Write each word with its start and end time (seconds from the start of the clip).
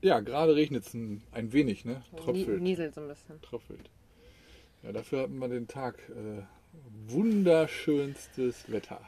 Ja, 0.00 0.20
gerade 0.20 0.54
regnet 0.54 0.86
es 0.86 0.94
ein, 0.94 1.22
ein 1.32 1.52
wenig, 1.52 1.84
ne? 1.84 2.02
Tröpfelt. 2.16 2.60
Nieselt 2.60 2.94
so 2.94 3.00
ein 3.00 3.08
bisschen. 3.08 3.40
Tröpfelt. 3.40 3.90
Ja, 4.82 4.92
dafür 4.92 5.22
hatten 5.22 5.38
wir 5.38 5.48
den 5.48 5.66
Tag 5.66 5.98
äh, 6.10 6.42
wunderschönstes 7.06 8.70
Wetter. 8.70 9.00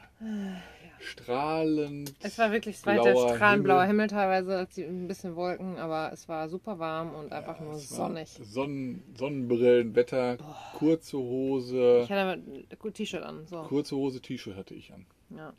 Strahlend. 0.99 2.15
Es 2.21 2.39
war 2.39 2.51
wirklich, 2.51 2.83
war 2.85 2.95
der 2.95 3.57
blauer 3.59 3.85
Himmel. 3.85 4.07
Teilweise, 4.07 4.67
ein 4.77 5.07
bisschen 5.07 5.35
Wolken, 5.35 5.77
aber 5.77 6.11
es 6.11 6.27
war 6.27 6.49
super 6.49 6.79
warm 6.79 7.13
und 7.13 7.31
einfach 7.31 7.59
nur 7.59 7.73
Es 7.73 7.91
war 7.91 8.07
sonnig. 8.07 8.29
Sonnen, 8.43 9.03
Sonnenbrillenwetter, 9.15 10.37
kurze 10.73 11.17
Hose, 11.17 12.01
Ich 12.03 12.11
hatte 12.11 12.21
aber 12.21 12.33
ein 12.33 12.93
T-Shirt 12.93 13.21
an, 13.21 13.45
so. 13.45 13.61
kurze 13.63 13.95
Hose, 13.95 14.19
T-Shirt 14.19 14.55
hatte 14.55 14.73
ich 14.73 14.91
an. 14.91 15.05
Ja. 15.29 15.53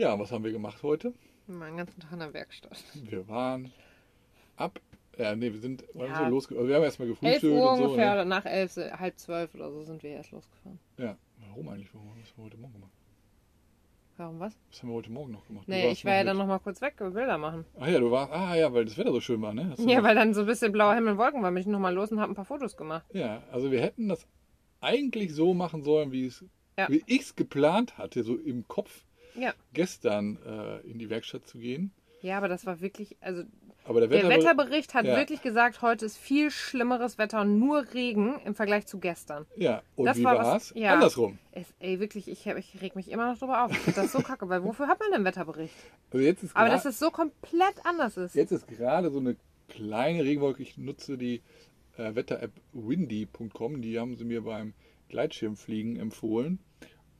Ja, 0.00 0.18
was 0.18 0.32
haben 0.32 0.44
wir 0.44 0.50
gemacht 0.52 0.82
heute? 0.82 1.12
Meinen 1.46 1.76
ganzen 1.76 2.00
Tag 2.00 2.12
in 2.12 2.20
der 2.20 2.32
Werkstatt. 2.32 2.82
Wir 2.94 3.28
waren 3.28 3.70
ab, 4.56 4.80
ja, 5.18 5.36
nee, 5.36 5.52
wir 5.52 5.60
sind, 5.60 5.82
Ja. 5.92 6.06
sind 6.06 6.18
wir 6.24 6.30
losge 6.30 6.56
also 6.56 6.66
wir 6.68 6.76
haben 6.76 6.84
erstmal 6.84 7.08
11 7.08 7.20
gefrühstückt 7.20 7.52
Uhr 7.52 7.70
und 7.72 7.76
so. 7.76 7.84
ungefähr 7.84 8.06
Ne? 8.06 8.12
oder 8.14 8.24
nach 8.24 8.46
11, 8.46 8.72
so 8.72 8.82
halb 8.82 9.18
12 9.18 9.54
oder 9.56 9.70
so 9.70 9.82
sind 9.82 10.02
wir 10.02 10.08
erst 10.12 10.30
losgefahren. 10.30 10.78
Ja, 10.96 11.18
warum 11.48 11.68
eigentlich? 11.68 11.92
Warum 11.92 12.08
haben 12.08 12.16
wir 12.16 12.22
das 12.22 12.32
heute 12.42 12.56
Morgen 12.56 12.72
gemacht? 12.72 12.92
Warum 14.16 14.40
was? 14.40 14.56
Was 14.70 14.82
haben 14.82 14.88
wir 14.88 14.94
heute 14.94 15.12
Morgen 15.12 15.32
noch 15.32 15.46
gemacht? 15.46 15.68
Nee, 15.68 15.90
ich 15.90 16.02
war 16.06 16.14
ja 16.14 16.20
noch 16.24 16.30
dann 16.30 16.36
mit- 16.38 16.46
noch 16.46 16.54
mal 16.54 16.58
kurz 16.60 16.80
weg 16.80 16.94
Bilder 16.96 17.36
machen. 17.36 17.66
Ach 17.78 17.86
ja, 17.86 17.98
du 17.98 18.10
warst, 18.10 18.32
ah 18.32 18.54
ja, 18.56 18.72
weil 18.72 18.86
das 18.86 18.96
Wetter 18.96 19.12
so 19.12 19.20
schön 19.20 19.42
war, 19.42 19.52
ne? 19.52 19.74
Ja, 19.78 20.02
weil 20.02 20.14
dann 20.14 20.32
so 20.32 20.40
ein 20.40 20.46
bisschen 20.46 20.72
blauer 20.72 20.94
Himmel 20.94 21.12
und 21.12 21.18
Wolken 21.18 21.42
war, 21.42 21.50
bin 21.50 21.60
ich 21.60 21.66
noch 21.66 21.78
mal 21.78 21.92
los 21.92 22.10
und 22.10 22.20
habe 22.20 22.32
ein 22.32 22.36
paar 22.36 22.46
Fotos 22.46 22.74
gemacht. 22.74 23.04
Ja, 23.12 23.42
also 23.52 23.70
wir 23.70 23.82
hätten 23.82 24.08
das 24.08 24.26
eigentlich 24.80 25.34
so 25.34 25.52
machen 25.52 25.82
sollen, 25.82 26.10
wie 26.10 26.24
es, 26.24 26.42
Ja. 26.78 26.88
wie 26.88 27.02
ich 27.06 27.20
es 27.20 27.36
geplant 27.36 27.98
hatte, 27.98 28.22
so 28.22 28.36
im 28.38 28.66
Kopf 28.66 29.04
Ja. 29.34 29.54
gestern 29.72 30.38
äh, 30.44 30.80
in 30.88 30.98
die 30.98 31.10
Werkstatt 31.10 31.46
zu 31.46 31.58
gehen. 31.58 31.92
Ja, 32.22 32.36
aber 32.36 32.48
das 32.48 32.66
war 32.66 32.80
wirklich, 32.80 33.16
also 33.20 33.44
Aber 33.84 34.00
der, 34.00 34.08
der 34.08 34.28
Wetter, 34.28 34.28
Wetterbericht 34.28 34.92
hat 34.92 35.06
ja. 35.06 35.16
wirklich 35.16 35.40
gesagt, 35.40 35.80
heute 35.80 36.04
ist 36.04 36.18
viel 36.18 36.50
schlimmeres 36.50 37.16
Wetter 37.16 37.40
und 37.40 37.58
nur 37.58 37.94
Regen 37.94 38.38
im 38.44 38.54
Vergleich 38.54 38.86
zu 38.86 38.98
gestern. 38.98 39.46
ja, 39.56 39.82
und 39.96 40.04
das 40.06 40.18
wie 40.18 40.24
war 40.24 40.56
es? 40.56 40.72
ja. 40.74 40.92
Andersrum. 40.92 41.38
Es, 41.52 41.66
ey, 41.78 41.98
wirklich, 41.98 42.28
ich, 42.28 42.46
ich 42.46 42.82
reg 42.82 42.94
mich 42.94 43.10
immer 43.10 43.30
noch 43.30 43.38
drüber 43.38 43.64
auf. 43.64 43.72
Ich 43.72 43.78
finde 43.78 44.02
das 44.02 44.12
so 44.12 44.20
kacke, 44.20 44.48
weil 44.48 44.62
wofür 44.64 44.86
hat 44.86 45.00
man 45.00 45.10
denn 45.12 45.24
Wetterbericht? 45.24 45.74
Also 46.12 46.24
jetzt 46.24 46.42
ist 46.42 46.54
Aber 46.54 46.68
dass 46.68 46.84
es 46.84 46.98
so 46.98 47.10
komplett 47.10 47.74
anders 47.84 48.16
ist. 48.16 48.34
Jetzt 48.34 48.52
ist 48.52 48.68
gerade 48.68 49.10
so 49.10 49.18
eine 49.18 49.36
kleine 49.68 50.24
Regenwolke. 50.24 50.62
Ich 50.62 50.76
nutze 50.76 51.16
die 51.16 51.40
äh, 51.96 52.14
Wetter-App 52.14 52.52
windy.com. 52.72 53.80
Die 53.80 53.98
haben 53.98 54.14
sie 54.16 54.24
mir 54.24 54.42
beim 54.42 54.74
Gleitschirmfliegen 55.08 55.96
empfohlen. 55.96 56.58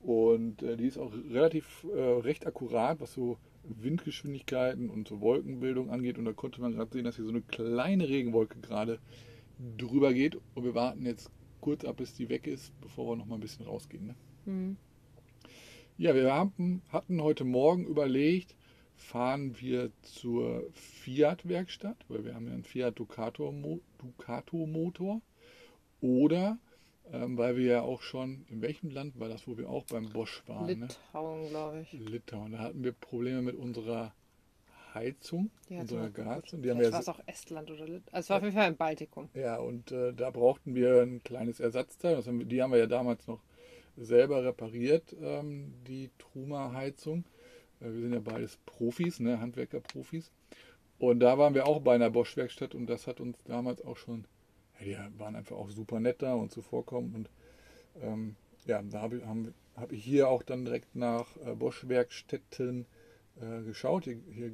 Und 0.03 0.63
äh, 0.63 0.77
die 0.77 0.85
ist 0.87 0.97
auch 0.97 1.13
relativ 1.29 1.85
äh, 1.95 1.99
recht 1.99 2.47
akkurat, 2.47 2.99
was 2.99 3.13
so 3.13 3.37
Windgeschwindigkeiten 3.63 4.89
und 4.89 5.07
so 5.07 5.21
Wolkenbildung 5.21 5.89
angeht. 5.91 6.17
Und 6.17 6.25
da 6.25 6.33
konnte 6.33 6.61
man 6.61 6.73
gerade 6.73 6.91
sehen, 6.91 7.05
dass 7.05 7.15
hier 7.15 7.25
so 7.25 7.31
eine 7.31 7.41
kleine 7.41 8.09
Regenwolke 8.09 8.59
gerade 8.59 8.99
drüber 9.77 10.13
geht. 10.13 10.37
Und 10.55 10.63
wir 10.63 10.73
warten 10.73 11.05
jetzt 11.05 11.29
kurz 11.59 11.85
ab, 11.85 11.97
bis 11.97 12.15
die 12.15 12.29
weg 12.29 12.47
ist, 12.47 12.73
bevor 12.81 13.11
wir 13.11 13.15
noch 13.15 13.27
mal 13.27 13.35
ein 13.35 13.41
bisschen 13.41 13.65
rausgehen. 13.65 14.07
Ne? 14.07 14.15
Hm. 14.45 14.77
Ja, 15.97 16.15
wir 16.15 16.33
haben, 16.33 16.81
hatten 16.89 17.21
heute 17.21 17.43
Morgen 17.43 17.85
überlegt, 17.85 18.55
fahren 18.95 19.55
wir 19.59 19.91
zur 20.01 20.63
Fiat-Werkstatt, 20.73 21.97
weil 22.07 22.25
wir 22.25 22.33
haben 22.33 22.47
ja 22.47 22.53
einen 22.53 22.63
Fiat 22.63 22.97
Ducato, 22.97 23.51
Mo- 23.51 23.81
Ducato 23.99 24.65
Motor. 24.65 25.21
Oder, 26.01 26.57
ähm, 27.11 27.37
weil 27.37 27.57
wir 27.57 27.65
ja 27.65 27.81
auch 27.81 28.01
schon, 28.01 28.45
in 28.49 28.61
welchem 28.61 28.89
Land 28.89 29.19
war 29.19 29.29
das, 29.29 29.47
wo 29.47 29.57
wir 29.57 29.69
auch 29.69 29.85
beim 29.85 30.09
Bosch 30.09 30.43
waren? 30.47 30.79
Ne? 30.79 30.87
Litauen, 30.87 31.49
glaube 31.49 31.81
ich. 31.81 31.93
Litauen. 31.93 32.51
Da 32.53 32.59
hatten 32.59 32.83
wir 32.83 32.91
Probleme 32.93 33.41
mit 33.41 33.55
unserer 33.55 34.13
Heizung, 34.93 35.51
hat 35.69 35.81
unserer 35.81 36.09
Gas. 36.09 36.53
Und 36.53 36.63
die 36.63 36.71
haben 36.71 36.79
wir 36.79 36.91
war 36.91 36.99
es 36.99 37.09
auch 37.09 37.21
Estland 37.25 37.71
oder 37.71 37.87
Lit 37.87 38.03
also 38.11 38.25
es 38.25 38.29
war 38.29 38.37
auf 38.37 38.43
jeden 38.43 38.55
Fall 38.55 38.69
im 38.69 38.77
Baltikum. 38.77 39.29
Ja, 39.33 39.57
und 39.57 39.91
äh, 39.91 40.13
da 40.13 40.29
brauchten 40.29 40.75
wir 40.75 41.01
ein 41.01 41.23
kleines 41.23 41.59
Ersatzteil. 41.59 42.15
Das 42.15 42.27
haben 42.27 42.39
wir, 42.39 42.45
die 42.45 42.61
haben 42.61 42.71
wir 42.71 42.79
ja 42.79 42.87
damals 42.87 43.27
noch 43.27 43.41
selber 43.97 44.43
repariert, 44.43 45.15
ähm, 45.21 45.73
die 45.87 46.09
Truma-Heizung. 46.17 47.25
Äh, 47.79 47.85
wir 47.85 48.01
sind 48.01 48.13
ja 48.13 48.19
beides 48.19 48.57
Profis, 48.65 49.19
ne, 49.19 49.39
Handwerker-Profis. 49.39 50.31
Und 50.99 51.19
da 51.19 51.37
waren 51.37 51.55
wir 51.55 51.65
auch 51.65 51.81
bei 51.81 51.95
einer 51.95 52.11
Bosch-Werkstatt 52.11 52.75
und 52.75 52.87
das 52.87 53.07
hat 53.07 53.19
uns 53.19 53.43
damals 53.43 53.83
auch 53.83 53.97
schon, 53.97 54.25
ja, 54.25 54.30
die 54.81 54.97
waren 55.17 55.35
einfach 55.35 55.55
auch 55.55 55.69
super 55.69 55.99
nett 55.99 56.21
da 56.21 56.33
und 56.33 56.51
zuvorkommend. 56.51 57.15
Und 57.15 57.29
ähm, 58.01 58.35
ja, 58.65 58.81
da 58.81 59.01
habe 59.01 59.17
ich, 59.17 59.25
haben- 59.25 59.53
hab 59.75 59.91
ich 59.91 60.03
hier 60.03 60.29
auch 60.29 60.43
dann 60.43 60.65
direkt 60.65 60.95
nach 60.95 61.37
äh, 61.45 61.55
Bosch-Werkstätten 61.55 62.85
äh, 63.41 63.63
geschaut. 63.63 64.05
Hier, 64.05 64.17
hier 64.33 64.51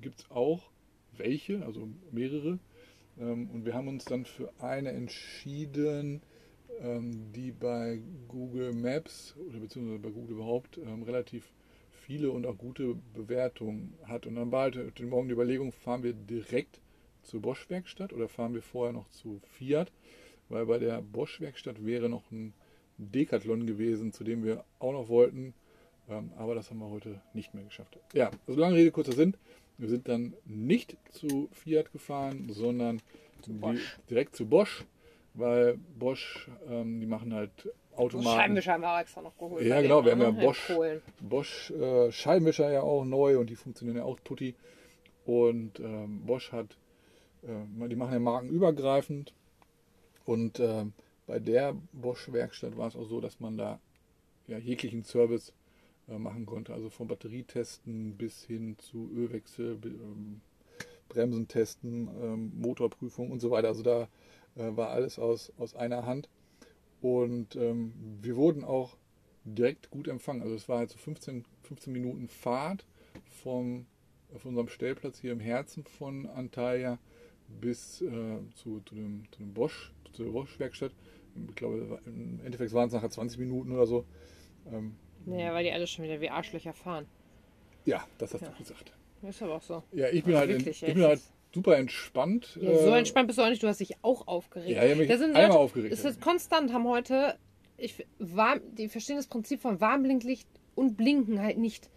gibt 0.00 0.20
es 0.20 0.30
auch 0.30 0.70
welche, 1.16 1.64
also 1.64 1.88
mehrere. 2.10 2.58
Ähm, 3.18 3.50
und 3.50 3.64
wir 3.64 3.74
haben 3.74 3.88
uns 3.88 4.04
dann 4.04 4.24
für 4.24 4.52
eine 4.60 4.90
entschieden, 4.90 6.22
ähm, 6.80 7.32
die 7.32 7.52
bei 7.52 8.00
Google 8.28 8.72
Maps 8.72 9.36
oder 9.48 9.58
beziehungsweise 9.60 9.98
bei 10.00 10.10
Google 10.10 10.36
überhaupt 10.36 10.78
ähm, 10.78 11.02
relativ 11.02 11.52
viele 11.92 12.30
und 12.30 12.46
auch 12.46 12.58
gute 12.58 12.96
Bewertungen 13.14 13.94
hat. 14.04 14.26
Und 14.26 14.34
dann 14.36 14.52
war 14.52 14.62
halt 14.62 14.76
heute 14.76 15.04
Morgen 15.04 15.28
die 15.28 15.34
Überlegung, 15.34 15.72
fahren 15.72 16.02
wir 16.02 16.12
direkt 16.12 16.80
zur 17.24 17.42
Bosch-Werkstatt 17.42 18.12
oder 18.12 18.28
fahren 18.28 18.54
wir 18.54 18.62
vorher 18.62 18.92
noch 18.92 19.08
zu 19.10 19.40
Fiat? 19.58 19.90
Weil 20.48 20.66
bei 20.66 20.78
der 20.78 21.00
Bosch-Werkstatt 21.02 21.84
wäre 21.84 22.08
noch 22.08 22.30
ein 22.30 22.54
Decathlon 22.98 23.66
gewesen, 23.66 24.12
zu 24.12 24.24
dem 24.24 24.44
wir 24.44 24.64
auch 24.78 24.92
noch 24.92 25.08
wollten. 25.08 25.54
Ähm, 26.08 26.32
aber 26.36 26.54
das 26.54 26.70
haben 26.70 26.78
wir 26.78 26.90
heute 26.90 27.20
nicht 27.32 27.54
mehr 27.54 27.64
geschafft. 27.64 27.98
Ja, 28.12 28.30
also 28.46 28.60
lange 28.60 28.76
Rede, 28.76 28.90
kurzer 28.90 29.12
Sinn. 29.12 29.34
Wir 29.78 29.88
sind 29.88 30.06
dann 30.06 30.34
nicht 30.44 30.96
zu 31.10 31.48
Fiat 31.52 31.90
gefahren, 31.92 32.48
sondern 32.50 33.00
Bosch. 33.46 33.98
direkt 34.08 34.36
zu 34.36 34.46
Bosch, 34.46 34.84
weil 35.34 35.78
Bosch, 35.98 36.48
ähm, 36.68 37.00
die 37.00 37.06
machen 37.06 37.34
halt 37.34 37.50
Automaten. 37.96 38.38
Scheibenwischer 38.38 38.72
haben 38.72 38.82
wir 38.82 39.00
extra 39.00 39.22
noch 39.22 39.36
geholt. 39.36 39.64
Ja, 39.64 39.80
genau, 39.80 40.02
denen, 40.02 40.20
wir 40.20 40.26
haben 40.26 40.36
ja 40.38 40.46
Bosch. 40.46 40.72
Bosch 41.20 41.70
äh, 41.70 42.12
Scheibenwischer 42.12 42.70
ja 42.70 42.82
auch 42.82 43.04
neu 43.04 43.38
und 43.38 43.50
die 43.50 43.56
funktionieren 43.56 43.98
ja 43.98 44.04
auch 44.04 44.18
tutti. 44.20 44.54
Und 45.24 45.80
ähm, 45.80 46.22
Bosch 46.26 46.52
hat, 46.52 46.76
die 47.46 47.96
machen 47.96 48.12
ja 48.12 48.18
markenübergreifend. 48.18 49.32
Und 50.24 50.60
ähm, 50.60 50.92
bei 51.26 51.38
der 51.38 51.76
Bosch-Werkstatt 51.92 52.76
war 52.76 52.88
es 52.88 52.96
auch 52.96 53.06
so, 53.06 53.20
dass 53.20 53.40
man 53.40 53.56
da 53.56 53.78
ja, 54.46 54.58
jeglichen 54.58 55.04
Service 55.04 55.52
äh, 56.08 56.18
machen 56.18 56.46
konnte. 56.46 56.72
Also 56.72 56.90
vom 56.90 57.08
Batterietesten 57.08 58.16
bis 58.16 58.44
hin 58.44 58.76
zu 58.78 59.10
Ölwechsel, 59.14 59.78
ähm, 59.84 60.40
Bremsen 61.08 61.48
testen, 61.48 62.08
ähm, 62.22 62.52
Motorprüfung 62.56 63.30
und 63.30 63.40
so 63.40 63.50
weiter. 63.50 63.68
Also 63.68 63.82
da 63.82 64.08
äh, 64.56 64.76
war 64.76 64.90
alles 64.90 65.18
aus, 65.18 65.52
aus 65.58 65.74
einer 65.74 66.06
Hand. 66.06 66.28
Und 67.00 67.56
ähm, 67.56 67.92
wir 68.22 68.36
wurden 68.36 68.64
auch 68.64 68.96
direkt 69.44 69.90
gut 69.90 70.08
empfangen. 70.08 70.42
Also 70.42 70.54
es 70.54 70.68
war 70.68 70.78
halt 70.78 70.90
so 70.90 70.98
15, 70.98 71.44
15 71.62 71.92
Minuten 71.92 72.28
Fahrt 72.28 72.86
vom, 73.42 73.86
von 74.38 74.50
unserem 74.50 74.68
Stellplatz 74.68 75.18
hier 75.18 75.32
im 75.32 75.40
Herzen 75.40 75.84
von 75.84 76.26
Antalya 76.26 76.98
bis 77.48 78.00
äh, 78.02 78.06
zu, 78.54 78.80
zu, 78.86 78.94
dem, 78.94 79.24
zu 79.30 79.38
dem 79.40 79.52
Bosch, 79.52 79.92
zur 80.12 80.32
Bosch-Werkstatt. 80.32 80.92
Ich 81.48 81.54
glaube, 81.56 82.00
im 82.06 82.40
Endeffekt 82.44 82.72
waren 82.72 82.86
es 82.86 82.92
nachher 82.92 83.10
20 83.10 83.38
Minuten 83.38 83.72
oder 83.72 83.86
so. 83.86 84.04
Ähm, 84.72 84.94
Naja, 85.26 85.52
weil 85.52 85.64
die 85.64 85.72
alle 85.72 85.86
schon 85.86 86.04
wieder 86.04 86.20
wie 86.20 86.30
Arschlöcher 86.30 86.72
fahren. 86.72 87.06
ja, 87.84 88.06
das 88.18 88.34
hast 88.34 88.42
Ja. 88.42 88.48
du 88.50 88.58
gesagt. 88.58 88.92
Ist 89.22 89.42
aber 89.42 89.54
auch 89.56 89.62
so. 89.62 89.82
Ja, 89.92 90.08
ich 90.08 90.22
bin 90.22 90.34
Ja, 90.34 90.40
halt, 90.40 90.50
wirklich, 90.50 90.82
ich 90.82 90.94
bin 90.94 91.02
halt 91.02 91.20
super 91.52 91.76
entspannt. 91.78 92.58
Ja, 92.60 92.76
so 92.76 92.90
äh, 92.90 92.98
entspannt 92.98 93.26
bist 93.26 93.38
du 93.38 93.42
auch 93.42 93.48
nicht, 93.48 93.62
du 93.62 93.68
hast 93.68 93.80
dich 93.80 93.94
auch 94.02 94.26
aufgeregt. 94.28 94.70
Ja, 94.70 94.84
ich 94.84 94.90
hab 94.90 94.98
mich 94.98 95.08
da 95.08 95.16
sind 95.16 95.30
einmal 95.30 95.48
Leute, 95.48 95.58
aufgeregt. 95.58 95.92
Es 95.92 96.04
ist 96.04 96.20
konstant, 96.20 96.72
haben 96.72 96.86
heute, 96.86 97.38
ich, 97.78 98.06
warm, 98.18 98.60
die 98.76 98.88
verstehen 98.88 99.16
das 99.16 99.26
Prinzip 99.26 99.60
von 99.60 99.80
Warnblinklicht 99.80 100.46
und 100.74 100.96
Blinken 100.96 101.40
halt 101.40 101.58
nicht. 101.58 101.88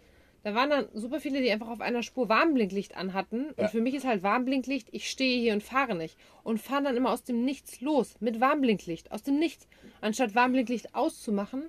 Da 0.44 0.54
waren 0.54 0.70
dann 0.70 0.88
super 0.94 1.20
viele, 1.20 1.42
die 1.42 1.50
einfach 1.50 1.68
auf 1.68 1.80
einer 1.80 2.02
Spur 2.02 2.28
Warnblinklicht 2.28 2.96
anhatten. 2.96 3.46
Ja. 3.56 3.64
Und 3.64 3.70
für 3.70 3.80
mich 3.80 3.94
ist 3.94 4.06
halt 4.06 4.22
Warnblinklicht, 4.22 4.88
ich 4.92 5.10
stehe 5.10 5.40
hier 5.40 5.52
und 5.52 5.62
fahre 5.62 5.94
nicht. 5.94 6.16
Und 6.44 6.60
fahren 6.60 6.84
dann 6.84 6.96
immer 6.96 7.12
aus 7.12 7.24
dem 7.24 7.44
Nichts 7.44 7.80
los. 7.80 8.14
Mit 8.20 8.40
Warnblinklicht. 8.40 9.10
Aus 9.10 9.22
dem 9.22 9.38
Nichts. 9.38 9.66
Anstatt 10.00 10.34
Warnblinklicht 10.34 10.94
auszumachen, 10.94 11.64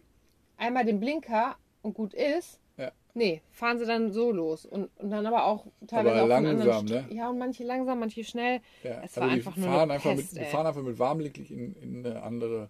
einmal 0.58 0.86
den 0.86 1.00
Blinker 1.00 1.56
und 1.82 1.94
gut 1.94 2.14
ist. 2.14 2.60
Ja. 2.78 2.92
Nee, 3.16 3.42
fahren 3.50 3.80
sie 3.80 3.86
dann 3.86 4.12
so 4.12 4.32
los. 4.32 4.66
Und, 4.66 4.90
und 4.98 5.10
dann 5.10 5.26
aber 5.26 5.46
auch 5.46 5.66
teilweise 5.88 6.22
Aber 6.22 6.28
langsam, 6.28 6.86
ne? 6.86 7.08
Ja, 7.12 7.30
und 7.30 7.40
manche 7.40 7.64
langsam, 7.64 8.00
manche 8.00 8.24
schnell. 8.24 8.62
Ja, 8.84 9.02
Es 9.04 9.18
war 9.18 9.24
also 9.24 9.36
einfach 9.36 9.56
nur 9.58 9.68
fahren 9.68 9.82
eine 9.82 9.94
einfach 9.94 10.16
Pest, 10.16 10.34
mit, 10.34 10.42
die 10.42 10.46
fahren 10.50 10.68
einfach 10.68 10.84
mit 10.84 11.00
Warnblinklicht 11.00 11.52
in, 11.52 11.74
in 11.76 12.06
eine 12.06 12.22
andere, 12.22 12.70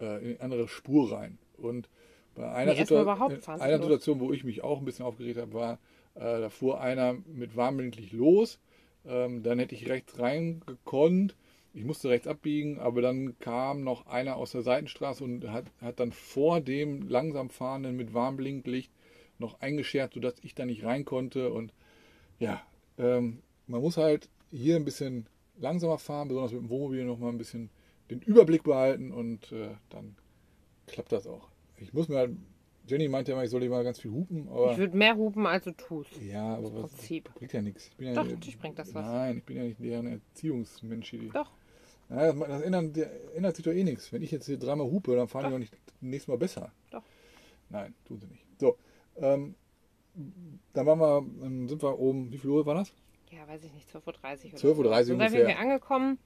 äh, 0.00 0.18
in 0.18 0.30
eine 0.32 0.40
andere 0.40 0.68
Spur 0.68 1.12
rein. 1.12 1.38
Und 1.56 1.88
bei 2.34 2.50
einer, 2.52 2.72
Nee, 2.72 2.78
erstmal 2.78 3.00
Situa- 3.00 3.02
überhaupt 3.02 3.34
in 3.34 3.40
fahren 3.40 3.58
sie 3.58 3.64
einer. 3.64 3.76
Situation, 3.82 4.20
wo 4.20 4.32
ich 4.32 4.44
mich 4.44 4.62
auch 4.64 4.78
ein 4.78 4.84
bisschen 4.84 5.04
aufgeregt 5.04 5.38
habe, 5.38 5.52
war, 5.52 5.72
äh, 6.14 6.40
da 6.40 6.48
fuhr 6.48 6.80
einer 6.80 7.14
mit 7.26 7.56
Warnblinklicht 7.56 8.12
los. 8.12 8.58
Ähm, 9.06 9.42
dann 9.42 9.58
hätte 9.58 9.74
ich 9.74 9.88
rechts 9.88 10.18
reingekonnt. 10.18 11.34
Ich 11.72 11.84
musste 11.84 12.08
rechts 12.08 12.26
abbiegen, 12.26 12.78
aber 12.80 13.00
dann 13.00 13.38
kam 13.38 13.82
noch 13.84 14.06
einer 14.06 14.36
aus 14.36 14.52
der 14.52 14.62
Seitenstraße 14.62 15.22
und 15.22 15.48
hat, 15.50 15.66
hat 15.80 16.00
dann 16.00 16.12
vor 16.12 16.60
dem 16.60 17.08
langsam 17.08 17.48
fahrenden 17.48 17.96
mit 17.96 18.12
Warnblinklicht 18.12 18.90
noch 19.38 19.60
eingeschert, 19.60 20.12
sodass 20.14 20.34
ich 20.42 20.54
da 20.54 20.66
nicht 20.66 20.84
rein 20.84 21.04
konnte. 21.04 21.52
Und 21.52 21.72
Ja, 22.40 22.60
ähm, 22.98 23.42
man 23.66 23.80
muss 23.80 23.96
halt 23.96 24.28
hier 24.50 24.76
ein 24.76 24.84
bisschen 24.84 25.26
langsamer 25.58 25.98
fahren, 25.98 26.28
besonders 26.28 26.52
mit 26.52 26.62
dem 26.62 26.70
Wohnmobil 26.70 27.04
noch 27.04 27.18
mal 27.18 27.28
ein 27.28 27.38
bisschen 27.38 27.70
den 28.10 28.20
Überblick 28.20 28.64
behalten 28.64 29.12
und 29.12 29.52
äh, 29.52 29.68
dann 29.90 30.16
klappt 30.88 31.12
das 31.12 31.26
auch. 31.26 31.48
Ich 31.80 31.92
muss 31.92 32.08
mir 32.08 32.16
halt, 32.16 32.36
Jenny 32.86 33.08
meinte 33.08 33.30
ja 33.30 33.36
immer, 33.36 33.44
ich 33.44 33.50
soll 33.50 33.62
immer 33.62 33.82
ganz 33.84 34.00
viel 34.00 34.10
hupen, 34.10 34.48
aber 34.48 34.72
Ich 34.72 34.78
würde 34.78 34.96
mehr 34.96 35.16
hupen, 35.16 35.46
als 35.46 35.64
du 35.64 35.72
tust. 35.72 36.10
ja, 36.20 36.56
aber 36.56 36.82
was 36.82 36.92
Prinzip. 36.92 37.32
bringt 37.34 37.52
ja 37.52 37.62
nichts. 37.62 37.86
Ich 37.88 37.96
bin 37.96 38.08
ja 38.08 38.14
Doch, 38.14 38.24
nicht- 38.24 38.34
natürlich 38.34 38.58
bringt 38.58 38.78
das 38.78 38.94
was. 38.94 39.04
Nein, 39.06 39.38
ich 39.38 39.44
bin 39.44 39.56
ja 39.56 39.62
nicht 39.64 39.80
deren 39.80 40.06
Erziehungsmensch. 40.06 41.10
hier. 41.10 41.30
Doch. 41.32 41.50
Ja, 42.10 42.32
das, 42.32 42.38
das 42.48 42.62
ändert, 42.62 42.96
der, 42.96 43.34
ändert 43.36 43.56
sich 43.56 43.64
doch 43.64 43.72
eh 43.72 43.84
nichts. 43.84 44.12
Wenn 44.12 44.22
ich 44.22 44.30
jetzt 44.32 44.46
hier 44.46 44.58
dreimal 44.58 44.86
hupe, 44.90 45.14
dann 45.14 45.28
fahren 45.28 45.44
die 45.46 45.50
Doch. 45.52 45.58
nicht 45.58 45.76
nächstes 46.00 46.28
Mal 46.28 46.38
besser. 46.38 46.72
Doch. 46.90 47.02
Nein, 47.68 47.94
tun 48.04 48.18
sie 48.20 48.26
nicht. 48.26 48.44
So, 48.58 48.76
ähm, 49.16 49.54
dann 50.72 50.86
waren 50.86 50.98
wir, 50.98 51.68
sind 51.68 51.82
wir 51.82 51.98
oben, 51.98 52.32
wie 52.32 52.38
viel 52.38 52.50
Uhr 52.50 52.66
war 52.66 52.74
das? 52.74 52.92
Ja, 53.30 53.46
weiß 53.46 53.62
ich 53.64 53.72
nicht, 53.72 53.88
12.30 53.88 53.96
Uhr. 54.06 54.58
12.30 54.58 54.58
Uhr 54.58 54.64
so. 54.64 54.72
Und 54.82 54.90
dann 54.90 55.04
sind 55.04 55.14
ungefähr. 55.14 55.46
wir 55.46 55.58
angekommen. 55.58 56.18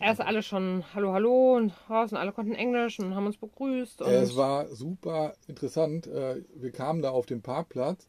Erst 0.00 0.20
alle 0.20 0.42
schon 0.42 0.84
Hallo, 0.92 1.12
Hallo 1.12 1.56
und 1.56 1.72
raus 1.88 2.10
und 2.10 2.18
alle 2.18 2.32
konnten 2.32 2.54
Englisch 2.54 2.98
und 2.98 3.14
haben 3.14 3.26
uns 3.26 3.36
begrüßt. 3.36 4.00
Es 4.02 4.36
war 4.36 4.66
super 4.74 5.34
interessant. 5.46 6.06
Äh, 6.08 6.42
Wir 6.56 6.72
kamen 6.72 7.00
da 7.00 7.10
auf 7.10 7.26
den 7.26 7.42
Parkplatz, 7.42 8.08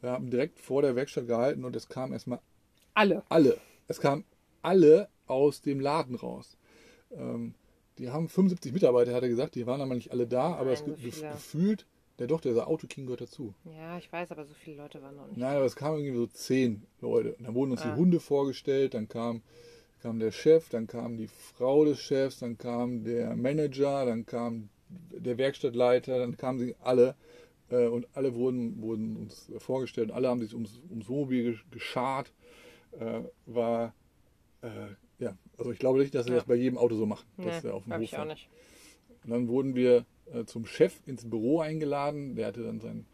wir 0.00 0.10
haben 0.10 0.30
direkt 0.30 0.58
vor 0.60 0.80
der 0.82 0.96
Werkstatt 0.96 1.26
gehalten 1.26 1.64
und 1.64 1.76
es 1.76 1.88
kamen 1.88 2.12
erstmal 2.14 2.40
alle. 2.94 3.22
alle. 3.28 3.58
Es 3.88 4.00
kamen 4.00 4.24
alle 4.62 5.08
aus 5.26 5.60
dem 5.60 5.80
Laden 5.80 6.14
raus. 6.16 6.56
Ähm, 7.12 7.54
Die 7.98 8.10
haben 8.10 8.28
75 8.28 8.72
Mitarbeiter, 8.72 9.14
hat 9.14 9.22
er 9.22 9.28
gesagt. 9.28 9.54
Die 9.54 9.66
waren 9.66 9.80
aber 9.80 9.94
nicht 9.94 10.10
alle 10.10 10.26
da, 10.26 10.54
aber 10.54 10.70
es 10.72 10.86
Nein, 10.86 10.96
ge- 10.96 11.10
so 11.10 11.26
gefühlt, 11.28 11.86
der 12.18 12.26
doch, 12.26 12.40
der 12.40 12.66
Auto 12.66 12.86
King 12.86 13.06
gehört 13.06 13.20
dazu. 13.20 13.54
Ja, 13.64 13.98
ich 13.98 14.10
weiß, 14.10 14.30
aber 14.32 14.44
so 14.44 14.54
viele 14.54 14.76
Leute 14.78 15.02
waren 15.02 15.16
noch 15.16 15.26
nicht. 15.26 15.36
Nein, 15.36 15.56
aber 15.56 15.64
es 15.66 15.76
kamen 15.76 15.98
irgendwie 15.98 16.16
so 16.18 16.26
zehn 16.26 16.82
Leute. 17.00 17.34
Und 17.34 17.44
dann 17.44 17.54
wurden 17.54 17.72
uns 17.72 17.82
Ah. 17.82 17.92
die 17.92 18.00
Hunde 18.00 18.20
vorgestellt, 18.20 18.94
dann 18.94 19.08
kam, 19.08 19.42
kam 20.00 20.18
der 20.18 20.32
Chef, 20.32 20.68
dann 20.70 20.86
kam 20.86 21.16
die 21.18 21.28
Frau 21.28 21.84
des 21.84 22.00
Chefs, 22.00 22.38
dann 22.38 22.56
kam 22.58 23.04
der 23.04 23.36
Manager, 23.36 24.06
dann 24.06 24.24
kam 24.26 24.68
der 24.88 25.36
Werkstattleiter, 25.36 26.18
dann 26.18 26.36
kamen 26.36 26.58
sie 26.58 26.74
alle 26.80 27.16
äh, 27.70 27.86
und 27.86 28.06
alle 28.14 28.34
wurden, 28.34 28.80
wurden 28.80 29.16
uns 29.16 29.50
vorgestellt. 29.58 30.10
Alle 30.12 30.28
haben 30.28 30.40
sich 30.40 30.54
ums, 30.54 30.80
ums 30.90 31.08
Wohnmobil 31.08 31.50
gesch- 31.50 31.70
geschart. 31.70 32.32
Äh, 32.98 33.22
war, 33.46 33.92
äh, 34.62 34.68
ja, 35.18 35.36
also 35.58 35.70
ich 35.72 35.78
glaube 35.78 35.98
nicht, 35.98 36.14
dass 36.14 36.24
sie 36.26 36.30
Ja. 36.30 36.36
das 36.38 36.46
bei 36.46 36.54
jedem 36.54 36.78
Auto 36.78 36.94
so 36.94 37.04
machen, 37.04 37.26
Nee, 37.36 37.46
dass 37.46 37.66
auf 37.66 37.84
dem 37.84 37.92
Hof 37.94 38.00
ich 38.00 38.16
auch 38.16 38.24
nicht. 38.24 38.48
Und 39.24 39.30
dann 39.30 39.48
wurden 39.48 39.74
wir 39.74 40.06
äh, 40.32 40.44
zum 40.44 40.66
Chef 40.66 41.00
ins 41.06 41.28
Büro 41.28 41.60
eingeladen. 41.60 42.34
Der 42.36 42.46
hatte 42.46 42.62
dann 42.62 42.80
sein 42.80 43.06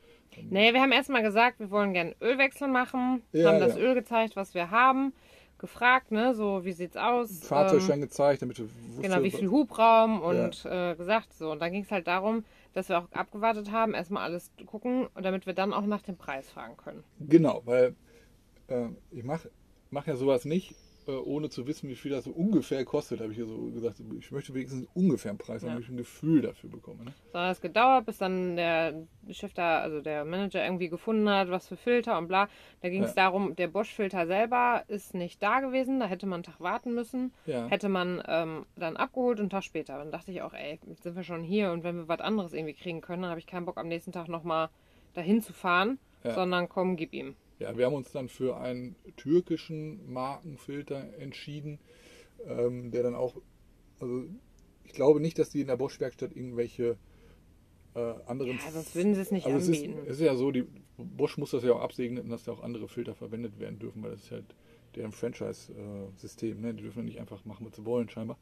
Nee, 0.50 0.73
wir 0.73 0.81
haben 0.81 0.93
erstmal 0.93 1.23
gesagt, 1.23 1.61
wir 1.61 1.70
wollen 1.70 1.93
gerne 1.93 2.14
Ölwechsel 2.20 2.69
machen. 2.69 3.23
Ja, 3.32 3.50
haben 3.50 3.61
das 3.61 3.76
ja. 3.76 3.82
Öl 3.82 3.94
gezeigt, 3.94 4.37
was 4.37 4.55
wir 4.55 4.70
haben. 4.70 5.12
Gefragt, 5.59 6.11
ne, 6.11 6.35
so, 6.35 6.64
wie 6.64 6.73
sieht's 6.73 6.97
aus? 6.97 7.41
Fahrzeugschein 7.44 7.97
Ähm, 7.97 8.00
gezeigt, 8.00 8.43
damit 8.43 8.59
du 8.59 8.64
wusstest, 8.64 9.03
Genau, 9.03 9.23
wie 9.23 9.31
viel 9.31 9.49
Hubraum 9.49 10.20
und 10.20 10.64
äh, 10.64 10.97
gesagt 10.97 11.32
so. 11.35 11.53
Und 11.53 11.61
dann 11.61 11.70
ging 11.70 11.82
es 11.82 11.91
halt 11.93 12.09
darum, 12.09 12.44
dass 12.73 12.88
wir 12.88 12.99
auch 12.99 13.12
abgewartet 13.12 13.70
haben, 13.70 13.94
erstmal 13.94 14.25
alles 14.25 14.50
gucken, 14.67 15.06
und 15.15 15.23
damit 15.25 15.47
wir 15.47 15.53
dann 15.53 15.73
auch 15.73 15.87
nach 15.87 16.03
dem 16.03 16.17
Preis 16.17 16.50
fragen 16.50 16.76
können. 16.79 17.05
Genau, 17.20 17.62
weil 17.65 17.94
äh, 18.69 18.88
ich 19.12 19.23
mache 19.23 19.50
mach 19.91 20.06
ja 20.06 20.17
sowas 20.17 20.44
nicht, 20.44 20.75
ohne 21.08 21.50
zu 21.50 21.66
wissen, 21.66 21.88
wie 21.88 21.94
viel 21.96 22.10
das 22.10 22.25
so 22.25 22.31
ungefähr 22.31 22.84
kostet, 22.84 23.20
habe 23.20 23.32
ich 23.32 23.38
ja 23.38 23.44
so 23.44 23.58
gesagt. 23.70 24.00
Ich 24.19 24.31
möchte 24.31 24.54
wenigstens 24.54 24.87
ungefähr 24.94 25.31
einen 25.31 25.38
Preis, 25.38 25.62
Ja. 25.62 25.69
damit 25.69 25.84
ich 25.84 25.90
ein 25.90 25.96
Gefühl 25.96 26.43
dafür 26.43 26.70
bekomme. 26.70 27.04
Ne? 27.04 27.12
So 27.32 27.38
hat 27.38 27.52
es 27.52 27.60
gedauert, 27.60 28.06
bis 28.06 28.19
dann 28.19 28.56
der 28.56 28.94
Chef 29.31 29.52
da, 29.54 29.81
also 29.81 30.00
der 30.00 30.25
Manager 30.25 30.64
irgendwie 30.64 30.88
gefunden 30.88 31.28
hat, 31.28 31.50
was 31.50 31.66
für 31.69 31.76
Filter 31.76 32.16
und 32.19 32.28
bla. 32.28 32.49
Da 32.81 32.88
ging 32.88 33.02
es 33.02 33.14
Ja. 33.14 33.25
darum, 33.25 33.56
der 33.56 33.69
Bosch-Filter 33.69 34.26
selber 34.26 34.84
ist 34.88 35.14
nicht 35.14 35.43
da 35.43 35.60
gewesen, 35.60 36.00
da 36.00 36.06
hätte 36.06 36.26
man 36.26 36.37
einen 36.38 36.43
Tag 36.44 36.60
warten 36.60 36.94
müssen. 36.94 37.32
Ja. 37.46 37.66
Hätte 37.69 37.88
man 37.88 38.22
ähm, 38.28 38.66
dann 38.76 38.96
abgeholt 38.96 39.38
und 39.38 39.44
einen 39.44 39.50
Tag 39.50 39.64
später. 39.64 39.98
Dann 39.98 40.10
dachte 40.12 40.31
ich 40.31 40.43
auch, 40.43 40.52
ey, 40.55 40.78
jetzt 40.87 41.02
sind 41.02 41.16
wir 41.16 41.25
schon 41.25 41.43
hier 41.43 41.72
und 41.72 41.82
wenn 41.84 41.96
wir 41.96 42.08
was 42.08 42.20
anderes 42.20 42.52
irgendwie 42.52 42.75
kriegen 42.75 43.00
können, 43.00 43.22
dann 43.22 43.31
habe 43.31 43.40
ich 43.40 43.46
keinen 43.46 43.66
Bock 43.66 43.78
am 43.78 43.88
nächsten 43.88 44.12
Tag 44.12 44.28
nochmal 44.28 44.69
dahin 45.14 45.43
zu 45.43 45.52
fahren, 45.52 45.98
sondern 46.34 46.69
komm, 46.69 46.96
gib 46.96 47.12
ihm. 47.12 47.34
Ja, 47.58 47.76
wir 47.76 47.87
haben 47.87 47.94
uns 47.94 48.10
dann 48.12 48.28
für 48.28 48.56
einen 48.56 48.96
türkischen 49.16 50.12
Markenfilter 50.12 51.19
entschieden, 51.19 51.78
ähm, 52.46 52.90
der 52.90 53.02
dann 53.02 53.14
auch, 53.14 53.37
also 54.00 54.25
ich 54.84 54.93
glaube 54.93 55.20
nicht, 55.20 55.38
dass 55.38 55.50
die 55.50 55.60
in 55.60 55.69
der 55.69 55.76
Bosch-Werkstatt 55.76 56.34
irgendwelche 56.34 56.96
äh, 57.94 58.14
anderen. 58.26 58.58
Ja, 58.58 58.70
sonst 58.70 58.94
würden 58.94 59.14
sie 59.14 59.20
es 59.20 59.31
nicht 59.31 59.46
also 59.46 59.58
es 59.58 59.69
ist, 59.69 59.84
anbieten. 59.84 60.06
es 60.06 60.19
ist 60.19 60.25
ja 60.25 60.34
so, 60.34 60.50
die 60.50 60.64
Bosch 60.96 61.38
muss 61.38 61.50
das 61.50 61.62
ja 61.62 61.72
auch 61.72 61.81
absegnen, 61.81 62.28
dass 62.28 62.44
da 62.44 62.52
auch 62.52 62.62
andere 62.62 62.88
Filter 62.88 63.14
verwendet 63.14 63.58
werden 63.58 63.78
dürfen, 63.78 64.02
weil 64.02 64.12
das 64.12 64.25
ist 64.25 64.31
halt 64.31 64.55
deren 64.96 65.12
Franchise-System. 65.12 66.60
Ne? 66.60 66.75
Die 66.75 66.82
dürfen 66.82 67.00
ja 67.00 67.05
nicht 67.05 67.20
einfach 67.20 67.44
machen, 67.44 67.66
was 67.66 67.76
sie 67.76 67.84
wollen, 67.84 68.08
scheinbar. 68.08 68.38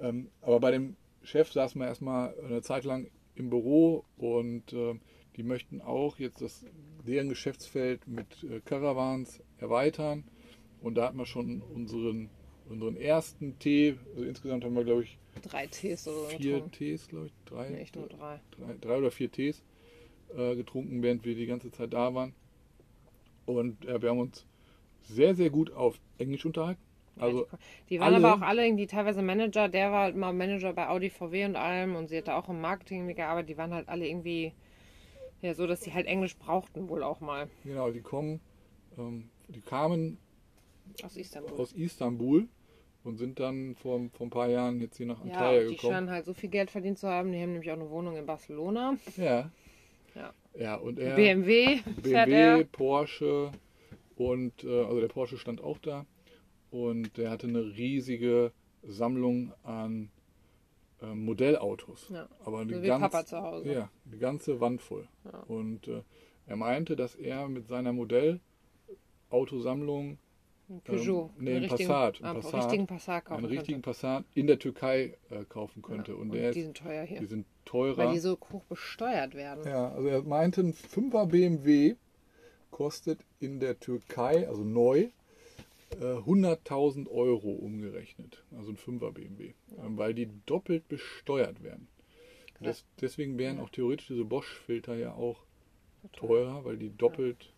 Ähm, 0.00 0.28
aber 0.42 0.60
bei 0.60 0.70
dem 0.70 0.96
Chef 1.22 1.52
saßen 1.52 1.80
wir 1.80 1.86
erstmal 1.86 2.34
eine 2.44 2.62
Zeit 2.62 2.84
lang 2.84 3.10
im 3.34 3.50
Büro 3.50 4.04
und 4.16 4.72
ähm, 4.72 5.00
die 5.36 5.42
möchten 5.42 5.80
auch 5.80 6.18
jetzt 6.18 6.40
das, 6.40 6.64
deren 7.06 7.28
Geschäftsfeld 7.28 8.06
mit 8.06 8.44
äh, 8.44 8.60
Caravans 8.64 9.42
erweitern. 9.58 10.24
Und 10.80 10.96
da 10.96 11.06
hatten 11.06 11.16
wir 11.18 11.26
schon 11.26 11.62
unseren, 11.62 12.28
unseren 12.68 12.96
ersten 12.96 13.58
Tee. 13.58 13.96
Also 14.14 14.24
insgesamt 14.24 14.64
haben 14.64 14.74
wir, 14.76 14.84
glaube 14.84 15.02
ich, 15.04 15.18
Drei 15.42 15.66
Tees 15.66 16.06
oder 16.06 16.30
so. 16.30 16.36
vier. 16.36 16.70
Tees, 16.70 17.08
glaube 17.08 17.26
ich, 17.26 17.32
drei, 17.46 17.68
Nee, 17.70 17.78
echt 17.78 17.96
nur 17.96 18.06
drei. 18.08 18.40
drei, 18.52 18.76
drei 18.80 18.98
oder 18.98 19.10
vier 19.10 19.30
Tees 19.32 19.62
äh, 20.36 20.54
getrunken, 20.54 21.02
während 21.02 21.24
wir 21.24 21.34
die 21.34 21.46
ganze 21.46 21.70
Zeit 21.72 21.92
da 21.92 22.14
waren. 22.14 22.34
Und 23.46 23.84
äh, 23.86 24.00
wir 24.00 24.10
haben 24.10 24.20
uns 24.20 24.46
sehr, 25.02 25.34
sehr 25.34 25.50
gut 25.50 25.72
auf 25.72 25.98
Englisch 26.18 26.44
unterhalten. 26.46 26.80
Also 27.16 27.46
die, 27.90 28.00
waren 28.00 28.14
alle- 28.14 28.26
aber 28.26 28.36
auch 28.36 28.46
alle 28.46 28.66
irgendwie 28.66 28.86
teilweise 28.86 29.22
Manager. 29.22 29.68
Der 29.68 29.92
war 29.92 30.04
halt 30.04 30.16
mal 30.16 30.32
Manager 30.32 30.72
bei 30.72 30.88
Audi, 30.88 31.10
VW 31.10 31.44
und 31.44 31.56
allem 31.56 31.94
und 31.94 32.08
sie 32.08 32.16
hatte 32.18 32.34
auch 32.34 32.48
im 32.48 32.60
Marketing 32.60 33.06
gearbeitet. 33.14 33.50
Die 33.50 33.56
waren 33.56 33.72
halt 33.72 33.88
alle 33.88 34.06
irgendwie 34.08 34.52
ja 35.44 35.54
so, 35.54 35.66
dass 35.66 35.82
sie 35.82 35.92
halt 35.92 36.06
Englisch 36.06 36.36
brauchten 36.36 36.88
wohl 36.88 37.02
auch 37.02 37.20
mal 37.20 37.48
genau, 37.64 37.90
die 37.90 38.00
kommen, 38.00 38.40
ähm, 38.98 39.28
die 39.48 39.60
kamen 39.60 40.18
aus 41.02 41.16
Istanbul. 41.16 41.58
aus 41.58 41.72
Istanbul 41.72 42.48
und 43.04 43.18
sind 43.18 43.38
dann 43.38 43.74
vor, 43.74 44.00
vor 44.12 44.26
ein 44.26 44.30
paar 44.30 44.48
Jahren 44.48 44.80
jetzt 44.80 44.96
hier 44.96 45.06
nach 45.06 45.18
ja, 45.24 45.32
Antalya 45.32 45.60
und 45.60 45.68
die 45.68 45.76
gekommen. 45.76 45.92
scheinen 45.92 46.10
halt 46.10 46.24
so 46.24 46.34
viel 46.34 46.48
Geld 46.50 46.70
verdient 46.70 46.98
zu 46.98 47.08
haben. 47.08 47.32
Die 47.32 47.40
haben 47.40 47.52
nämlich 47.52 47.70
auch 47.70 47.76
eine 47.76 47.90
Wohnung 47.90 48.16
in 48.16 48.26
Barcelona. 48.26 48.96
Ja. 49.16 49.50
Ja. 50.14 50.32
Ja, 50.56 50.76
und 50.76 50.98
er, 51.00 51.16
BMW 51.16 51.80
BMW. 52.02 52.64
Porsche 52.70 53.50
und 54.16 54.62
äh, 54.62 54.84
also 54.84 55.00
der 55.00 55.08
Porsche 55.08 55.36
stand 55.36 55.60
auch 55.60 55.78
da 55.78 56.06
und 56.70 57.16
der 57.18 57.30
hatte 57.30 57.48
eine 57.48 57.64
riesige 57.64 58.52
Sammlung 58.82 59.52
an 59.64 60.10
äh, 61.04 61.14
Modellautos. 61.14 62.08
Ja, 62.10 62.28
Aber 62.44 62.64
die 62.64 62.74
So 62.74 62.82
wie 62.82 62.86
ganz, 62.86 63.02
Papa 63.02 63.24
zu 63.26 63.40
Hause. 63.40 63.72
Ja, 63.72 63.90
die 64.04 64.18
ganze 64.18 64.60
Wand 64.60 64.80
voll. 64.82 65.08
Ja. 65.24 65.38
Und 65.48 65.88
äh, 65.88 66.02
er 66.46 66.56
meinte, 66.56 66.96
dass 66.96 67.14
er 67.14 67.48
mit 67.48 67.68
seiner 67.68 67.92
Modellautosammlung 67.92 70.18
Ein 70.68 70.80
Peugeot. 70.82 71.30
Ähm, 71.38 71.44
nee, 71.44 71.56
einen 71.56 71.68
Passat, 71.68 72.20
ein 72.20 72.26
einen 72.26 72.40
Passat. 72.42 72.64
richtigen 72.64 72.86
Passat 72.86 73.24
kaufen 73.24 73.38
einen 73.44 73.46
richtigen 73.46 73.82
könnte. 73.82 73.90
Passat 73.90 74.24
in 74.34 74.46
der 74.46 74.58
Türkei 74.58 75.16
äh, 75.30 75.44
kaufen 75.48 75.82
könnte. 75.82 76.12
Ja, 76.12 76.18
und 76.18 76.30
und 76.30 76.32
die 76.32 76.38
ist, 76.38 76.54
sind 76.54 76.76
teuer 76.76 77.04
hier. 77.04 77.20
die 77.20 77.26
sind 77.26 77.46
teurer. 77.64 77.96
Weil 77.96 78.12
die 78.12 78.18
so 78.20 78.38
hoch 78.52 78.64
besteuert 78.64 79.34
werden. 79.34 79.64
Ja, 79.66 79.88
also 79.90 80.08
er 80.08 80.22
meinte, 80.22 80.60
ein 80.62 80.74
5er 80.74 81.26
BMW 81.26 81.96
kostet 82.70 83.20
in 83.40 83.60
der 83.60 83.78
Türkei, 83.78 84.48
also 84.48 84.64
neu, 84.64 85.08
100.000 86.00 87.08
Euro 87.10 87.50
umgerechnet. 87.50 88.44
Also 88.56 88.72
ein 88.72 88.76
5er 88.76 89.12
BMW. 89.12 89.54
Weil 89.76 90.14
die 90.14 90.28
doppelt 90.46 90.88
besteuert 90.88 91.62
werden. 91.62 91.88
Des, 92.60 92.84
deswegen 93.00 93.36
wären 93.36 93.60
auch 93.60 93.70
theoretisch 93.70 94.06
diese 94.06 94.24
Bosch-Filter 94.24 94.94
ja 94.96 95.12
auch 95.12 95.42
teurer, 96.12 96.64
weil 96.64 96.76
die 96.76 96.96
doppelt 96.96 97.52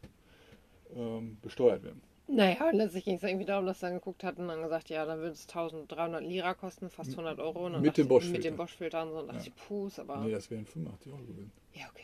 ähm, 0.94 1.38
besteuert 1.42 1.82
werden. 1.84 2.00
Naja, 2.28 2.68
und 2.68 2.76
letztlich 2.76 3.04
ging 3.04 3.16
es 3.16 3.22
irgendwie 3.22 3.44
darum, 3.44 3.66
dass 3.66 3.78
sie 3.78 3.86
dann 3.86 3.94
geguckt 3.94 4.24
hatten 4.24 4.42
und 4.42 4.48
dann 4.48 4.62
gesagt, 4.62 4.88
ja, 4.88 5.04
dann 5.04 5.18
würde 5.20 5.32
es 5.32 5.46
1300 5.46 6.22
Lira 6.24 6.54
kosten, 6.54 6.90
fast 6.90 7.10
100 7.12 7.38
Euro. 7.38 7.66
Und 7.66 7.74
dann 7.74 7.82
Mit 7.82 7.96
dem 7.96 8.08
Bosch-Filter. 8.08 8.36
Mit 8.38 8.44
dem 8.44 8.56
Bosch-Filter 8.56 9.02
und 9.04 9.10
so. 9.12 9.18
Und 9.20 9.28
dachte 9.28 9.38
Ja. 9.38 9.46
ich, 9.46 9.54
puh, 9.54 9.88
aber. 9.98 10.24
Nee, 10.24 10.32
das 10.32 10.50
wären 10.50 10.66
85 10.66 11.12
Euro 11.12 11.22
gewesen. 11.22 11.52
Ja, 11.74 11.84
okay. 11.90 12.02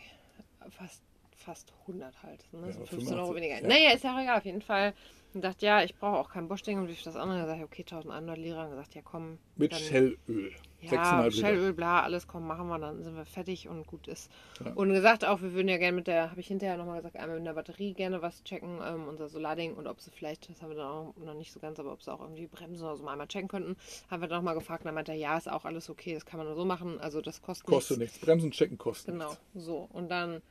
Fast, 0.70 1.02
fast 1.42 1.72
100 1.82 2.22
halt. 2.22 2.44
Ne? 2.52 2.66
Ja, 2.66 2.72
so 2.72 2.78
aber 2.78 2.86
15 2.86 3.18
Euro 3.18 3.26
85, 3.32 3.36
weniger. 3.36 3.62
ja. 3.62 3.68
Naja, 3.68 3.94
ist 3.94 4.04
ja 4.04 4.14
auch 4.16 4.20
egal, 4.20 4.38
auf 4.38 4.44
jeden 4.44 4.62
Fall. 4.62 4.94
Und 5.34 5.42
dachte, 5.42 5.64
ja, 5.64 5.82
ich 5.82 5.94
brauche 5.94 6.18
auch 6.18 6.28
kein 6.28 6.46
Bosch-Ding. 6.46 6.78
Und 6.78 6.88
viel 6.88 7.04
das 7.04 7.16
andere? 7.16 7.40
gesagt, 7.40 7.58
ja, 7.58 7.64
okay, 7.64 7.82
1100 7.82 8.36
Lira. 8.36 8.64
Und 8.64 8.70
gesagt, 8.72 8.94
ja, 8.94 9.00
komm. 9.02 9.38
Mit 9.56 9.72
dann- 9.72 9.78
Shellöl. 9.80 10.52
Ja, 10.82 10.90
6,5 10.90 11.24
Liter. 11.24 11.46
Shellöl, 11.46 11.72
bla, 11.72 12.02
alles, 12.02 12.26
komm, 12.26 12.46
machen 12.46 12.66
wir, 12.68 12.78
dann 12.78 13.02
sind 13.02 13.14
wir 13.16 13.24
fertig 13.24 13.68
und 13.68 13.86
gut 13.86 14.08
ist. 14.08 14.30
Ja. 14.64 14.72
Und 14.74 14.92
gesagt 14.92 15.24
auch, 15.24 15.40
wir 15.40 15.52
würden 15.54 15.68
ja 15.68 15.78
gerne 15.78 15.94
mit 15.96 16.06
der, 16.08 16.30
habe 16.32 16.40
ich 16.40 16.48
hinterher 16.48 16.76
nochmal 16.76 16.96
gesagt, 16.96 17.16
einmal 17.16 17.36
mit 17.38 17.46
der 17.46 17.52
Batterie 17.54 17.94
gerne 17.94 18.20
was 18.20 18.42
checken, 18.42 18.80
ähm, 18.84 19.06
unser 19.08 19.28
Solarding 19.28 19.74
und 19.74 19.86
ob 19.86 20.00
sie 20.00 20.10
vielleicht, 20.10 20.50
das 20.50 20.60
haben 20.60 20.70
wir 20.70 20.76
dann 20.76 20.86
auch 20.90 21.14
noch 21.24 21.34
nicht 21.34 21.52
so 21.52 21.60
ganz, 21.60 21.78
aber 21.78 21.92
ob 21.92 22.02
sie 22.02 22.12
auch 22.12 22.20
irgendwie 22.20 22.48
bremsen 22.48 22.84
oder 22.84 22.96
so 22.96 23.04
mal 23.04 23.12
einmal 23.12 23.28
checken 23.28 23.46
könnten. 23.48 23.76
Haben 24.10 24.22
wir 24.22 24.28
dann 24.28 24.38
nochmal 24.38 24.54
gefragt 24.56 24.82
und 24.82 24.86
dann 24.86 24.96
meinte 24.96 25.12
er, 25.12 25.18
ja, 25.18 25.38
ist 25.38 25.48
auch 25.48 25.64
alles 25.64 25.88
okay, 25.88 26.14
das 26.14 26.26
kann 26.26 26.38
man 26.38 26.48
nur 26.48 26.56
so 26.56 26.64
machen, 26.64 27.00
also 27.00 27.20
das 27.20 27.40
kostet, 27.40 27.66
Kostet 27.68 27.98
nichts. 27.98 28.18
Bremsen 28.18 28.50
checken 28.50 28.76
kostet 28.76 29.14
Genau, 29.14 29.28
nichts. 29.28 29.40
so. 29.54 29.88
Und 29.92 30.10
dann 30.10 30.42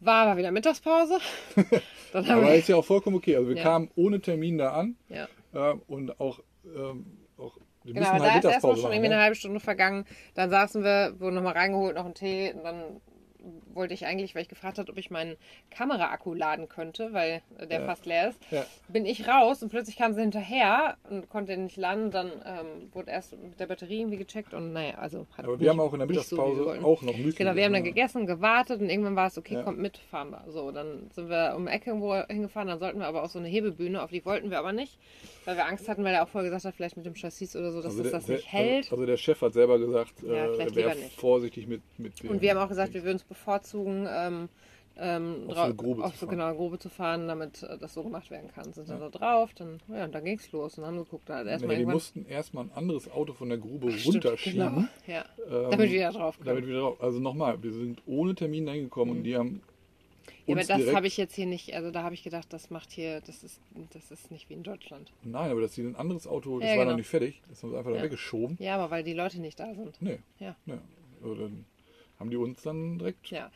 War 0.00 0.26
aber 0.26 0.38
wieder 0.38 0.50
Mittagspause. 0.50 1.18
Aber 2.12 2.54
ist 2.54 2.68
ja 2.68 2.76
auch 2.76 2.84
vollkommen 2.84 3.16
okay. 3.16 3.36
Also 3.36 3.48
wir 3.48 3.56
Ja. 3.56 3.62
kamen 3.64 3.90
ohne 3.96 4.20
Termin 4.20 4.58
da 4.58 4.72
an 4.72 4.96
ja. 5.08 5.28
äh, 5.52 5.74
und 5.88 6.18
auch, 6.20 6.40
ähm, 6.64 7.18
auch 7.36 7.56
wir 7.84 7.94
Genau, 7.94 8.12
müssen 8.12 8.22
halt 8.22 8.44
da 8.44 8.48
ist 8.48 8.54
erstmal 8.54 8.76
schon 8.76 8.92
irgendwie 8.92 9.06
eine 9.06 9.16
Ne? 9.16 9.22
halbe 9.22 9.34
Stunde 9.36 9.60
vergangen. 9.60 10.04
Dann 10.34 10.50
saßen 10.50 10.82
wir, 10.82 11.14
wurden 11.18 11.34
nochmal 11.36 11.54
reingeholt, 11.54 11.96
noch 11.96 12.04
einen 12.04 12.14
Tee. 12.14 12.52
Und 12.52 12.64
dann 12.64 13.00
wollte 13.78 13.94
ich 13.94 14.04
eigentlich, 14.04 14.34
weil 14.34 14.42
ich 14.42 14.48
gefragt 14.48 14.78
habe, 14.78 14.90
ob 14.92 14.98
ich 14.98 15.10
meinen 15.10 15.36
Kameraakku 15.70 16.34
laden 16.34 16.68
könnte, 16.68 17.12
weil 17.12 17.40
der 17.70 17.80
Ja. 17.80 17.86
fast 17.86 18.04
leer 18.04 18.28
ist, 18.30 18.38
Ja. 18.50 18.66
bin 18.88 19.06
ich 19.06 19.26
raus 19.26 19.62
und 19.62 19.70
plötzlich 19.70 19.96
kam 19.96 20.12
sie 20.12 20.20
hinterher 20.20 20.96
und 21.08 21.28
konnte 21.30 21.52
ihn 21.54 21.64
nicht 21.64 21.76
laden. 21.76 22.10
Dann 22.10 22.32
ähm, 22.44 22.92
wurde 22.92 23.10
erst 23.10 23.32
mit 23.40 23.58
der 23.60 23.66
Batterie 23.66 24.00
irgendwie 24.00 24.16
gecheckt 24.18 24.52
und 24.52 24.72
naja, 24.72 24.94
also 24.98 25.26
hat 25.36 25.44
Aber 25.44 25.52
nicht- 25.52 25.60
wir 25.62 25.70
haben 25.70 25.80
auch 25.80 25.92
in 25.94 26.00
der 26.00 26.08
so, 26.08 26.12
Mittagspause 26.12 26.64
wollten. 26.64 26.84
auch 26.84 27.02
noch 27.02 27.16
Müsli. 27.16 27.32
Genau, 27.38 27.54
wir 27.54 27.64
haben 27.64 27.72
dann 27.72 27.84
gegessen, 27.84 28.26
gewartet 28.26 28.80
und 28.80 28.90
irgendwann 28.90 29.16
war 29.16 29.28
es, 29.28 29.38
okay, 29.38 29.54
Ja. 29.54 29.62
kommt 29.62 29.78
mit, 29.78 29.96
fahren 29.98 30.30
wir. 30.30 30.44
So, 30.48 30.70
dann 30.72 31.08
sind 31.14 31.28
wir 31.28 31.54
um 31.56 31.66
die 31.66 31.72
Ecke 31.72 31.90
irgendwo 31.90 32.14
hingefahren, 32.14 32.68
dann 32.68 32.78
sollten 32.80 32.98
wir 32.98 33.06
aber 33.06 33.22
auf 33.22 33.30
so 33.30 33.38
eine 33.38 33.48
Hebebühne, 33.48 34.02
auf 34.02 34.10
die 34.10 34.24
wollten 34.24 34.50
wir 34.50 34.58
aber 34.58 34.72
nicht, 34.72 34.98
weil 35.44 35.56
wir 35.56 35.66
Angst 35.66 35.88
hatten, 35.88 36.02
weil 36.04 36.14
er 36.14 36.24
auch 36.24 36.28
vorher 36.28 36.50
gesagt 36.50 36.64
hat, 36.64 36.74
vielleicht 36.74 36.96
mit 36.96 37.06
dem 37.06 37.14
Chassis 37.14 37.54
oder 37.54 37.70
so, 37.70 37.78
dass 37.80 37.92
Also 37.92 38.02
das 38.02 38.10
der, 38.10 38.20
das 38.20 38.28
nicht 38.28 38.44
der, 38.44 38.60
hält. 38.60 38.84
Also, 38.84 38.96
also 38.96 39.06
der 39.06 39.16
Chef 39.16 39.40
hat 39.40 39.52
selber 39.52 39.78
gesagt, 39.78 40.14
Ja, 40.22 40.32
äh, 40.46 40.58
er 40.58 40.74
wäre 40.74 40.96
vorsichtig 41.16 41.66
mit, 41.68 41.82
mit 41.98 42.20
dem. 42.22 42.30
Und 42.30 42.40
wir 42.42 42.50
haben 42.50 42.58
auch 42.58 42.68
gesagt, 42.68 42.94
wir 42.94 43.04
würden 43.04 43.16
es 43.16 43.24
bevorzugen, 43.24 43.67
ähm, 43.74 44.48
ähm, 45.00 45.44
Auf 45.48 45.54
so 45.54 45.60
eine 45.62 45.74
Grube 45.74 46.02
auf 46.04 46.12
zu 46.14 46.18
so 46.18 46.26
fahren. 46.26 46.36
genau 46.38 46.54
Grube 46.54 46.78
zu 46.80 46.88
fahren, 46.88 47.28
damit 47.28 47.62
äh, 47.62 47.78
das 47.78 47.94
so 47.94 48.02
gemacht 48.02 48.30
werden 48.32 48.50
kann. 48.52 48.72
Sind 48.72 48.88
dann 48.88 49.00
Ja. 49.00 49.08
da 49.08 49.18
drauf, 49.18 49.54
dann, 49.54 49.80
ja, 49.88 50.04
und 50.04 50.12
dann 50.14 50.24
ging's 50.24 50.50
los 50.50 50.76
und 50.76 50.84
haben 50.86 50.96
geguckt, 50.96 51.28
da 51.28 51.36
hat 51.38 51.44
Nee, 51.44 51.52
erstmal 51.52 51.76
die 51.76 51.86
mussten 51.86 52.26
erstmal 52.26 52.64
ein 52.64 52.72
anderes 52.72 53.08
Auto 53.10 53.32
von 53.32 53.48
der 53.48 53.58
Grube 53.58 53.92
Stimmt, 53.92 54.16
runterschieben. 54.24 54.58
Genau, 54.58 54.88
ja. 55.06 55.24
ähm, 55.48 55.70
Damit 55.70 55.90
wir 55.92 56.00
da 56.00 56.12
drauf 56.18 56.36
damit 56.42 56.64
können. 56.64 56.66
wir 56.74 56.80
drauf. 56.80 57.00
Also 57.00 57.20
nochmal, 57.20 57.62
wir 57.62 57.72
sind 57.72 58.02
ohne 58.06 58.34
Termin 58.34 58.66
dahin 58.66 58.84
gekommen 58.84 59.12
und 59.18 59.22
die 59.22 59.36
haben. 59.36 59.48
Mhm. 59.48 59.60
Ja, 60.46 60.54
aber 60.56 60.64
das 60.64 60.94
habe 60.94 61.06
ich 61.06 61.16
jetzt 61.18 61.34
hier 61.34 61.44
nicht, 61.46 61.74
also 61.74 61.90
da 61.90 62.02
habe 62.02 62.14
ich 62.14 62.22
gedacht, 62.24 62.50
das 62.52 62.70
macht 62.70 62.90
hier, 62.90 63.20
das 63.20 63.44
ist, 63.44 63.60
das 63.92 64.10
ist 64.10 64.30
nicht 64.30 64.48
wie 64.48 64.54
in 64.54 64.62
Deutschland. 64.62 65.12
Nein, 65.22 65.50
aber 65.50 65.60
dass 65.60 65.74
sie 65.74 65.82
ein 65.82 65.94
anderes 65.94 66.26
Auto, 66.26 66.58
das 66.58 66.70
Ja, 66.70 66.70
war 66.76 66.84
genau. 66.84 66.90
noch 66.92 66.98
nicht 66.98 67.06
fertig, 67.08 67.42
das 67.50 67.62
haben 67.62 67.70
sie 67.70 67.76
einfach 67.78 67.92
da 67.92 68.02
weggeschoben. 68.02 68.56
Ja, 68.58 68.76
aber 68.76 68.90
weil 68.90 69.04
die 69.04 69.12
Leute 69.12 69.40
nicht 69.40 69.60
da 69.60 69.74
sind. 69.74 70.00
Nee. 70.00 70.18
Ja. 70.38 70.56
nee. 70.64 70.78
Also 71.22 71.34
dann 71.34 71.66
haben 72.18 72.30
die 72.30 72.36
uns 72.36 72.62
dann 72.62 72.98
direkt. 72.98 73.30
Ja. 73.30 73.50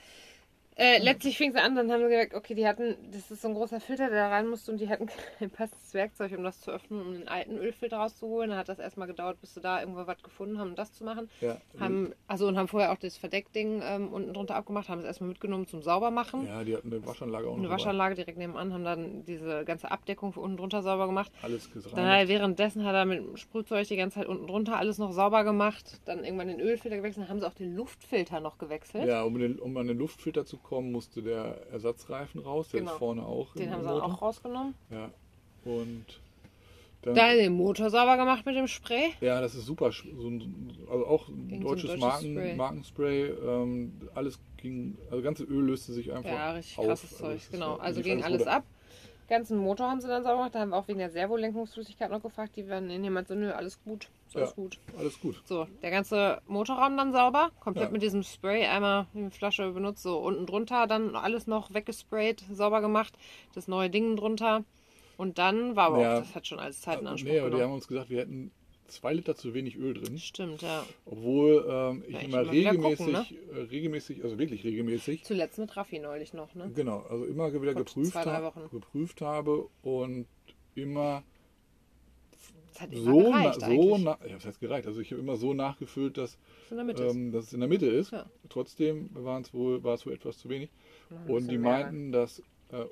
Äh, 0.76 0.99
letztlich 1.02 1.37
fing 1.37 1.52
sie 1.52 1.59
an, 1.61 1.75
dann 1.76 1.91
haben 1.93 2.02
sie 2.02 2.09
gesagt, 2.09 2.35
okay, 2.35 2.55
die 2.55 2.67
hatten, 2.67 2.97
das 3.12 3.31
ist 3.31 3.43
so 3.43 3.49
ein 3.49 3.55
großer 3.55 3.79
Filter, 3.79 4.09
der 4.09 4.29
da 4.29 4.29
rein 4.29 4.49
musste 4.49 4.73
und 4.73 4.81
die 4.81 4.88
hatten 4.88 5.07
kein 5.38 5.50
passendes 5.50 5.93
Werkzeug, 5.93 6.33
um 6.37 6.45
das 6.45 6.61
zu 6.61 6.71
öffnen, 6.71 7.02
um 7.02 7.12
den 7.12 7.29
alten 7.29 7.59
Ölfilter 7.59 7.99
rauszuholen. 7.99 8.50
Dann 8.50 8.59
hat 8.59 8.69
das 8.69 8.79
erstmal 8.79 9.07
gedauert, 9.07 9.41
bis 9.41 9.55
sie 9.55 9.61
da 9.61 9.81
irgendwo 9.81 10.07
was 10.07 10.23
gefunden 10.23 10.59
haben, 10.59 10.71
um 10.71 10.75
das 10.75 10.93
zu 10.95 11.05
machen. 11.05 11.29
Ja, 11.41 11.59
Haben, 11.79 12.14
also 12.26 12.49
und 12.49 12.57
haben 12.57 12.69
vorher 12.69 12.93
auch 12.93 12.99
das 12.99 13.19
Verdeckding 13.19 13.83
ähm, 13.85 14.09
unten 14.12 14.33
drunter 14.33 14.55
abgemacht, 14.55 14.88
haben 14.88 15.00
es 15.00 15.05
erstmal 15.05 15.29
mitgenommen 15.29 15.67
zum 15.67 15.83
Saubermachen. 15.83 16.47
ja, 16.47 16.64
die 16.64 16.75
hatten 16.75 16.91
eine 16.93 17.07
Waschanlage 17.07 17.49
auch 17.49 17.52
Eine 17.52 17.64
dabei. 17.64 17.75
Waschanlage 17.75 18.14
direkt 18.14 18.38
nebenan, 18.38 18.73
haben 18.73 18.85
dann 18.85 19.25
diese 19.26 19.64
ganze 19.67 19.91
Abdeckung 19.91 20.33
für 20.33 20.41
unten 20.41 20.57
drunter 20.57 20.83
sauber 20.83 21.07
gemacht. 21.07 21.31
Alles 21.43 21.69
Dann 21.95 22.07
hat 22.07 22.21
er 22.21 22.29
währenddessen 22.29 22.85
hat 22.85 22.95
er 22.95 23.05
mit 23.05 23.19
dem 23.19 23.37
Sprühzeug 23.37 23.87
die 23.88 23.97
ganze 23.97 24.21
Zeit 24.21 24.26
unten 24.26 24.47
drunter 24.47 24.79
alles 24.79 24.97
noch 24.97 25.12
sauber 25.12 25.45
gemacht. 25.45 26.00
Dann 26.07 26.25
irgendwann 26.25 26.49
den 26.49 26.61
Ölfilter 26.61 26.97
gewechselt, 26.97 27.25
dann 27.25 27.31
haben 27.31 27.41
sie 27.41 27.47
auch 27.47 27.55
den 27.55 27.76
Luftfilter 27.76 28.41
noch 28.41 28.57
gewechselt. 28.57 29.07
Ja, 29.07 29.23
um, 29.23 29.38
den, 29.38 29.59
um 29.59 29.76
an 29.76 29.87
den 29.87 29.99
Luftfilter 29.99 30.47
zu 30.47 30.62
kommen, 30.62 30.92
musste 30.92 31.23
der 31.23 31.66
Ersatzreifen 31.71 32.40
raus. 32.40 32.69
Der 32.71 32.81
Genau. 32.81 32.92
ist 32.92 32.99
vorne 32.99 33.26
auch. 33.26 33.54
Den 33.54 33.71
haben 33.71 33.83
sie 33.83 33.88
Motor. 33.88 34.04
auch 34.04 34.23
rausgenommen. 34.23 34.75
Ja. 34.90 35.11
Und 35.64 36.04
dann, 37.02 37.14
Dann 37.14 37.37
den 37.37 37.52
Motor 37.54 37.90
sauber 37.90 38.16
gemacht 38.16 38.47
mit 38.47 38.54
dem 38.57 38.69
Spray. 38.69 39.12
ja, 39.21 39.40
das 39.40 39.54
ist 39.54 39.66
super. 39.66 39.90
So 39.92 40.28
ein, 40.28 40.76
also 40.90 41.07
auch 41.07 41.28
ein 41.28 41.35
Irgend 41.35 41.50
so 41.50 41.54
ein 41.57 41.61
deutsches, 41.62 41.90
deutsches 41.90 42.00
Marken, 42.00 42.33
Spray. 42.35 42.54
Markenspray. 42.57 43.25
Ähm, 43.31 43.92
alles 44.14 44.38
ging, 44.57 44.97
also 45.04 45.16
das 45.16 45.25
ganze 45.25 45.45
Öl 45.45 45.64
löste 45.66 45.92
sich 45.92 46.12
einfach 46.12 46.31
Ja, 46.31 46.52
richtig 46.52 46.78
auf. 46.78 46.87
krasses 46.87 47.12
Also 47.12 47.25
Zeug, 47.25 47.37
es 47.37 47.42
ist- 47.45 47.52
genau. 47.52 47.76
Also 47.76 48.02
ging 48.02 48.23
alles 48.23 48.40
runter. 48.42 48.52
ab. 48.57 48.64
Ganzen 49.28 49.59
Motor 49.59 49.88
haben 49.90 50.00
sie 50.00 50.09
dann 50.09 50.23
sauber 50.23 50.37
gemacht. 50.38 50.54
Da 50.54 50.61
haben 50.61 50.71
wir 50.71 50.76
auch 50.76 50.88
wegen 50.88 50.99
der 50.99 51.11
Servolenkungsflüssigkeit 51.11 52.11
noch 52.11 52.23
gefragt. 52.23 52.54
Die 52.57 52.66
werden 52.69 52.90
in 52.90 53.02
jemand 53.02 53.28
so, 53.28 53.35
nö, 53.35 53.50
alles 53.50 53.83
gut. 53.83 54.09
Alles 54.35 54.51
Ja. 54.51 54.55
gut. 54.55 54.79
Alles 54.99 55.21
gut. 55.21 55.43
So, 55.45 55.67
der 55.83 55.91
ganze 55.91 56.41
Motorraum 56.47 56.97
dann 56.97 57.12
sauber. 57.12 57.51
Komplett 57.61 57.87
Ja. 57.89 57.93
mit 57.93 58.03
diesem 58.03 58.23
Spray 58.23 58.65
einmal 58.67 59.07
in 59.15 59.31
die 59.31 59.37
Flasche 59.37 59.71
benutzt. 59.73 60.03
So 60.03 60.19
unten 60.19 60.47
drunter 60.47 60.87
dann 60.87 61.17
alles 61.17 61.47
noch 61.47 61.73
weggesprayt, 61.75 62.45
sauber 62.53 62.81
gemacht. 62.81 63.15
Das 63.55 63.69
neue 63.69 63.91
Ding 63.91 64.17
drunter. 64.17 64.65
Und 65.19 65.39
dann 65.39 65.77
war 65.77 65.87
aber 65.87 66.01
Ja. 66.01 66.17
auch, 66.17 66.21
das 66.21 66.35
hat 66.35 66.47
schon 66.47 66.59
alles 66.59 66.81
Zeit 66.81 67.01
in 67.01 67.07
Anspruch 67.07 67.31
Nee, 67.31 67.39
aber 67.39 67.49
die 67.49 67.55
genommen. 67.57 67.71
haben 67.71 67.75
uns 67.77 67.89
gesagt, 67.89 68.11
wir 68.11 68.21
hätten 68.21 68.51
zwei 68.89 69.15
Liter 69.15 69.35
zu 69.37 69.55
wenig 69.55 69.77
Öl 69.77 69.95
drin. 69.95 70.19
Stimmt, 70.19 70.62
ja. 70.62 70.85
Obwohl 71.07 71.65
ähm, 71.69 72.05
ich 72.07 72.15
Ja, 72.15 72.21
ich 72.21 72.25
immer 72.27 72.51
regelmäßig, 72.53 72.99
gucken, 72.99 73.39
äh, 73.55 73.61
regelmäßig, 73.61 74.25
also 74.25 74.39
wirklich 74.39 74.65
regelmäßig, 74.65 75.25
Zuletzt 75.25 75.59
mit 75.59 75.77
Raffi 75.77 75.99
neulich 75.99 76.35
noch, 76.35 76.55
ne? 76.55 76.71
genau, 76.75 77.01
also 77.09 77.25
immer 77.25 77.53
wieder 77.53 77.73
Vor 77.73 77.85
geprüft, 77.85 78.12
zwei, 78.12 78.25
drei 78.25 78.33
hab, 78.35 78.43
Wochen. 78.57 78.69
geprüft 78.71 79.21
habe 79.21 79.69
und 79.83 80.27
immer 80.75 81.23
hat 82.83 82.93
immer 82.93 83.05
so, 83.05 83.23
na, 83.23 83.41
gereicht 83.41 83.61
so 83.61 83.67
eigentlich. 83.67 84.05
na, 84.05 84.19
ja, 84.27 84.35
das 84.35 84.47
heißt 84.47 84.61
gereicht. 84.61 84.87
Also 84.87 85.01
ich 85.01 85.11
habe 85.12 85.23
immer 85.23 85.37
so 85.37 85.55
nachgefüllt, 85.55 86.19
dass, 86.19 86.33
Ist 86.33 86.71
in 86.71 86.77
der 86.77 86.85
Mitte. 86.85 87.05
ist. 87.05 87.15
ähm, 87.15 87.33
dass 87.33 87.45
es 87.47 87.53
in 87.53 87.61
der 87.61 87.69
Mitte 87.69 87.87
ist. 87.87 88.12
Ja. 88.12 88.27
Trotzdem 88.49 89.11
waren 89.15 89.43
es 89.43 89.55
wohl, 89.55 89.83
war 89.83 89.95
es 89.95 90.07
wohl 90.07 90.12
etwas 90.12 90.39
zu 90.39 90.49
wenig. 90.49 90.71
Und 91.27 91.51
die 91.51 91.59
meinten, 91.59 92.12
dass 92.12 92.41
äh, 92.71 92.85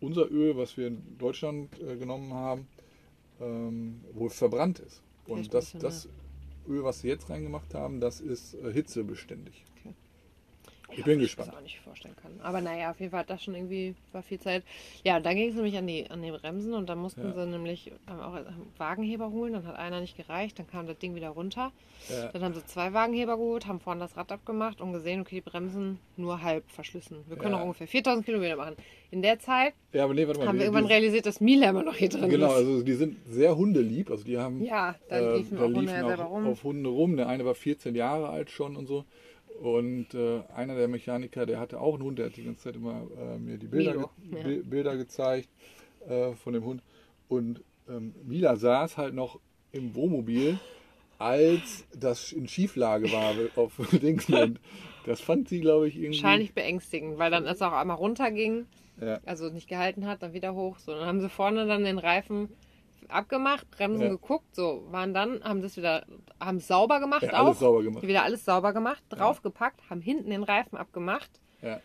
unser 0.00 0.30
Öl, 0.30 0.56
was 0.56 0.76
wir 0.76 0.86
in 0.88 1.18
Deutschland 1.18 1.80
äh, 1.80 1.96
genommen 1.96 2.32
haben, 2.32 2.66
ähm, 3.40 4.00
wohl 4.12 4.30
verbrannt 4.30 4.78
ist. 4.80 5.02
Und 5.26 5.54
das, 5.54 5.72
das 5.72 6.08
Öl, 6.68 6.84
was 6.84 7.00
sie 7.00 7.08
jetzt 7.08 7.30
reingemacht 7.30 7.74
haben, 7.74 8.00
das 8.00 8.20
ist 8.20 8.54
äh, 8.54 8.72
hitzebeständig. 8.72 9.64
Ja, 10.94 10.98
Ich 11.00 11.04
bin 11.04 11.18
was 11.18 11.24
gespannt. 11.26 11.48
Ich 11.48 11.52
mir 11.54 11.58
auch 11.58 11.62
nicht 11.62 11.80
vorstellen 11.80 12.16
kann. 12.22 12.32
Aber 12.42 12.60
naja, 12.60 12.90
auf 12.90 12.98
jeden 13.00 13.10
Fall 13.10 13.20
hat 13.20 13.30
das 13.30 13.42
schon 13.42 13.54
irgendwie, 13.54 13.94
war 14.12 14.22
viel 14.22 14.38
Zeit. 14.40 14.62
Ja, 15.04 15.20
dann 15.20 15.36
ging 15.36 15.48
es 15.50 15.54
nämlich 15.54 15.76
an 15.76 15.86
die, 15.86 16.08
an 16.10 16.22
die 16.22 16.30
Bremsen 16.30 16.72
und 16.74 16.88
dann 16.88 16.98
mussten 16.98 17.22
Ja. 17.22 17.32
sie 17.32 17.46
nämlich 17.50 17.90
haben 18.06 18.20
auch 18.20 18.34
einen 18.34 18.66
Wagenheber 18.78 19.30
holen, 19.30 19.52
dann 19.54 19.66
hat 19.66 19.76
einer 19.76 20.00
nicht 20.00 20.16
gereicht, 20.16 20.58
dann 20.58 20.66
kam 20.66 20.86
das 20.86 20.98
Ding 20.98 21.14
wieder 21.14 21.30
runter. 21.30 21.72
Ja. 22.08 22.28
Dann 22.32 22.42
haben 22.42 22.54
sie 22.54 22.64
zwei 22.66 22.92
Wagenheber 22.92 23.36
geholt, 23.36 23.66
haben 23.66 23.80
vorne 23.80 24.00
das 24.00 24.16
Rad 24.16 24.30
abgemacht 24.32 24.80
und 24.80 24.92
gesehen, 24.92 25.20
okay, 25.22 25.36
die 25.36 25.40
Bremsen 25.50 25.98
nur 26.16 26.42
halb 26.42 26.70
verschlissen. 26.70 27.18
Wir 27.28 27.36
können 27.36 27.52
Ja. 27.52 27.58
noch 27.58 27.64
ungefähr 27.64 27.86
4000 27.88 28.24
Kilometer 28.24 28.56
machen. 28.56 28.76
In 29.10 29.22
der 29.22 29.38
Zeit 29.38 29.74
Ja, 29.92 30.06
nee, 30.08 30.26
mal. 30.26 30.46
haben 30.46 30.58
wir 30.58 30.64
irgendwann 30.64 30.86
realisiert, 30.86 31.26
dass 31.26 31.40
Mila 31.40 31.70
immer 31.70 31.82
noch 31.84 31.94
hier 31.96 32.08
drin 32.08 32.28
Genau, 32.28 32.48
ist. 32.48 32.54
also 32.54 32.82
die 32.82 32.94
sind 32.94 33.16
sehr 33.26 33.56
hundelieb. 33.56 34.10
Also 34.10 34.24
die 34.24 34.38
haben 34.38 34.62
ja, 34.62 34.94
da 35.08 35.16
äh, 35.18 35.36
liefen 35.38 35.56
da 35.56 35.62
auch 35.62 35.66
Hunde 35.66 35.80
liefen 35.80 35.94
ja 36.08 36.24
auch 36.26 36.30
rum. 36.30 36.46
auf 36.46 36.64
Hunde 36.64 36.88
rum. 36.90 37.16
Der 37.16 37.28
eine 37.28 37.44
war 37.44 37.54
14 37.54 37.94
Jahre 37.94 38.28
alt 38.28 38.50
schon 38.50 38.76
und 38.76 38.86
so. 38.86 39.04
Und 39.60 40.14
äh, 40.14 40.42
einer 40.54 40.74
der 40.74 40.88
Mechaniker, 40.88 41.46
der 41.46 41.60
hatte 41.60 41.80
auch 41.80 41.94
einen 41.94 42.02
Hund, 42.02 42.18
der 42.18 42.26
hat 42.26 42.36
die 42.36 42.44
ganze 42.44 42.64
Zeit 42.64 42.76
immer 42.76 43.02
äh, 43.18 43.38
mir 43.38 43.56
die 43.56 43.66
Bilder, 43.68 43.94
Milo, 43.94 44.10
ge 44.30 44.38
ja. 44.38 44.44
Bi- 44.46 44.62
Bilder 44.68 44.96
gezeigt 44.96 45.48
äh, 46.08 46.32
von 46.32 46.52
dem 46.54 46.64
Hund. 46.64 46.82
Und 47.28 47.62
ähm, 47.88 48.14
Mila 48.24 48.56
saß 48.56 48.96
halt 48.96 49.14
noch 49.14 49.38
im 49.72 49.94
Wohnmobil, 49.94 50.58
als 51.18 51.86
das 51.98 52.32
in 52.32 52.48
Schieflage 52.48 53.10
war 53.12 53.34
auf 53.56 53.80
Dingsland. 53.92 54.60
Das 55.06 55.20
fand 55.20 55.48
sie, 55.48 55.60
glaube 55.60 55.88
ich, 55.88 55.96
irgendwie. 55.96 56.22
Wahrscheinlich 56.22 56.52
beängstigend, 56.54 57.18
weil 57.18 57.30
dann 57.30 57.46
es 57.46 57.62
auch 57.62 57.72
einmal 57.72 57.96
runterging, 57.96 58.66
Ja. 59.00 59.20
also 59.24 59.50
nicht 59.50 59.68
gehalten 59.68 60.06
hat, 60.06 60.22
dann 60.22 60.32
wieder 60.32 60.54
hoch. 60.54 60.78
So, 60.78 60.92
dann 60.92 61.06
haben 61.06 61.20
sie 61.20 61.28
vorne 61.28 61.66
dann 61.66 61.84
den 61.84 61.98
Reifen 61.98 62.48
abgemacht, 63.10 63.70
Bremsen 63.70 64.02
Ja. 64.02 64.08
geguckt, 64.10 64.54
so 64.54 64.84
waren 64.90 65.14
dann, 65.14 65.42
haben 65.44 65.62
das 65.62 65.76
wieder, 65.76 66.04
haben 66.40 66.58
es 66.58 66.66
sauber 66.68 67.00
gemacht 67.00 67.22
Ja, 67.22 67.34
auch. 67.40 67.46
alles 67.46 67.58
sauber 67.58 67.82
gemacht. 67.82 68.02
Wieder 68.06 68.22
alles 68.24 68.44
sauber 68.44 68.72
gemacht, 68.72 69.02
draufgepackt, 69.10 69.80
haben 69.90 70.00
hinten 70.00 70.30
den 70.30 70.42
Reifen 70.42 70.76
abgemacht 70.76 71.30
Ja. 71.62 71.80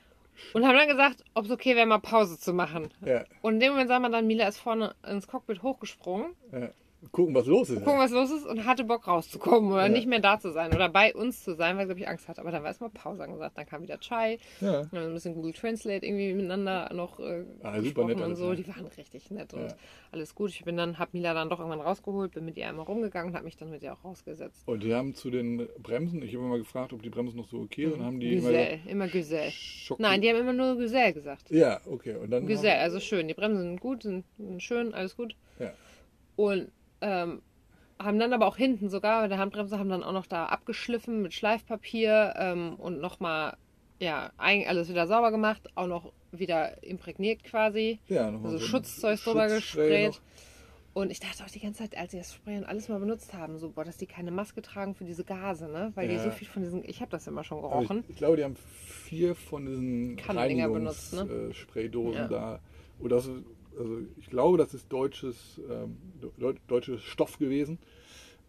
und 0.53 0.65
haben 0.67 0.75
dann 0.77 0.87
gesagt, 0.87 1.23
ob 1.33 1.45
es 1.45 1.51
okay 1.51 1.75
wäre, 1.75 1.85
mal 1.85 1.99
Pause 1.99 2.39
zu 2.39 2.53
machen. 2.53 2.89
Ja. 3.05 3.23
Und 3.41 3.55
in 3.55 3.59
dem 3.59 3.71
Moment 3.71 3.89
sah 3.89 3.99
man 3.99 4.11
dann, 4.11 4.27
Mila 4.27 4.47
ist 4.47 4.57
vorne 4.59 4.95
ins 5.07 5.27
Cockpit 5.27 5.61
hochgesprungen, 5.63 6.35
Ja. 6.51 6.69
Gucken, 7.13 7.33
was 7.33 7.45
los 7.45 7.69
ist. 7.69 7.83
gucken, 7.83 7.97
was 7.99 8.11
los 8.11 8.29
ist 8.29 8.45
und 8.45 8.65
hatte 8.65 8.83
Bock 8.83 9.07
rauszukommen 9.07 9.71
oder 9.71 9.83
Ja. 9.83 9.89
nicht 9.89 10.05
mehr 10.07 10.19
da 10.19 10.37
zu 10.37 10.51
sein 10.51 10.73
oder 10.73 10.89
bei 10.89 11.15
uns 11.15 11.43
zu 11.45 11.55
sein, 11.55 11.77
weil 11.77 11.85
glaube 11.85 12.01
ich 12.01 12.07
Angst 12.09 12.27
hatte. 12.27 12.41
Aber 12.41 12.51
dann 12.51 12.61
war 12.61 12.67
erstmal 12.69 12.89
Pause 12.89 13.23
angesagt. 13.23 13.57
Dann 13.57 13.65
kam 13.65 13.81
wieder 13.83 13.99
Chai, 13.99 14.37
Ja. 14.59 14.91
wir 14.91 14.99
haben 14.99 15.07
ein 15.07 15.13
bisschen 15.13 15.33
Google 15.33 15.53
Translate 15.53 16.05
irgendwie 16.05 16.33
miteinander 16.33 16.91
noch 16.93 17.19
äh, 17.21 17.45
Ah, 17.63 17.81
super 17.81 18.03
nett 18.05 18.19
und 18.19 18.35
so. 18.35 18.53
Die 18.53 18.67
waren 18.67 18.85
richtig 18.97 19.31
nett 19.31 19.53
und 19.53 19.61
Ja. 19.69 19.75
alles 20.11 20.35
gut. 20.35 20.49
Ich 20.51 20.63
bin 20.65 20.75
dann, 20.75 20.99
hab 20.99 21.13
Mila 21.13 21.33
dann 21.33 21.49
doch 21.49 21.59
irgendwann 21.59 21.79
rausgeholt, 21.81 22.33
bin 22.33 22.43
mit 22.43 22.57
ihr 22.57 22.67
einmal 22.67 22.85
rumgegangen 22.85 23.29
und 23.31 23.35
habe 23.35 23.45
mich 23.45 23.55
dann 23.55 23.69
mit 23.69 23.81
ihr 23.81 23.93
auch 23.93 24.03
rausgesetzt. 24.03 24.67
Und 24.67 24.83
die 24.83 24.93
haben 24.93 25.15
zu 25.15 25.29
den 25.29 25.69
Bremsen, 25.81 26.21
ich 26.21 26.35
habe 26.35 26.43
immer 26.45 26.57
gefragt, 26.57 26.91
ob 26.91 27.01
die 27.01 27.09
Bremsen 27.09 27.37
noch 27.37 27.47
so 27.47 27.59
okay 27.59 27.89
sind, 27.89 28.03
haben 28.03 28.19
die 28.19 28.33
immer 28.33 28.49
Güzel, 28.49 28.79
immer 28.87 29.07
Güzel. 29.07 29.51
Schock 29.51 29.99
Nein, 30.01 30.21
die 30.21 30.29
haben 30.29 30.37
immer 30.37 30.53
nur 30.53 30.75
Güzel 30.75 31.13
gesagt. 31.13 31.49
Ja, 31.49 31.79
okay. 31.85 32.15
Und 32.17 32.29
dann 32.31 32.43
haben- 32.45 32.65
also 32.67 32.99
schön. 32.99 33.27
Die 33.29 33.33
Bremsen 33.33 33.61
sind 33.63 33.79
gut, 33.79 34.03
sind 34.03 34.25
schön, 34.57 34.93
alles 34.93 35.15
gut. 35.15 35.35
Ja. 35.59 35.71
Und 36.35 36.71
ähm, 37.01 37.41
haben 38.01 38.17
dann 38.19 38.31
aber 38.33 38.47
auch 38.47 38.55
hinten 38.57 38.89
sogar 38.89 39.21
bei 39.21 39.27
der 39.27 39.37
Handbremse 39.39 39.77
haben 39.77 39.89
dann 39.89 40.03
auch 40.03 40.13
noch 40.13 40.25
da 40.27 40.45
abgeschliffen 40.45 41.21
mit 41.21 41.33
Schleifpapier 41.33 42.33
ähm, 42.37 42.75
und 42.75 42.99
nochmal, 43.01 43.57
ja, 43.99 44.31
ein- 44.37 44.65
alles 44.67 44.87
wieder 44.89 45.05
sauber 45.07 45.31
gemacht, 45.31 45.67
auch 45.75 45.87
noch 45.87 46.13
wieder 46.31 46.81
imprägniert 46.83 47.43
quasi. 47.43 47.99
ja, 48.07 48.31
nochmal 48.31 48.53
also 48.53 48.63
so 48.65 48.71
Schutzzeug 48.71 49.19
drüber 49.23 49.47
gesprayt. 49.47 50.21
Und 50.93 51.11
ich 51.11 51.19
dachte 51.19 51.43
auch 51.43 51.49
die 51.49 51.59
ganze 51.59 51.79
Zeit, 51.83 51.95
als 51.97 52.11
sie 52.11 52.17
das 52.17 52.33
Spray 52.33 52.57
und 52.57 52.63
alles 52.65 52.89
mal 52.89 52.99
benutzt 52.99 53.33
haben, 53.33 53.57
so, 53.59 53.69
boah, 53.69 53.83
dass 53.85 53.97
die 53.97 54.07
keine 54.07 54.31
Maske 54.31 54.61
tragen 54.61 54.95
für 54.95 55.05
diese 55.05 55.23
Gase, 55.23 55.67
ne? 55.69 55.91
Weil 55.95 56.07
die 56.07 56.15
Ja. 56.15 56.23
so 56.23 56.31
viel 56.31 56.47
von 56.47 56.63
diesen, 56.63 56.83
ich 56.83 56.99
habe 57.01 57.11
das 57.11 57.27
immer 57.27 57.43
schon 57.43 57.61
gerochen. 57.61 57.99
ich, 58.05 58.11
ich 58.11 58.15
glaube, 58.17 58.37
die 58.37 58.43
haben 58.43 58.55
vier 58.55 59.35
von 59.35 59.65
diesen 59.65 60.15
Kanndinger 60.17 60.67
benutzt, 60.67 61.13
ne? 61.13 61.19
Reinigungsspraydosen 61.21 62.21
Ja. 62.21 62.27
da. 62.27 62.59
Oder 62.99 63.17
ist, 63.17 63.29
also 63.79 63.99
ich 64.17 64.29
glaube, 64.29 64.57
das 64.57 64.73
ist 64.73 64.91
deutsches, 64.91 65.59
ähm, 65.69 65.97
deu 66.37 66.53
deutsches 66.67 67.01
Stoff 67.01 67.39
gewesen. 67.39 67.79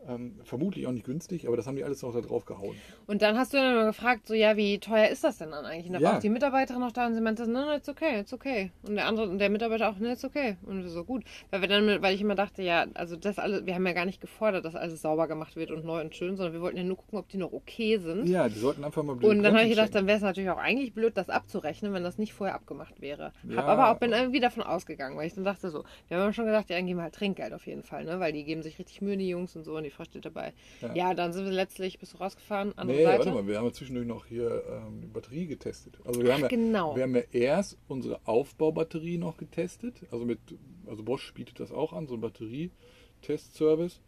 Ähm, 0.08 0.40
vermutlich 0.44 0.86
auch 0.86 0.92
nicht 0.92 1.04
günstig, 1.04 1.46
aber 1.46 1.56
das 1.56 1.66
haben 1.66 1.76
die 1.76 1.84
alles 1.84 2.00
noch 2.02 2.14
da 2.14 2.20
drauf 2.22 2.46
gehauen. 2.46 2.74
Und 3.06 3.20
dann 3.20 3.36
hast 3.36 3.52
du 3.52 3.58
dann 3.58 3.72
immer 3.74 3.84
gefragt, 3.84 4.26
so, 4.26 4.32
ja, 4.34 4.56
wie 4.56 4.78
teuer 4.78 5.08
ist 5.08 5.24
das 5.24 5.36
denn 5.38 5.50
dann 5.50 5.66
eigentlich? 5.66 5.88
Und 5.88 5.92
da 5.92 5.98
Ja. 5.98 6.08
war 6.08 6.16
auch 6.16 6.20
die 6.20 6.30
Mitarbeiterin 6.30 6.80
noch 6.80 6.92
da 6.92 7.06
und 7.06 7.14
sie 7.14 7.20
meinte, 7.20 7.46
no, 7.46 7.66
no, 7.66 7.74
it's 7.74 7.88
okay, 7.88 8.20
it's 8.20 8.32
okay. 8.32 8.70
Und 8.82 8.94
der 8.94 9.06
andere, 9.06 9.28
und 9.28 9.38
der 9.38 9.50
Mitarbeiter 9.50 9.90
auch, 9.90 9.98
no, 9.98 10.08
it's 10.10 10.24
okay. 10.24 10.56
Und 10.64 10.82
wir 10.82 10.88
so, 10.88 11.04
gut. 11.04 11.24
Weil 11.50 11.60
wir 11.60 11.68
dann, 11.68 12.00
weil 12.02 12.14
ich 12.14 12.22
immer 12.22 12.34
dachte, 12.34 12.62
ja, 12.62 12.86
also 12.94 13.16
das 13.16 13.38
alles, 13.38 13.66
wir 13.66 13.74
haben 13.74 13.86
ja 13.86 13.92
gar 13.92 14.06
nicht 14.06 14.22
gefordert, 14.22 14.64
dass 14.64 14.74
alles 14.74 15.02
sauber 15.02 15.28
gemacht 15.28 15.56
wird 15.56 15.70
und 15.70 15.84
neu 15.84 16.00
und 16.00 16.16
schön, 16.16 16.36
sondern 16.36 16.54
wir 16.54 16.62
wollten 16.62 16.78
ja 16.78 16.84
nur 16.84 16.96
gucken, 16.96 17.18
ob 17.18 17.28
die 17.28 17.36
noch 17.36 17.52
okay 17.52 17.98
sind. 17.98 18.26
Ja, 18.26 18.48
die 18.48 18.58
sollten 18.58 18.82
einfach 18.84 19.02
mal 19.02 19.12
Und 19.22 19.42
dann 19.42 19.52
habe 19.54 19.64
ich 19.64 19.70
gedacht, 19.70 19.94
dann 19.94 20.06
wäre 20.06 20.16
es 20.16 20.22
natürlich 20.22 20.48
auch 20.48 20.56
eigentlich 20.58 20.94
blöd, 20.94 21.16
das 21.16 21.28
abzurechnen, 21.28 21.92
wenn 21.92 22.04
das 22.04 22.16
nicht 22.16 22.32
vorher 22.32 22.54
abgemacht 22.54 23.02
wäre. 23.02 23.32
Ja. 23.46 23.56
Hab 23.56 23.68
aber 23.68 23.90
auch 23.90 23.98
bin 23.98 24.12
irgendwie 24.12 24.40
davon 24.40 24.62
ausgegangen, 24.62 25.18
weil 25.18 25.26
ich 25.26 25.34
dann 25.34 25.44
dachte 25.44 25.68
so, 25.68 25.84
wir 26.08 26.16
haben 26.16 26.32
schon 26.32 26.46
gedacht, 26.46 26.70
ja, 26.70 26.76
dann 26.76 26.86
geben 26.86 26.98
wir 27.00 27.04
halt 27.04 27.14
Trinkgeld 27.14 27.52
auf 27.52 27.66
jeden 27.66 27.82
Fall, 27.82 28.04
ne? 28.04 28.18
Weil 28.18 28.32
die 28.32 28.44
geben 28.44 28.62
sich 28.62 28.78
richtig 28.78 29.02
Mühe, 29.02 29.16
die 29.18 29.28
Jungs 29.28 29.54
und 29.56 29.64
so, 29.64 29.76
und 29.76 29.84
die 29.84 29.89
Frau 29.90 30.04
steht 30.04 30.24
dabei. 30.24 30.52
Ja, 30.80 30.94
Ja. 30.94 31.14
dann 31.14 31.32
sind 31.32 31.44
wir 31.44 31.52
letztlich, 31.52 31.98
bist 31.98 32.14
du 32.14 32.18
rausgefahren, 32.18 32.72
andere 32.76 32.96
Nee, 32.98 33.04
Seite. 33.04 33.18
warte 33.26 33.30
mal, 33.32 33.46
wir 33.46 33.58
haben 33.58 33.66
ja 33.66 33.72
zwischendurch 33.72 34.06
noch 34.06 34.26
hier 34.26 34.62
ähm, 34.68 35.00
die 35.00 35.06
Batterie 35.08 35.46
getestet. 35.46 35.98
Also 36.04 36.22
wir 36.22 36.32
haben, 36.32 36.42
ja, 36.42 36.48
genau. 36.48 36.96
wir 36.96 37.02
haben 37.04 37.14
ja 37.14 37.22
erst 37.32 37.78
unsere 37.88 38.20
Aufbaubatterie 38.26 39.18
noch 39.18 39.36
getestet. 39.36 40.02
Also 40.10 40.24
mit, 40.24 40.38
also 40.86 41.02
Bosch 41.02 41.32
bietet 41.34 41.60
das 41.60 41.72
auch 41.72 41.92
an, 41.92 42.06
so 42.06 42.14
ein 42.14 42.20
Batterietestservice, 42.20 44.00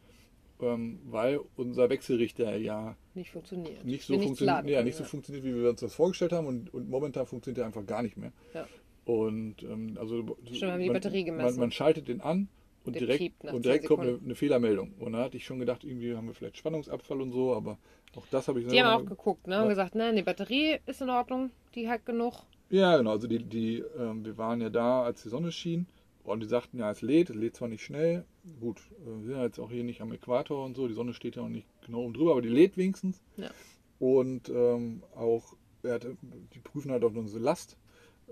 ähm, 0.60 1.00
weil 1.04 1.40
unser 1.56 1.90
Wechselrichter 1.90 2.56
ja 2.56 2.96
Nicht 3.14 3.30
funktioniert. 3.30 3.84
nicht 3.84 4.04
so 4.06 4.14
funktioniert, 4.18 4.56
laden 4.56 4.68
ja, 4.68 4.82
nicht 4.82 4.96
so 4.96 5.04
funktioniert, 5.04 5.44
wie 5.44 5.54
wir 5.54 5.70
uns 5.70 5.80
das 5.80 5.94
vorgestellt 5.94 6.32
haben 6.32 6.46
und, 6.46 6.72
und 6.72 6.88
momentan 6.88 7.26
funktioniert 7.26 7.58
er 7.58 7.66
einfach 7.66 7.84
gar 7.86 8.02
nicht 8.02 8.16
mehr. 8.16 8.32
Ja. 8.54 8.66
Und 9.04 9.62
ähm, 9.64 9.96
also 9.98 10.36
Stimmt, 10.52 10.80
die 10.80 10.86
man, 10.86 10.92
Batterie 10.92 11.24
Man, 11.24 11.38
gemessen. 11.38 11.58
man 11.60 11.72
schaltet 11.72 12.06
den 12.08 12.20
an 12.20 12.48
und 12.84 12.98
direkt, 13.00 13.18
piept 13.18 13.44
nach 13.44 13.52
und 13.52 13.62
10 13.62 13.62
direkt 13.62 13.86
kommt 13.86 14.02
eine, 14.02 14.18
eine 14.24 14.34
Fehlermeldung. 14.34 14.94
Und 14.98 15.12
da 15.12 15.24
hatte 15.24 15.36
ich 15.36 15.44
schon 15.44 15.58
gedacht, 15.58 15.84
irgendwie 15.84 16.16
haben 16.16 16.26
wir 16.26 16.34
vielleicht 16.34 16.56
Spannungsabfall 16.56 17.20
und 17.20 17.32
so, 17.32 17.54
aber 17.54 17.78
auch 18.16 18.26
das 18.30 18.48
habe 18.48 18.60
ich 18.60 18.66
Die 18.66 18.82
haben 18.82 19.02
auch 19.02 19.08
geguckt, 19.08 19.46
ne? 19.46 19.54
Ja. 19.54 19.62
Und 19.62 19.68
gesagt, 19.68 19.94
ne, 19.94 20.14
die 20.14 20.22
Batterie 20.22 20.78
ist 20.86 21.00
in 21.00 21.10
Ordnung, 21.10 21.50
die 21.74 21.88
hat 21.88 22.04
genug. 22.04 22.34
Ja, 22.70 22.96
genau. 22.96 23.10
Also 23.10 23.26
die, 23.28 23.38
die, 23.38 23.84
ähm, 23.98 24.24
wir 24.24 24.36
waren 24.38 24.60
ja 24.60 24.70
da, 24.70 25.02
als 25.02 25.22
die 25.22 25.28
Sonne 25.28 25.52
schien 25.52 25.86
und 26.24 26.40
die 26.42 26.46
sagten, 26.48 26.78
ja, 26.78 26.90
es 26.90 27.02
lädt, 27.02 27.30
es 27.30 27.36
lädt 27.36 27.56
zwar 27.56 27.68
nicht 27.68 27.82
schnell. 27.84 28.24
Gut, 28.60 28.78
äh, 29.02 29.06
wir 29.06 29.26
sind 29.26 29.36
ja 29.36 29.44
jetzt 29.44 29.58
auch 29.58 29.70
hier 29.70 29.84
nicht 29.84 30.00
am 30.00 30.12
Äquator 30.12 30.64
und 30.64 30.76
so, 30.76 30.88
die 30.88 30.94
Sonne 30.94 31.14
steht 31.14 31.36
ja 31.36 31.42
auch 31.42 31.48
nicht 31.48 31.66
genau 31.86 32.00
oben 32.02 32.14
drüber, 32.14 32.32
aber 32.32 32.42
die 32.42 32.48
lädt 32.48 32.76
wenigstens. 32.76 33.22
Ja. 33.36 33.50
Und 33.98 34.48
ähm, 34.48 35.02
auch, 35.14 35.54
er 35.82 35.94
hatte, 35.94 36.16
die 36.54 36.58
prüfen 36.60 36.90
halt 36.90 37.04
auch 37.04 37.14
unsere 37.14 37.42
Last 37.42 37.76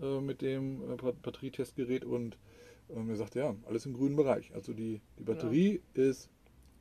äh, 0.01 0.21
mit 0.21 0.43
dem 0.43 0.83
äh, 0.91 0.97
Bat- 0.97 1.23
Batterietestgerät 1.23 2.05
und 2.05 2.37
ähm, 2.95 3.09
er 3.11 3.17
sagte, 3.17 3.39
ja, 3.41 3.55
alles 3.67 3.87
im 3.87 3.95
grünen 3.95 4.17
Bereich. 4.17 4.53
Also 4.55 4.73
die, 4.73 5.01
die 5.19 5.23
Batterie 5.25 5.81
ist 5.95 6.29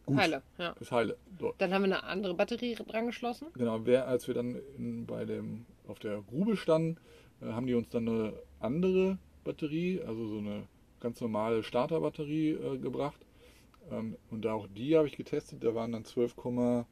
gut. 0.05 0.17
Heile, 0.17 0.41
ja. 0.57 0.71
Ist 0.79 0.91
heile. 0.91 1.17
So. 1.39 1.53
Dann 1.57 1.73
haben 1.73 1.83
wir 1.83 1.95
eine 1.95 2.03
andere 2.03 2.33
Batterie 2.33 2.75
dran 2.75 3.05
geschlossen. 3.07 3.47
Genau, 3.55 3.85
wer, 3.85 4.07
als 4.07 4.27
wir 4.27 4.33
dann 4.35 4.59
in, 4.77 5.05
bei 5.05 5.25
dem, 5.25 5.65
auf 5.87 5.99
der 5.99 6.21
Grube 6.21 6.57
standen, 6.57 6.97
äh, 7.41 7.45
haben 7.47 7.67
die 7.67 7.73
uns 7.75 7.89
dann 7.89 8.07
eine 8.07 8.33
andere 8.59 9.17
Batterie, 9.43 10.01
also 10.01 10.27
so 10.27 10.37
eine 10.39 10.67
ganz 10.99 11.21
normale 11.21 11.63
Starterbatterie 11.63 12.51
äh, 12.51 12.77
gebracht. 12.77 13.25
Ähm, 13.91 14.17
und 14.29 14.43
da 14.45 14.53
auch 14.53 14.67
die 14.67 14.97
habe 14.97 15.07
ich 15.07 15.15
getestet, 15.17 15.63
da 15.63 15.73
waren 15.73 15.91
dann 15.91 16.03
12,75 16.03 16.85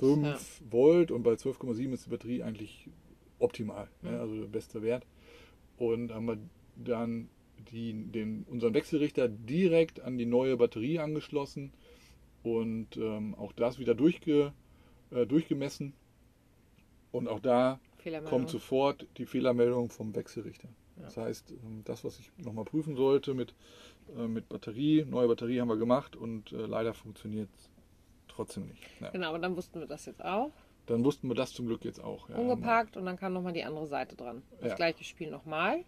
Irgendwas, 0.00 0.60
Volt 0.68 1.10
und 1.10 1.22
bei 1.22 1.32
12,7 1.34 1.92
ist 1.92 2.06
die 2.06 2.10
Batterie 2.10 2.42
eigentlich 2.42 2.88
optimal, 3.38 3.88
Mhm. 4.02 4.10
ne? 4.10 4.20
also 4.20 4.34
der 4.40 4.46
beste 4.48 4.82
Wert. 4.82 5.06
Und 5.78 6.12
haben 6.12 6.26
wir 6.26 6.38
dann 6.76 7.28
die, 7.70 7.92
den, 7.92 8.44
unseren 8.44 8.74
Wechselrichter 8.74 9.28
direkt 9.28 10.00
an 10.00 10.18
die 10.18 10.26
neue 10.26 10.56
Batterie 10.56 10.98
angeschlossen 10.98 11.72
und 12.42 12.96
ähm, 12.96 13.34
auch 13.34 13.52
das 13.52 13.78
wieder 13.78 13.94
durchge, 13.94 14.52
äh, 15.10 15.26
durchgemessen. 15.26 15.94
Und 17.12 17.28
auch 17.28 17.40
da 17.40 17.78
kommt 18.24 18.48
sofort 18.48 19.06
die 19.18 19.26
Fehlermeldung 19.26 19.90
vom 19.90 20.14
Wechselrichter. 20.14 20.68
Ja. 20.96 21.04
Das 21.04 21.16
heißt, 21.16 21.52
ähm, 21.52 21.82
das, 21.84 22.04
was 22.04 22.18
ich 22.18 22.30
nochmal 22.38 22.64
prüfen 22.64 22.96
sollte 22.96 23.34
mit, 23.34 23.54
äh, 24.16 24.26
mit 24.26 24.48
Batterie, 24.48 25.04
neue 25.08 25.28
Batterie 25.28 25.60
haben 25.60 25.68
wir 25.68 25.76
gemacht 25.76 26.16
und 26.16 26.52
äh, 26.52 26.66
leider 26.66 26.94
funktioniert 26.94 27.48
es 27.56 27.70
trotzdem 28.28 28.66
nicht. 28.66 28.82
Ja. 29.00 29.10
Genau, 29.10 29.28
aber 29.28 29.38
dann 29.38 29.56
wussten 29.56 29.80
wir 29.80 29.86
das 29.86 30.06
jetzt 30.06 30.24
auch. 30.24 30.52
Dann 30.86 31.04
wussten 31.04 31.28
wir 31.28 31.34
das 31.34 31.52
zum 31.52 31.66
Glück 31.66 31.84
jetzt 31.84 32.02
auch. 32.02 32.28
Ja. 32.28 32.36
Umgeparkt 32.36 32.96
und 32.96 33.06
dann 33.06 33.16
kam 33.16 33.32
nochmal 33.34 33.52
die 33.52 33.62
andere 33.62 33.86
Seite 33.86 34.16
dran. 34.16 34.42
Das 34.60 34.70
Ja. 34.70 34.74
gleiche 34.74 35.04
Spiel 35.04 35.30
nochmal. 35.30 35.84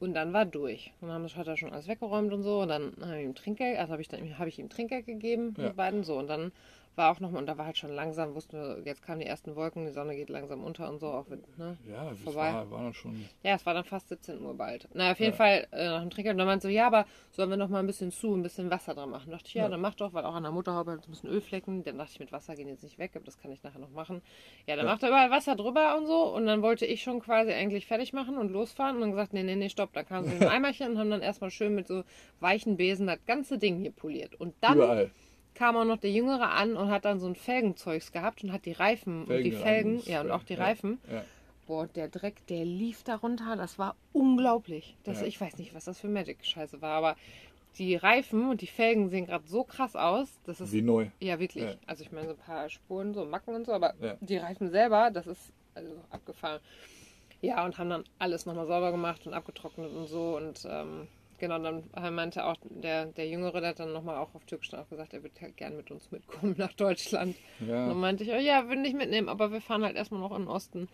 Und 0.00 0.14
dann 0.14 0.32
war 0.32 0.46
durch. 0.46 0.92
Dann 1.02 1.10
haben 1.10 1.22
das 1.24 1.36
hat 1.36 1.46
er 1.46 1.56
schon 1.58 1.72
alles 1.72 1.86
weggeräumt 1.86 2.32
und 2.32 2.42
so. 2.42 2.60
Und 2.62 2.68
dann 2.68 2.92
habe 3.02 3.18
ich 3.20 3.24
ihm 3.26 3.34
Trinkgeld, 3.34 3.78
also 3.78 3.92
habe 3.92 4.00
ich, 4.02 4.08
dann- 4.08 4.38
habe 4.38 4.48
ich 4.48 4.58
ihm 4.58 4.70
Trinkgeld 4.70 5.04
gegeben, 5.06 5.54
Ja. 5.58 5.68
die 5.68 5.74
beiden 5.74 6.02
so. 6.04 6.18
Und 6.18 6.26
dann 6.28 6.52
war 7.00 7.10
auch 7.10 7.18
nochmal, 7.20 7.40
und 7.40 7.46
da 7.46 7.56
war 7.58 7.66
halt 7.66 7.78
schon 7.78 7.90
langsam, 7.90 8.34
wussten 8.34 8.56
wir, 8.56 8.82
jetzt 8.84 9.02
kamen 9.02 9.20
die 9.20 9.26
ersten 9.26 9.56
Wolken, 9.56 9.86
die 9.86 9.90
Sonne 9.92 10.14
geht 10.14 10.28
langsam 10.28 10.62
unter 10.62 10.88
und 10.90 11.00
so. 11.00 11.06
Auch 11.08 11.26
mit, 11.26 11.58
ne? 11.58 11.76
Ja, 11.90 12.12
Vorbei. 12.14 12.52
war, 12.52 12.70
war 12.70 12.82
dann 12.84 12.94
schon. 12.94 13.24
Ja, 13.42 13.54
es 13.54 13.64
war 13.66 13.74
dann 13.74 13.84
fast 13.84 14.08
17 14.10 14.40
Uhr 14.40 14.54
bald. 14.54 14.86
Na, 14.94 15.10
auf 15.12 15.18
jeden 15.18 15.32
Ja. 15.32 15.36
Fall 15.36 15.66
äh, 15.72 15.88
nach 15.88 16.02
dem 16.02 16.10
Trinkgeld. 16.10 16.34
Und 16.34 16.38
dann 16.38 16.46
meinte 16.46 16.68
so, 16.68 16.72
ja, 16.72 16.86
aber 16.86 17.06
sollen 17.30 17.50
wir 17.50 17.56
noch 17.56 17.68
mal 17.70 17.78
ein 17.80 17.86
bisschen 17.86 18.12
zu, 18.12 18.34
ein 18.34 18.42
bisschen 18.42 18.70
Wasser 18.70 18.94
dran 18.94 19.10
machen? 19.10 19.30
Da 19.30 19.36
dachte 19.38 19.48
ich, 19.48 19.54
ja, 19.54 19.64
Ja. 19.64 19.68
dann 19.70 19.80
mach 19.80 19.94
doch, 19.94 20.12
weil 20.12 20.24
auch 20.24 20.34
an 20.34 20.42
der 20.42 20.52
Motorhaube 20.52 20.98
so 21.00 21.08
ein 21.08 21.10
bisschen 21.10 21.30
Ölflecken. 21.30 21.82
Dann 21.82 21.98
dachte 21.98 22.10
ich, 22.12 22.20
mit 22.20 22.30
Wasser 22.32 22.54
gehen 22.54 22.68
jetzt 22.68 22.84
nicht 22.84 22.98
weg, 22.98 23.12
aber 23.14 23.24
das 23.24 23.38
kann 23.38 23.50
ich 23.50 23.62
nachher 23.62 23.78
noch 23.80 23.90
machen. 23.90 24.22
Ja, 24.66 24.76
dann 24.76 24.84
Ja. 24.84 24.92
macht 24.92 25.02
er 25.02 25.08
überall 25.08 25.30
Wasser 25.30 25.56
drüber 25.56 25.96
und 25.96 26.06
so. 26.06 26.34
Und 26.34 26.46
dann 26.46 26.60
wollte 26.62 26.84
ich 26.86 27.02
schon 27.02 27.20
quasi 27.20 27.50
eigentlich 27.52 27.86
fertig 27.86 28.12
machen 28.12 28.36
und 28.36 28.50
losfahren. 28.52 28.96
Und 28.96 29.00
dann 29.00 29.10
gesagt, 29.12 29.32
nee, 29.32 29.42
nee, 29.42 29.56
nee, 29.56 29.70
stopp. 29.70 29.92
Dann 29.94 30.04
kamen 30.06 30.26
sie 30.26 30.32
mit 30.34 30.42
dem 30.42 30.48
Eimerchen 30.50 30.90
und 30.92 30.98
haben 30.98 31.10
dann 31.10 31.22
erstmal 31.22 31.50
schön 31.50 31.74
mit 31.74 31.88
so 31.88 32.04
weichen 32.40 32.76
Besen 32.76 33.06
das 33.06 33.18
ganze 33.26 33.56
Ding 33.56 33.78
hier 33.80 33.92
poliert. 33.92 34.34
Und 34.38 34.54
dann 34.60 34.76
Überall. 34.76 35.10
Kam 35.60 35.76
auch 35.76 35.84
noch 35.84 35.98
der 35.98 36.10
Jüngere 36.10 36.52
an 36.52 36.74
und 36.74 36.90
hat 36.90 37.04
dann 37.04 37.20
so 37.20 37.26
ein 37.26 37.34
Felgenzeugs 37.36 38.12
gehabt 38.12 38.42
und 38.42 38.50
hat 38.50 38.64
die 38.64 38.72
Reifen 38.72 39.24
und 39.26 39.42
die 39.42 39.52
Felgen, 39.52 40.00
ja, 40.06 40.22
und 40.22 40.30
auch 40.30 40.42
die 40.42 40.54
ja. 40.54 40.60
Reifen. 40.64 40.98
Ja. 41.12 41.22
Boah, 41.66 41.86
der 41.86 42.08
Dreck, 42.08 42.46
der 42.46 42.64
lief 42.64 43.02
da 43.04 43.16
runter. 43.16 43.56
Das 43.56 43.78
war 43.78 43.94
unglaublich. 44.14 44.96
Das, 45.04 45.20
Ja. 45.20 45.26
Ich 45.26 45.38
weiß 45.38 45.58
nicht, 45.58 45.74
was 45.74 45.84
das 45.84 46.00
für 46.00 46.08
Magic-Scheiße 46.08 46.80
war, 46.80 46.92
aber 46.96 47.14
die 47.76 47.94
Reifen 47.94 48.48
und 48.48 48.62
die 48.62 48.66
Felgen 48.68 49.10
sehen 49.10 49.26
gerade 49.26 49.46
so 49.46 49.62
krass 49.62 49.96
aus. 49.96 50.40
Das 50.46 50.62
ist 50.62 50.72
Wie 50.72 50.80
neu. 50.80 51.08
ja 51.20 51.38
wirklich. 51.38 51.64
Ja. 51.64 51.74
Also 51.86 52.04
ich 52.04 52.10
meine 52.10 52.28
so 52.28 52.32
ein 52.32 52.38
paar 52.38 52.70
Spuren, 52.70 53.12
so 53.12 53.26
Macken 53.26 53.54
und 53.54 53.66
so, 53.66 53.72
aber 53.74 53.92
Ja. 54.00 54.16
die 54.22 54.38
Reifen 54.38 54.70
selber, 54.70 55.10
das 55.10 55.26
ist 55.26 55.52
also 55.74 55.90
abgefahren. 56.08 56.60
Ja, 57.42 57.66
und 57.66 57.76
haben 57.76 57.90
dann 57.90 58.04
alles 58.18 58.46
nochmal 58.46 58.66
sauber 58.66 58.92
gemacht 58.92 59.26
und 59.26 59.34
abgetrocknet 59.34 59.92
und 59.92 60.06
so. 60.06 60.38
Und 60.38 60.66
ähm, 60.68 61.06
genau, 61.40 61.58
dann 61.58 62.14
meinte 62.14 62.44
auch 62.44 62.56
der, 62.62 63.06
der 63.06 63.28
Jüngere, 63.28 63.60
der 63.60 63.70
hat 63.70 63.80
dann 63.80 63.92
nochmal 63.92 64.16
auch 64.18 64.34
auf 64.36 64.44
Türkisch 64.44 64.72
auch 64.74 64.88
gesagt, 64.88 65.12
er 65.14 65.22
würde 65.24 65.40
halt 65.40 65.56
gern 65.56 65.76
mit 65.76 65.90
uns 65.90 66.10
mitkommen 66.12 66.54
nach 66.58 66.72
Deutschland. 66.74 67.36
Und 67.60 67.68
dann 67.68 67.68
Ja, 67.68 67.94
meinte 67.94 68.22
ich, 68.24 68.30
oh, 68.30 68.36
ja, 68.36 68.68
würde 68.68 68.80
nicht 68.82 68.96
mitnehmen, 68.96 69.28
aber 69.28 69.50
wir 69.50 69.60
fahren 69.60 69.82
halt 69.82 69.96
erstmal 69.96 70.20
noch 70.20 70.30
in 70.36 70.42
den 70.42 70.48
Osten. 70.48 70.88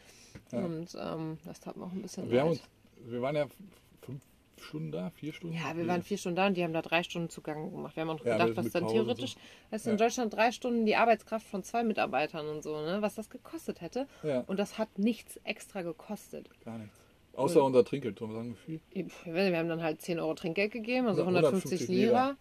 Ja. 0.52 0.60
Und 0.64 0.96
ähm, 0.98 1.38
das 1.44 1.60
tat 1.60 1.76
mir 1.76 1.84
auch 1.84 1.92
ein 1.92 2.02
bisschen 2.02 2.30
wir, 2.30 2.44
uns, 2.46 2.62
wir 3.04 3.20
waren 3.20 3.36
ja 3.36 3.46
fünf 4.02 4.22
Stunden 4.58 4.90
da, 4.90 5.10
vier 5.10 5.32
Stunden. 5.32 5.54
Ja, 5.56 5.76
wir 5.76 5.86
waren 5.86 6.02
vier 6.02 6.16
Stunden 6.18 6.36
da 6.36 6.46
und 6.46 6.54
die 6.56 6.64
haben 6.64 6.72
da 6.72 6.82
drei 6.82 7.02
Stunden 7.02 7.28
Zugang 7.28 7.70
gemacht. 7.70 7.94
Wir 7.96 8.02
haben 8.02 8.10
auch 8.10 8.24
Ja, 8.24 8.32
gedacht, 8.32 8.56
was 8.56 8.70
dann 8.70 8.84
Pause 8.84 8.94
theoretisch, 8.94 9.34
so. 9.34 9.40
das 9.70 9.82
ist 9.82 9.86
in 9.86 9.92
Ja. 9.92 9.98
Deutschland 9.98 10.32
drei 10.34 10.50
Stunden 10.52 10.86
die 10.86 10.96
Arbeitskraft 10.96 11.46
von 11.46 11.62
zwei 11.62 11.84
Mitarbeitern 11.84 12.48
und 12.48 12.62
so, 12.62 12.80
ne, 12.80 13.02
was 13.02 13.14
das 13.16 13.28
gekostet 13.28 13.80
hätte. 13.80 14.06
Ja, 14.22 14.44
Und 14.46 14.58
das 14.58 14.78
hat 14.78 14.98
nichts 14.98 15.36
extra 15.44 15.82
gekostet. 15.82 16.48
gar 16.64 16.78
nichts. 16.78 16.98
Außer 17.36 17.62
unser 17.62 17.84
Trinkgeld, 17.84 18.16
Tom, 18.16 18.32
sagen 18.32 18.56
wir 18.66 18.80
viel. 18.94 19.06
Wir 19.24 19.58
haben 19.58 19.68
dann 19.68 19.82
halt 19.82 20.00
10 20.02 20.18
Euro 20.20 20.34
Trinkgeld 20.34 20.72
gegeben, 20.72 21.06
also 21.06 21.20
Ja, 21.22 21.26
150 21.28 21.80
150 21.82 21.88
Lira. 21.88 22.36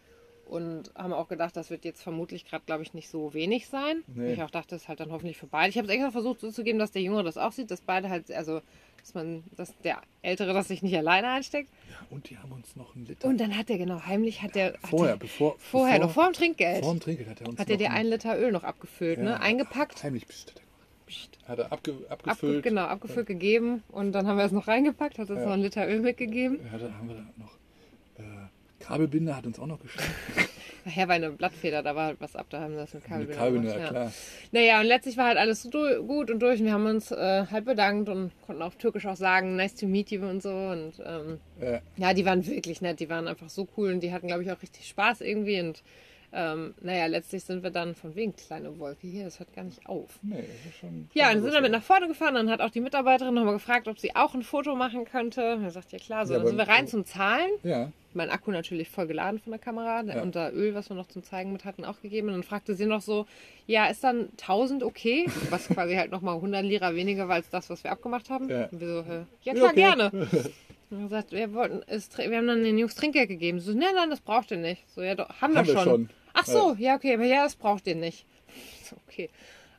Und 0.47 0.91
haben 0.95 1.12
auch 1.12 1.27
gedacht, 1.27 1.58
das 1.58 1.71
wird 1.71 1.86
jetzt 1.86 2.03
vermutlich 2.03 2.45
gerade, 2.45 2.63
glaube 2.67 2.84
ich, 2.84 2.93
nicht 2.93 3.10
so 3.10 3.34
wenig 3.34 3.67
sein. 3.67 4.03
Nee. 4.13 4.34
Ich 4.34 4.43
auch 4.43 4.51
dachte, 4.51 4.69
das 4.75 4.84
ist 4.84 4.88
halt 4.88 4.99
dann 4.99 5.12
hoffentlich 5.12 5.38
für 5.38 5.47
beide. 5.47 5.69
Ich 5.71 5.77
habe 5.77 5.88
es 5.88 5.93
extra 5.93 6.12
versucht 6.12 6.39
so 6.39 6.51
zu 6.51 6.63
geben, 6.63 6.77
dass 6.77 6.91
der 6.91 7.01
Jüngere 7.01 7.23
das 7.23 7.38
auch 7.39 7.51
sieht, 7.51 7.71
dass 7.71 7.81
beide 7.81 8.10
halt, 8.12 8.29
also, 8.31 8.62
dass 8.99 9.15
man, 9.15 9.43
dass 9.58 9.75
der 9.79 10.01
Ältere 10.21 10.53
das 10.53 10.67
sich 10.67 10.84
nicht 10.84 10.95
alleine 10.95 11.29
einsteckt. 11.29 11.71
Ja, 11.89 11.95
und 12.12 12.29
die 12.29 12.38
haben 12.38 12.51
uns 12.51 12.75
noch 12.75 12.95
einen 12.95 13.08
Liter. 13.08 13.27
Und 13.27 13.39
dann 13.39 13.58
hat 13.58 13.69
der 13.69 13.79
genau 13.79 14.01
heimlich, 14.05 14.43
hat 14.43 14.53
der, 14.53 14.73
hat 14.73 14.88
vorher, 14.88 15.13
der, 15.13 15.17
bevor, 15.17 15.55
vorher, 15.58 15.95
bevor, 15.97 16.05
noch 16.08 16.13
vor 16.13 16.25
dem 16.25 16.34
Trinkgeld, 16.34 16.84
vor 16.84 16.93
dem 16.93 16.99
Trinkgeld 16.99 17.27
hat 17.29 17.41
er 17.41 17.47
uns 17.49 17.60
hat 17.60 17.67
er 17.67 17.73
noch 17.73 17.79
dir 17.79 17.88
einen- 17.89 17.97
ein 17.97 18.05
Liter 18.12 18.39
Öl 18.39 18.51
noch 18.51 18.63
abgefüllt, 18.63 19.17
ne? 19.17 19.31
Ja, 19.31 19.36
Eingepackt. 19.38 20.03
Heimlich 20.03 20.27
pst, 20.27 20.53
hat 21.47 21.59
er 21.59 21.71
abge, 21.71 21.91
Abge 22.09 22.29
abgefüllt. 22.31 22.63
genau, 22.63 22.83
abgefüllt 22.83 23.27
gegeben 23.27 23.83
und 23.89 24.11
dann 24.13 24.27
haben 24.27 24.37
wir 24.37 24.45
es 24.45 24.51
noch 24.51 24.67
reingepackt, 24.67 25.19
hat 25.19 25.29
uns 25.29 25.39
Ja. 25.39 25.45
noch 25.45 25.53
ein 25.53 25.61
Liter 25.61 25.87
Öl 25.87 25.99
mitgegeben. 26.01 26.59
Ja, 26.71 26.77
dann 26.77 26.97
haben 26.97 27.07
wir 27.09 27.15
da 27.15 27.21
noch 27.37 27.53
äh, 28.17 28.23
Kabelbinder 28.83 29.35
hat 29.35 29.45
uns 29.47 29.57
auch 29.59 29.65
noch 29.67 29.79
geschenkt. 29.79 30.09
Nachher 30.85 31.07
war 31.07 31.15
eine 31.15 31.31
Blattfeder, 31.31 31.81
da 31.81 31.95
war 31.95 32.05
halt 32.07 32.17
was 32.21 32.35
ab, 32.35 32.45
da 32.51 32.59
haben 32.61 32.73
wir 32.73 32.81
das 32.81 32.93
mit 32.93 33.03
Kabelbinder 33.05 33.35
Kabelbinder, 33.39 33.73
gemacht, 33.75 33.89
klar. 33.89 34.13
Naja, 34.51 34.79
und 34.81 34.85
letztlich 34.85 35.17
war 35.17 35.25
halt 35.25 35.37
alles 35.39 35.67
gut 35.71 36.29
und 36.29 36.39
durch 36.39 36.59
und 36.59 36.65
wir 36.67 36.73
haben 36.73 36.85
uns 36.85 37.09
äh, 37.11 37.45
halt 37.49 37.65
bedankt 37.65 38.09
und 38.09 38.31
konnten 38.45 38.61
auf 38.61 38.75
Türkisch 38.75 39.07
auch 39.07 39.15
sagen, 39.15 39.55
nice 39.55 39.73
to 39.75 39.87
meet 39.87 40.11
you 40.11 40.21
und 40.23 40.43
so. 40.43 40.51
Und 40.51 40.93
ähm, 41.03 41.39
Ja, 41.59 41.81
ja, 41.97 42.13
die 42.13 42.25
waren 42.25 42.45
wirklich 42.45 42.81
nett, 42.81 42.99
die 42.99 43.09
waren 43.09 43.27
einfach 43.27 43.49
so 43.49 43.67
cool 43.75 43.91
und 43.93 44.01
die 44.01 44.13
hatten, 44.13 44.27
glaube 44.27 44.43
ich, 44.43 44.51
auch 44.51 44.61
richtig 44.61 44.87
Spaß 44.87 45.21
irgendwie. 45.21 45.59
Und 45.59 45.81
ähm, 46.38 46.74
naja, 46.82 47.06
letztlich 47.06 47.43
sind 47.45 47.63
wir 47.63 47.71
dann 47.71 47.95
von 47.95 48.13
wegen 48.13 48.36
kleine 48.36 48.78
Wolke 48.78 49.08
hier, 49.08 49.24
das 49.24 49.39
hört 49.39 49.54
gar 49.56 49.63
nicht 49.63 49.88
auf. 49.88 50.19
nee, 50.21 50.36
das 50.36 50.71
ist 50.71 50.80
schon. 50.80 51.10
Ja, 51.13 51.28
schon 51.30 51.38
und 51.38 51.43
sind 51.43 51.54
damit 51.54 51.71
nach 51.71 51.82
vorne 51.82 52.08
gefahren. 52.10 52.36
Dann 52.36 52.50
hat 52.50 52.60
auch 52.60 52.69
die 52.71 52.82
Mitarbeiterin 52.82 53.34
nochmal 53.34 53.54
gefragt, 53.54 53.88
ob 53.88 53.98
sie 53.98 54.15
auch 54.15 54.34
ein 54.34 54.43
Foto 54.43 54.76
machen 54.76 55.06
könnte. 55.06 55.41
Er 55.41 55.71
sagt, 55.71 55.93
ja 55.93 56.00
klar, 56.00 56.26
so. 56.28 56.34
Ja, 56.34 56.39
dann 56.39 56.48
sind 56.48 56.58
wir 56.58 56.67
rein 56.67 56.88
zum 56.88 57.06
Zahlen. 57.06 57.50
Ja, 57.63 57.91
Mein 58.13 58.30
Akku 58.30 58.52
natürlich 58.52 58.89
voll 58.89 59.08
geladen 59.08 59.39
von 59.39 59.52
der 59.52 59.60
Kamera 59.60 60.04
Ja. 60.04 60.21
und 60.21 60.36
da 60.36 60.50
Öl, 60.52 60.76
was 60.76 60.89
wir 60.89 60.95
noch 60.95 61.08
zum 61.08 61.24
Zeigen 61.24 61.54
mit 61.54 61.63
hatten, 61.63 61.86
auch 61.86 62.02
gegeben. 62.02 62.28
Und 62.28 62.34
dann 62.34 62.43
fragte 62.43 62.76
sie 62.76 62.86
noch 62.86 63.02
so, 63.02 63.26
ja, 63.65 63.88
ist 63.88 64.04
dann 64.04 64.30
1000 64.41 64.84
okay? 64.84 65.26
Was 65.50 65.67
quasi 65.69 65.95
halt 65.95 66.12
nochmal 66.12 66.36
100 66.36 66.63
Lira 66.63 66.95
weniger 66.95 67.28
war 67.28 67.36
als 67.36 67.50
das, 67.50 67.69
was 67.69 67.84
wir 67.84 67.91
abgemacht 67.91 68.30
haben. 68.30 68.50
Ja. 68.50 68.65
Und 68.71 68.80
wir 68.82 68.88
so, 68.88 69.04
hä? 69.06 69.24
ja 69.43 69.54
klar, 69.54 69.71
okay. 69.71 69.76
gerne. 69.76 70.12
Und 70.91 70.98
er 71.00 71.04
gesagt, 71.04 71.32
wir, 71.32 71.54
wollten, 71.54 71.82
es, 71.88 72.15
wir 72.17 72.38
haben 72.38 72.45
dann 72.48 72.63
den 72.63 72.78
Jungs 72.78 72.93
Trinkgeld 72.95 73.28
gegeben. 73.28 73.60
So, 73.60 73.71
nein, 73.71 73.95
nein, 73.95 74.10
das 74.12 74.21
braucht 74.21 74.52
ihr 74.52 74.58
nicht. 74.58 74.84
So, 74.93 75.02
ja, 75.02 75.15
doch, 75.15 75.30
haben, 75.41 75.58
haben 75.58 75.67
wir 75.67 75.74
wir 75.76 75.82
schon. 75.82 76.10
Ach 76.38 76.45
so, 76.45 76.76
ja, 76.78 76.95
okay, 76.95 77.15
aber 77.15 77.24
ja, 77.26 77.43
das 77.43 77.56
braucht 77.56 77.88
ihr 77.88 77.95
nicht. 77.95 78.26
Okay. 79.08 79.30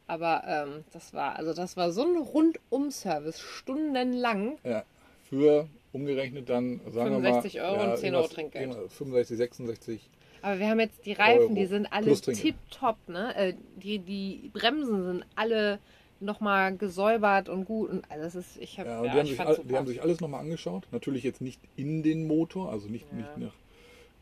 Aber 0.08 0.42
ähm, 0.46 0.84
das 0.92 1.12
war, 1.14 1.36
also 1.36 1.52
das 1.52 1.76
war 1.76 1.90
so 1.92 2.02
ein 2.02 2.16
Rundum-Service, 2.16 3.40
stundenlang. 3.40 4.58
Ja, 4.64 4.84
für 5.28 5.68
umgerechnet 5.92 6.48
dann, 6.48 6.80
sagen 6.90 7.10
65 7.14 7.54
wir 7.54 7.62
mal. 7.62 7.68
Euro 7.70 7.82
ja, 7.82 7.90
und 7.92 7.98
10 7.98 8.14
Euro 8.14 8.28
Trinkgeld. 8.28 8.68
irgendwas 8.70 8.92
65, 8.94 9.36
66. 9.36 10.10
Aber 10.42 10.58
wir 10.58 10.68
haben 10.68 10.80
jetzt 10.80 11.04
die 11.06 11.12
Reifen, 11.12 11.40
Euro 11.42 11.54
die 11.54 11.66
sind 11.66 11.92
alle 11.92 12.14
tipptopp, 12.14 12.96
ne? 13.08 13.34
Äh, 13.36 13.54
die, 13.76 13.98
die 13.98 14.50
Bremsen 14.52 15.04
sind 15.04 15.26
alle 15.34 15.78
nochmal 16.20 16.76
gesäubert 16.76 17.48
und 17.48 17.64
gut. 17.64 17.90
Und 17.90 18.04
das 18.08 18.34
ist, 18.36 18.56
ich 18.58 18.78
habe 18.78 18.88
Ja, 18.88 19.04
ja, 19.04 19.12
die, 19.12 19.18
haben 19.18 19.24
ich 19.26 19.30
sich, 19.32 19.40
all- 19.40 19.60
die 19.64 19.76
haben 19.76 19.86
sich 19.86 20.02
alles 20.02 20.20
nochmal 20.20 20.40
angeschaut. 20.40 20.86
Natürlich 20.92 21.24
jetzt 21.24 21.40
nicht 21.40 21.60
in 21.76 22.02
den 22.02 22.26
Motor, 22.26 22.70
also 22.70 22.88
nicht, 22.88 23.06
Ja. 23.10 23.16
nicht 23.18 23.36
nach 23.38 23.54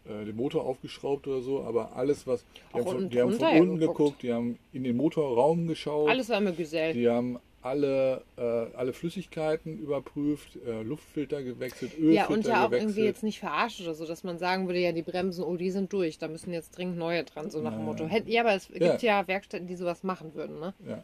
äh, 0.06 0.24
dem 0.24 0.36
Motor 0.36 0.64
aufgeschraubt 0.64 1.26
oder 1.26 1.40
so, 1.40 1.62
aber 1.62 1.96
alles, 1.96 2.26
was. 2.26 2.44
Die 2.72 2.78
haben 2.78 2.84
von, 2.84 2.96
unten 2.96 3.10
die 3.10 3.20
haben 3.20 3.32
von 3.32 3.48
unten 3.60 3.78
geguckt. 3.78 4.22
die 4.22 4.32
haben 4.32 4.58
in 4.72 4.84
den 4.84 4.96
Motorraum 4.96 5.66
geschaut. 5.66 6.08
Alles 6.10 6.28
war 6.28 6.40
mir 6.40 6.52
gesellt. 6.52 6.94
Die 6.96 7.08
haben 7.08 7.38
alle, 7.62 8.22
äh, 8.36 8.42
alle 8.76 8.92
Flüssigkeiten 8.92 9.78
überprüft, 9.78 10.56
äh, 10.66 10.82
Luftfilter 10.82 11.42
gewechselt, 11.42 11.92
Ölfilter 11.94 12.12
Ja, 12.12 12.26
und 12.26 12.44
ja 12.46 12.64
auch 12.64 12.68
gewechselt. 12.68 12.90
irgendwie 12.90 13.06
jetzt 13.06 13.22
nicht 13.22 13.38
verarscht 13.38 13.80
oder 13.80 13.94
so, 13.94 14.06
dass 14.06 14.22
man 14.22 14.36
sagen 14.38 14.66
würde, 14.66 14.80
ja, 14.80 14.92
die 14.92 15.00
Bremsen, 15.00 15.42
oh, 15.42 15.56
die 15.56 15.70
sind 15.70 15.90
durch, 15.90 16.18
da 16.18 16.28
müssen 16.28 16.52
jetzt 16.52 16.76
dringend 16.76 16.98
neue 16.98 17.24
dran, 17.24 17.50
so 17.50 17.62
nach 17.62 17.72
dem. 17.72 17.84
Motto. 17.86 18.06
Ja, 18.26 18.42
aber 18.42 18.54
es 18.54 18.68
Ja. 18.68 18.90
gibt 18.90 19.02
ja 19.02 19.26
Werkstätten, 19.26 19.66
die 19.66 19.76
sowas 19.76 20.02
machen 20.02 20.34
würden, 20.34 20.60
ne? 20.60 20.74
Ja. 20.86 21.02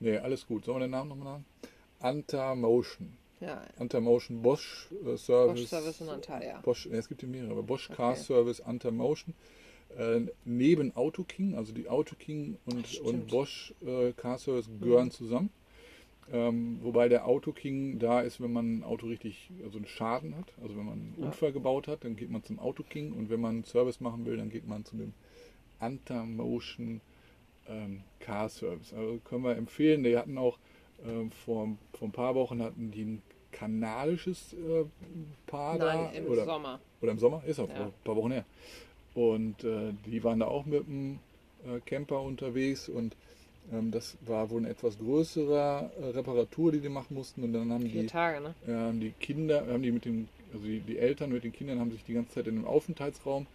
Nee, 0.00 0.18
alles 0.18 0.46
gut. 0.48 0.64
Sollen 0.64 0.78
wir 0.78 0.86
den 0.86 0.90
Namen 0.90 1.10
nochmal 1.10 1.26
sagen? 1.34 1.44
Anta 2.00 2.54
Motion. 2.56 3.12
Ja, 3.40 3.62
Anta 3.78 4.00
Motion 4.00 4.42
Bosch 4.42 4.88
äh, 5.04 5.16
Service. 5.16 5.60
Bosch 5.60 5.68
Service 5.70 6.00
in 6.00 6.08
Antalya. 6.08 6.60
Bosch, 6.60 6.86
nee, 6.90 6.96
es 6.96 7.08
gibt 7.08 7.22
ja 7.22 7.28
mehrere, 7.28 7.52
aber 7.52 7.62
Bosch 7.62 7.88
Car 7.88 8.12
Okay. 8.12 8.20
Service 8.20 8.60
Anta 8.60 8.90
Motion. 8.90 9.34
Äh, 9.96 10.20
neben 10.44 10.94
Auto 10.96 11.24
King, 11.24 11.54
also 11.54 11.72
die 11.72 11.88
Auto 11.88 12.14
King 12.16 12.58
und, 12.66 13.00
und 13.00 13.28
Bosch 13.28 13.72
äh, 13.86 14.12
Car 14.12 14.38
Service 14.38 14.68
gehören 14.80 15.10
zusammen. 15.10 15.50
Ähm, 16.30 16.78
wobei 16.82 17.08
der 17.08 17.26
Auto 17.26 17.52
King 17.52 17.98
da 17.98 18.20
ist, 18.20 18.38
wenn 18.40 18.52
man 18.52 18.78
ein 18.80 18.84
Auto 18.84 19.06
richtig, 19.06 19.50
also 19.64 19.78
einen 19.78 19.86
Schaden 19.86 20.36
hat, 20.36 20.52
also 20.60 20.76
wenn 20.76 20.84
man 20.84 20.94
einen 20.98 21.14
Ja. 21.18 21.26
Unfall 21.26 21.52
gebaut 21.52 21.88
hat, 21.88 22.04
dann 22.04 22.16
geht 22.16 22.30
man 22.30 22.42
zum 22.42 22.58
Auto 22.58 22.82
King 22.82 23.12
und 23.12 23.30
wenn 23.30 23.40
man 23.40 23.54
einen 23.56 23.64
Service 23.64 24.00
machen 24.00 24.26
will, 24.26 24.36
dann 24.36 24.50
geht 24.50 24.68
man 24.68 24.84
zu 24.84 24.96
dem 24.96 25.14
Anta 25.78 26.24
Motion 26.24 27.00
ähm, 27.66 28.02
Car 28.20 28.50
Service. 28.50 28.92
Also 28.92 29.20
können 29.24 29.44
wir 29.44 29.56
empfehlen. 29.56 30.04
Die 30.04 30.18
hatten 30.18 30.36
auch 30.36 30.58
ähm, 31.06 31.30
vor, 31.44 31.68
vor 31.94 32.08
ein 32.08 32.12
paar 32.12 32.34
Wochen 32.34 32.62
hatten 32.62 32.90
die 32.90 33.02
ein 33.04 33.22
kanadisches 33.52 34.52
äh, 34.54 34.84
Paar 35.46 35.78
da 35.78 35.94
Nein, 35.94 36.14
im 36.14 36.26
oder, 36.26 36.44
Sommer. 36.44 36.80
oder 37.00 37.12
im 37.12 37.18
Sommer, 37.18 37.42
ist 37.46 37.58
auch 37.60 37.68
Ja. 37.68 37.86
ein 37.86 37.92
paar 38.04 38.16
Wochen 38.16 38.32
her. 38.32 38.44
Und 39.14 39.64
äh, 39.64 39.92
die 40.06 40.22
waren 40.22 40.40
da 40.40 40.46
auch 40.46 40.66
mit 40.66 40.86
dem 40.86 41.18
äh, 41.64 41.80
Camper 41.86 42.20
unterwegs 42.22 42.88
und 42.88 43.16
ähm, 43.72 43.90
das 43.90 44.16
war 44.20 44.50
wohl 44.50 44.60
eine 44.60 44.70
etwas 44.70 44.98
größere 44.98 45.90
äh, 46.00 46.04
Reparatur, 46.10 46.72
die 46.72 46.80
die 46.80 46.88
machen 46.88 47.14
mussten. 47.14 47.42
Und 47.42 47.52
dann 47.52 47.72
haben 47.72 47.82
Vier 47.88 48.02
die, 48.02 48.06
Tage, 48.06 48.40
ne? 48.40 48.54
äh, 48.66 48.98
die 48.98 49.10
Kinder, 49.12 49.66
haben 49.66 49.82
die 49.82 49.90
mit 49.90 50.04
den, 50.04 50.28
also 50.52 50.64
die, 50.64 50.80
die 50.80 50.98
Eltern 50.98 51.32
mit 51.32 51.44
den 51.44 51.52
Kindern 51.52 51.80
haben 51.80 51.90
sich 51.90 52.04
die 52.04 52.14
ganze 52.14 52.34
Zeit 52.34 52.46
in 52.46 52.56
dem 52.56 52.64
Aufenthaltsraum 52.66 53.44
äh, 53.44 53.46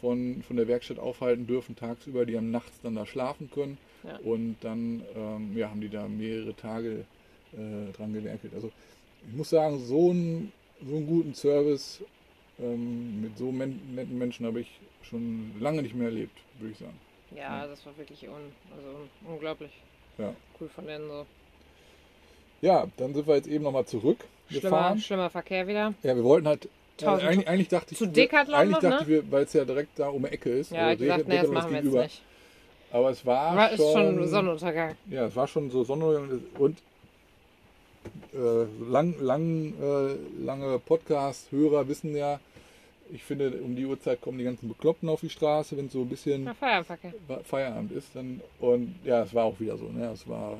von, 0.00 0.42
von 0.42 0.56
der 0.56 0.68
Werkstatt 0.68 0.98
aufhalten 0.98 1.46
dürfen 1.46 1.76
tagsüber. 1.76 2.26
Die 2.26 2.36
haben 2.36 2.50
nachts 2.50 2.80
dann 2.82 2.94
da 2.94 3.06
schlafen 3.06 3.50
können 3.50 3.78
Ja. 4.04 4.16
und 4.18 4.56
dann 4.60 5.02
ähm, 5.16 5.56
ja, 5.56 5.70
haben 5.70 5.80
die 5.80 5.88
da 5.88 6.06
mehrere 6.08 6.54
Tage 6.54 7.04
äh, 7.52 7.92
dran 7.96 8.12
gewerkelt. 8.12 8.52
Also 8.54 8.70
ich 9.28 9.36
muss 9.36 9.50
sagen, 9.50 9.78
so 9.78 10.10
einen, 10.10 10.52
so 10.86 10.96
einen 10.96 11.06
guten 11.06 11.34
Service 11.34 12.02
ähm, 12.60 13.22
mit 13.22 13.38
so 13.38 13.50
men 13.50 13.80
netten 13.94 14.18
Menschen 14.18 14.46
habe 14.46 14.60
ich 14.60 14.68
schon 15.02 15.52
lange 15.60 15.82
nicht 15.82 15.94
mehr 15.94 16.08
erlebt, 16.08 16.36
würde 16.58 16.72
ich 16.72 16.78
sagen. 16.78 16.98
Ja, 17.34 17.66
das 17.66 17.84
war 17.86 17.96
wirklich 17.96 18.28
un 18.28 18.52
also 18.76 19.08
unglaublich 19.26 19.70
Ja. 20.18 20.34
cool 20.60 20.68
von 20.68 20.86
denen 20.86 21.08
so. 21.08 21.26
Ja, 22.60 22.86
dann 22.96 23.12
sind 23.14 23.26
wir 23.26 23.34
jetzt 23.36 23.48
eben 23.48 23.64
nochmal 23.64 23.84
zurück 23.86 24.18
Schlimmer, 24.48 24.62
gefahren. 24.62 24.98
schlimmer 25.00 25.30
Verkehr 25.30 25.66
wieder. 25.66 25.94
Ja, 26.02 26.14
wir 26.16 26.24
wollten 26.24 26.46
halt. 26.46 26.68
Äh, 27.00 27.04
Tausend- 27.04 27.28
eigentlich, 27.28 27.48
eigentlich 27.48 27.68
dachte 27.68 27.92
ich, 27.92 27.98
Zu 27.98 28.06
Decathlon 28.06 28.54
eigentlich 28.54 28.82
noch, 28.82 28.90
dachte 28.90 29.10
ne? 29.10 29.18
ich, 29.18 29.32
weil 29.32 29.44
es 29.44 29.52
ja 29.52 29.64
direkt 29.64 29.98
da 29.98 30.08
um 30.08 30.22
die 30.22 30.28
Ecke 30.28 30.50
ist. 30.50 30.70
Ja, 30.70 30.86
also 30.88 31.02
gesagt, 31.02 31.28
nee, 31.28 31.38
das 31.38 31.50
machen 31.50 31.70
wir 31.72 31.82
jetzt 31.82 31.92
nicht. 31.92 32.22
Aber 32.92 33.10
es 33.10 33.26
war, 33.26 33.56
War, 33.56 33.70
schon, 33.76 33.92
schon 33.92 34.28
Sonnenuntergang. 34.28 34.94
Ja, 35.10 35.26
es 35.26 35.34
war 35.34 35.48
schon 35.48 35.70
so 35.70 35.82
Sonne 35.82 36.40
und 36.58 36.78
äh, 38.32 38.64
lang, 38.88 39.16
lang, 39.20 39.74
äh, 39.80 40.44
lange 40.44 40.78
Podcast-Hörer 40.78 41.88
wissen 41.88 42.14
ja, 42.14 42.38
ich 43.12 43.22
finde, 43.22 43.50
um 43.62 43.76
die 43.76 43.84
Uhrzeit 43.84 44.20
kommen 44.20 44.38
die 44.38 44.44
ganzen 44.44 44.68
Bekloppten 44.68 45.08
auf 45.08 45.20
die 45.20 45.28
Straße, 45.28 45.76
wenn 45.76 45.86
es 45.86 45.92
so 45.92 46.02
ein 46.02 46.08
bisschen. 46.08 46.48
Feierabend 47.44 47.92
ist. 47.92 48.14
Dann, 48.14 48.40
und 48.60 48.94
ja, 49.04 49.22
es 49.22 49.34
war 49.34 49.44
auch 49.44 49.58
wieder 49.60 49.76
so. 49.76 49.86
Ne? 49.86 50.10
Es 50.12 50.26
war 50.28 50.56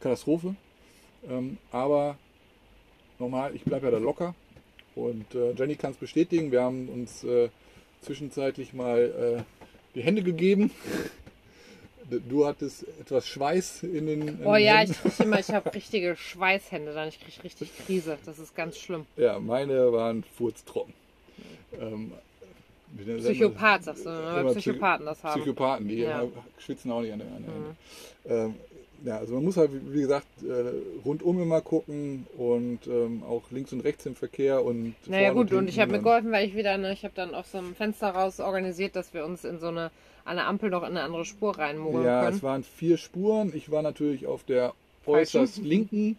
Katastrophe. 0.00 0.54
Ähm, 1.28 1.58
aber 1.70 2.16
normal, 3.18 3.54
ich 3.54 3.62
bleibe 3.62 3.86
ja 3.86 3.92
da 3.92 3.98
locker. 3.98 4.34
Und 4.94 5.34
äh, 5.34 5.52
Jenny 5.52 5.76
kann 5.76 5.92
es 5.92 5.96
bestätigen. 5.96 6.50
Wir 6.52 6.62
haben 6.62 6.88
uns 6.88 7.24
äh, 7.24 7.48
zwischenzeitlich 8.02 8.72
mal 8.72 9.38
äh, 9.38 9.42
die 9.94 10.02
Hände 10.02 10.22
gegeben. 10.22 10.70
Du 12.28 12.44
hattest 12.44 12.84
etwas 13.00 13.26
Schweiß 13.28 13.84
in 13.84 14.06
den. 14.06 14.28
in 14.28 14.44
Oh 14.46 14.56
ja, 14.56 14.78
Händen. 14.78 14.92
ich 14.92 14.98
kriege 15.14 15.22
immer, 15.28 15.38
ich 15.38 15.50
habe 15.50 15.72
richtige 15.72 16.16
Schweißhände 16.16 16.92
dann. 16.92 17.08
Ich 17.08 17.20
kriege 17.20 17.44
richtig 17.44 17.70
Krise. 17.86 18.18
Das 18.26 18.38
ist 18.40 18.56
ganz 18.56 18.78
schlimm. 18.78 19.06
Ja, 19.16 19.38
meine 19.38 19.92
waren 19.92 20.24
furztrocken. 20.36 20.92
Ähm, 21.80 22.12
Psychopath, 23.18 23.84
sagst 23.84 24.04
du, 24.04 24.10
ne? 24.10 24.52
Psychopathen 24.56 25.06
das 25.06 25.22
haben. 25.22 25.40
Psychopathen, 25.40 25.86
die 25.86 25.98
Ja. 25.98 26.26
schwitzen 26.58 26.90
auch 26.90 27.00
nicht 27.02 27.12
an 27.12 27.20
der, 27.20 27.28
an 27.28 27.44
der 28.26 28.38
Mhm. 28.48 28.50
Ähm, 28.50 28.54
ja, 29.04 29.18
also 29.18 29.34
man 29.34 29.44
muss 29.44 29.56
halt, 29.56 29.70
wie 29.92 30.00
gesagt, 30.02 30.26
äh, 30.42 30.72
rundum 31.04 31.40
immer 31.42 31.60
gucken 31.60 32.26
und 32.36 32.80
ähm, 32.86 33.22
auch 33.28 33.42
links 33.50 33.72
und 33.72 33.80
rechts 33.80 34.06
im 34.06 34.14
Verkehr 34.14 34.64
und 34.64 34.94
Naja 35.06 35.32
gut, 35.32 35.52
und 35.52 35.68
ich 35.68 35.74
hinten 35.76 35.80
habe 35.80 35.92
mir 35.92 35.98
und- 35.98 36.04
geholfen, 36.04 36.32
weil 36.32 36.46
ich 36.48 36.54
wieder, 36.56 36.76
ne, 36.78 36.92
ich 36.92 37.04
habe 37.04 37.14
dann 37.14 37.34
aus 37.34 37.52
so 37.52 37.58
einem 37.58 37.74
Fenster 37.74 38.08
raus 38.10 38.40
organisiert, 38.40 38.96
dass 38.96 39.12
wir 39.14 39.24
uns 39.24 39.44
in 39.44 39.58
so 39.58 39.68
eine, 39.68 39.90
an 40.24 40.36
der 40.36 40.46
Ampel 40.46 40.70
noch 40.70 40.82
in 40.82 40.88
eine 40.90 41.02
andere 41.02 41.24
Spur 41.24 41.56
reinmogeln 41.58 42.04
Ja, 42.04 42.22
können. 42.24 42.36
es 42.36 42.42
waren 42.42 42.62
vier 42.62 42.96
Spuren. 42.98 43.52
Ich 43.54 43.70
war 43.70 43.82
natürlich 43.82 44.26
auf 44.26 44.44
der 44.44 44.74
Falschen. 45.04 45.40
äußerst 45.40 45.58
linken 45.64 46.16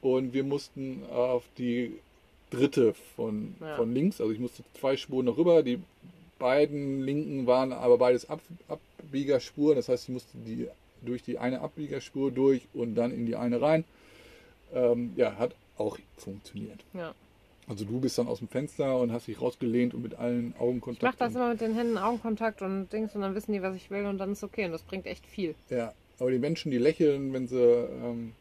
und 0.00 0.32
wir 0.32 0.44
mussten 0.44 1.02
auf 1.12 1.44
die 1.58 1.92
dritte 2.50 2.94
von, 3.16 3.54
Ja. 3.60 3.76
von 3.76 3.92
links. 3.94 4.20
Also 4.20 4.32
ich 4.32 4.38
musste 4.40 4.62
zwei 4.80 4.96
Spuren 4.96 5.26
noch 5.26 5.36
rüber. 5.36 5.62
Die 5.62 5.78
beiden 6.38 7.02
linken 7.02 7.46
waren 7.46 7.72
aber 7.72 7.98
beides 7.98 8.28
Ab 8.28 8.40
Abbiegerspuren. 8.68 9.76
Das 9.76 9.88
heißt, 9.88 10.04
ich 10.04 10.12
musste 10.12 10.36
die 10.46 10.66
durch 11.04 11.22
die 11.22 11.38
eine 11.38 11.60
Abbiegerspur 11.60 12.30
durch 12.30 12.66
und 12.74 12.94
dann 12.94 13.12
in 13.12 13.26
die 13.26 13.36
eine 13.36 13.60
rein. 13.60 13.84
Ähm, 14.74 15.12
ja, 15.16 15.36
hat 15.38 15.54
auch 15.76 15.98
funktioniert. 16.16 16.80
Ja. 16.94 17.14
Also 17.68 17.84
du 17.84 18.00
bist 18.00 18.18
dann 18.18 18.26
aus 18.26 18.38
dem 18.40 18.48
Fenster 18.48 18.98
und 18.98 19.12
hast 19.12 19.28
dich 19.28 19.40
rausgelehnt 19.40 19.94
und 19.94 20.02
mit 20.02 20.14
allen 20.16 20.52
Ich 20.54 20.60
Augenkontakt. 20.60 21.02
mache 21.02 21.16
das 21.18 21.28
und- 21.30 21.36
immer 21.36 21.50
mit 21.50 21.60
den 21.60 21.74
Händen 21.74 21.98
Augenkontakt 21.98 22.60
und 22.62 22.92
Dings 22.92 23.14
und 23.14 23.20
dann 23.20 23.34
wissen 23.34 23.52
die, 23.52 23.62
was 23.62 23.76
ich 23.76 23.90
will 23.90 24.04
und 24.06 24.18
dann 24.18 24.32
ist 24.32 24.42
okay 24.42 24.64
und 24.64 24.72
das 24.72 24.82
bringt 24.82 25.06
echt 25.06 25.24
viel. 25.26 25.54
Ja, 25.70 25.92
aber 26.18 26.30
die 26.30 26.38
Menschen, 26.38 26.70
die 26.72 26.78
lächeln, 26.78 27.32
wenn 27.32 27.46
sie, 27.46 27.56
ähm, 27.60 28.32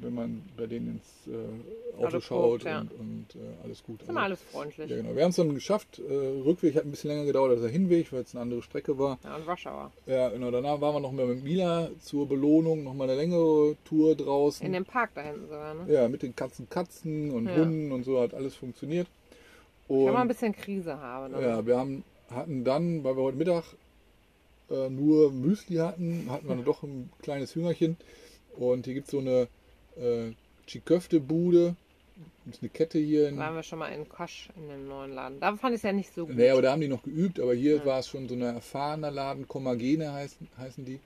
wenn 0.00 0.14
man 0.14 0.42
bei 0.56 0.66
denen 0.66 0.96
ins 0.96 1.26
äh, 1.26 1.96
Auto 1.96 2.06
Auto 2.06 2.20
schaut 2.20 2.50
guckt, 2.50 2.64
ja. 2.64 2.80
und, 2.80 2.92
und 2.92 3.26
äh, 3.34 3.64
alles 3.64 3.82
gut. 3.82 4.02
Ist 4.02 4.08
immer 4.08 4.22
alles 4.22 4.42
freundlich. 4.42 4.90
ja, 4.90 4.96
genau. 4.96 5.14
Wir 5.14 5.22
haben 5.22 5.30
es 5.30 5.36
dann 5.36 5.54
geschafft. 5.54 5.98
Äh, 5.98 6.12
Rückweg 6.12 6.74
hat 6.76 6.84
ein 6.84 6.90
bisschen 6.90 7.10
länger 7.10 7.24
gedauert 7.24 7.52
als 7.52 7.60
der 7.60 7.70
Hinweg, 7.70 8.12
weil 8.12 8.22
es 8.22 8.34
eine 8.34 8.42
andere 8.42 8.62
Strecke 8.62 8.98
war. 8.98 9.18
Ja, 9.24 9.36
und 9.36 9.46
Warschauer. 9.46 9.92
Ja, 10.06 10.28
genau. 10.28 10.50
Danach 10.50 10.80
waren 10.80 10.94
wir 10.94 11.00
noch 11.00 11.12
mal 11.12 11.26
mit 11.26 11.44
Mila 11.44 11.90
zur 12.00 12.28
Belohnung, 12.28 12.84
noch 12.84 12.94
mal 12.94 13.04
eine 13.04 13.16
längere 13.16 13.76
Tour 13.84 14.14
draußen. 14.14 14.64
In 14.64 14.72
dem 14.72 14.84
Park 14.84 15.10
da 15.14 15.22
hinten 15.22 15.48
sogar, 15.48 15.74
ne? 15.74 15.92
ja, 15.92 16.08
mit 16.08 16.22
den 16.22 16.34
Katzen, 16.34 16.68
Katzen 16.68 17.30
und 17.30 17.46
Ja. 17.46 17.56
Hunden 17.56 17.92
und 17.92 18.04
so 18.04 18.20
hat 18.20 18.34
alles 18.34 18.54
funktioniert. 18.54 19.08
Ich 19.88 19.94
habe 19.96 20.12
mal 20.12 20.16
ein 20.16 20.22
Und 20.22 20.28
bisschen 20.28 20.52
Krise 20.52 20.98
habe. 20.98 21.32
Ne? 21.32 21.42
ja, 21.42 21.66
wir 21.66 21.76
haben, 21.76 22.04
hatten 22.30 22.64
dann, 22.64 23.02
weil 23.02 23.16
wir 23.16 23.22
heute 23.22 23.36
Mittag 23.36 23.64
äh, 24.70 24.88
nur 24.88 25.32
Müsli 25.32 25.76
hatten, 25.76 26.28
hatten 26.30 26.48
wir 26.48 26.56
doch 26.56 26.82
ein 26.82 27.10
kleines 27.22 27.54
Hüngerchen. 27.54 27.96
Und 28.56 28.84
hier 28.84 28.94
gibt 28.94 29.06
es 29.06 29.10
so 29.12 29.18
eine 29.18 29.48
äh, 29.96 30.32
Chiköfte-Bude. 30.66 31.76
Ist 32.50 32.62
eine 32.62 32.70
Kette 32.70 32.98
hier 32.98 33.28
in, 33.28 33.36
Da 33.36 33.42
waren 33.42 33.54
wir 33.56 33.62
schon 33.62 33.78
mal 33.78 33.88
in 33.88 34.08
Kosch 34.08 34.48
in 34.56 34.68
dem 34.68 34.88
neuen 34.88 35.12
Laden. 35.14 35.38
Da 35.40 35.54
fand 35.56 35.74
ich 35.74 35.78
es 35.78 35.82
ja 35.82 35.92
nicht 35.92 36.12
so 36.12 36.26
gut. 36.26 36.34
Nee, 36.36 36.50
aber 36.50 36.62
da 36.62 36.72
haben 36.72 36.80
die 36.80 36.88
noch 36.88 37.02
geübt, 37.02 37.38
aber 37.38 37.54
hier 37.54 37.76
Ja. 37.76 37.84
war 37.86 37.98
es 38.00 38.08
schon 38.08 38.28
so 38.28 38.34
ein 38.34 38.40
erfahrener 38.42 39.10
Laden, 39.10 39.46
Komagene 39.46 40.12
heißen, 40.12 40.48
heißen 40.58 40.84
die. 40.84 41.00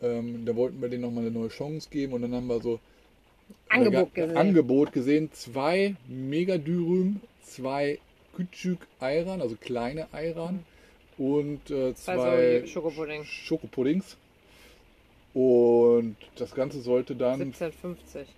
Ähm, 0.00 0.44
da 0.46 0.56
wollten 0.56 0.80
wir 0.80 0.88
denen 0.88 1.02
nochmal 1.02 1.24
eine 1.24 1.30
neue 1.32 1.48
Chance 1.48 1.88
geben 1.90 2.12
und 2.14 2.22
dann 2.22 2.34
haben 2.34 2.46
wir 2.46 2.60
so 2.60 2.80
Angebot 3.68 4.08
äh, 4.16 4.20
gesehen. 4.22 4.36
Angebot 4.36 4.92
gesehen. 4.92 5.30
Zwei 5.32 5.94
Megadürüm, 6.08 7.20
zwei 7.42 7.98
Küçük 8.36 8.78
Ayran, 8.98 9.40
also 9.42 9.56
kleine 9.56 10.08
Ayran 10.12 10.64
und 11.18 11.70
äh, 11.70 11.94
Zwei 11.94 12.14
zwei 12.16 12.60
so 12.62 12.66
Schokopudding. 12.68 13.24
Schokopuddings. 13.24 14.16
Und 15.34 16.16
das 16.36 16.54
Ganze 16.54 16.80
sollte 16.82 17.16
dann 17.16 17.40
17,50. 17.40 17.72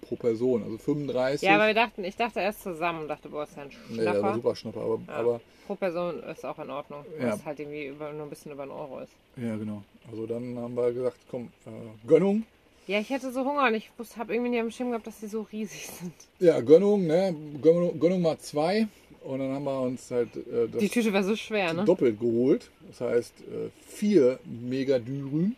pro 0.02 0.14
Person, 0.16 0.62
also 0.62 0.78
35. 0.78 1.42
Ja, 1.42 1.56
aber 1.56 1.66
wir 1.66 1.74
dachten, 1.74 2.04
ich 2.04 2.16
dachte 2.16 2.38
erst 2.40 2.62
zusammen 2.62 3.02
und 3.02 3.08
dachte, 3.08 3.28
boah, 3.28 3.42
ist 3.44 3.56
ja 3.56 3.62
ein 3.64 3.70
nee, 3.90 3.96
der 3.96 4.06
war 4.06 4.12
Schnapper. 4.14 4.34
super 4.34 4.56
Schnapper, 4.56 4.80
aber, 4.80 5.00
Ja. 5.08 5.14
aber 5.14 5.40
Pro 5.66 5.74
Person 5.74 6.22
ist 6.24 6.44
auch 6.44 6.58
in 6.58 6.70
Ordnung. 6.70 7.04
Ja. 7.18 7.32
Was 7.32 7.44
halt 7.44 7.58
irgendwie 7.58 7.86
über, 7.86 8.12
nur 8.12 8.24
ein 8.24 8.30
bisschen 8.30 8.52
über 8.52 8.62
einen 8.62 8.72
Euro 8.72 9.00
ist. 9.00 9.12
ja 9.36 9.56
genau. 9.56 9.82
Also 10.10 10.26
dann 10.26 10.56
haben 10.58 10.74
wir 10.76 10.92
gesagt, 10.92 11.16
komm, 11.30 11.48
äh, 11.66 12.06
Gönnung. 12.06 12.44
Ja, 12.86 13.00
ich 13.00 13.08
hätte 13.08 13.32
so 13.32 13.44
Hunger 13.46 13.66
und 13.68 13.74
ich 13.74 13.90
habe 14.18 14.34
irgendwie 14.34 14.50
nicht 14.50 14.60
am 14.60 14.70
Schirm 14.70 14.90
gehabt, 14.90 15.06
dass 15.06 15.18
die 15.18 15.26
so 15.26 15.40
riesig 15.50 15.88
sind. 15.88 16.12
Ja, 16.38 16.60
Gönnung, 16.60 17.06
ne? 17.06 17.34
Gönnung, 17.62 17.98
Gönnung 17.98 18.20
mal 18.20 18.38
zwei. 18.38 18.86
Und 19.24 19.38
dann 19.38 19.52
haben 19.54 19.64
wir 19.64 19.80
uns 19.80 20.10
halt 20.10 20.36
äh, 20.36 20.68
das 20.70 20.80
Die 20.82 20.88
Tüte 20.90 21.10
war 21.14 21.24
so 21.24 21.34
schwer, 21.34 21.72
ne? 21.72 21.84
doppelt 21.86 22.20
geholt. 22.20 22.70
Das 22.88 23.00
heißt, 23.00 23.32
äh, 23.40 23.70
vier 23.88 24.38
Megadürüm. 24.44 25.56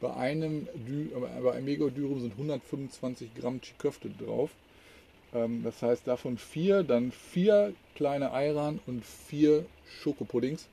Bei 0.00 0.14
einem, 0.14 0.68
Dü 0.74 1.08
bei 1.42 1.52
einem 1.52 1.64
Megadürüm 1.64 2.20
sind 2.20 2.32
125 2.32 3.34
Gramm 3.34 3.60
Chiköfte 3.60 4.10
drauf. 4.10 4.50
Ähm, 5.34 5.62
das 5.64 5.80
heißt, 5.82 6.06
davon 6.06 6.38
vier, 6.38 6.82
dann 6.82 7.12
vier 7.12 7.72
kleine 7.94 8.32
Ayran 8.32 8.80
und 8.86 9.04
vier 9.04 9.64
Schokopuddings. 10.02 10.66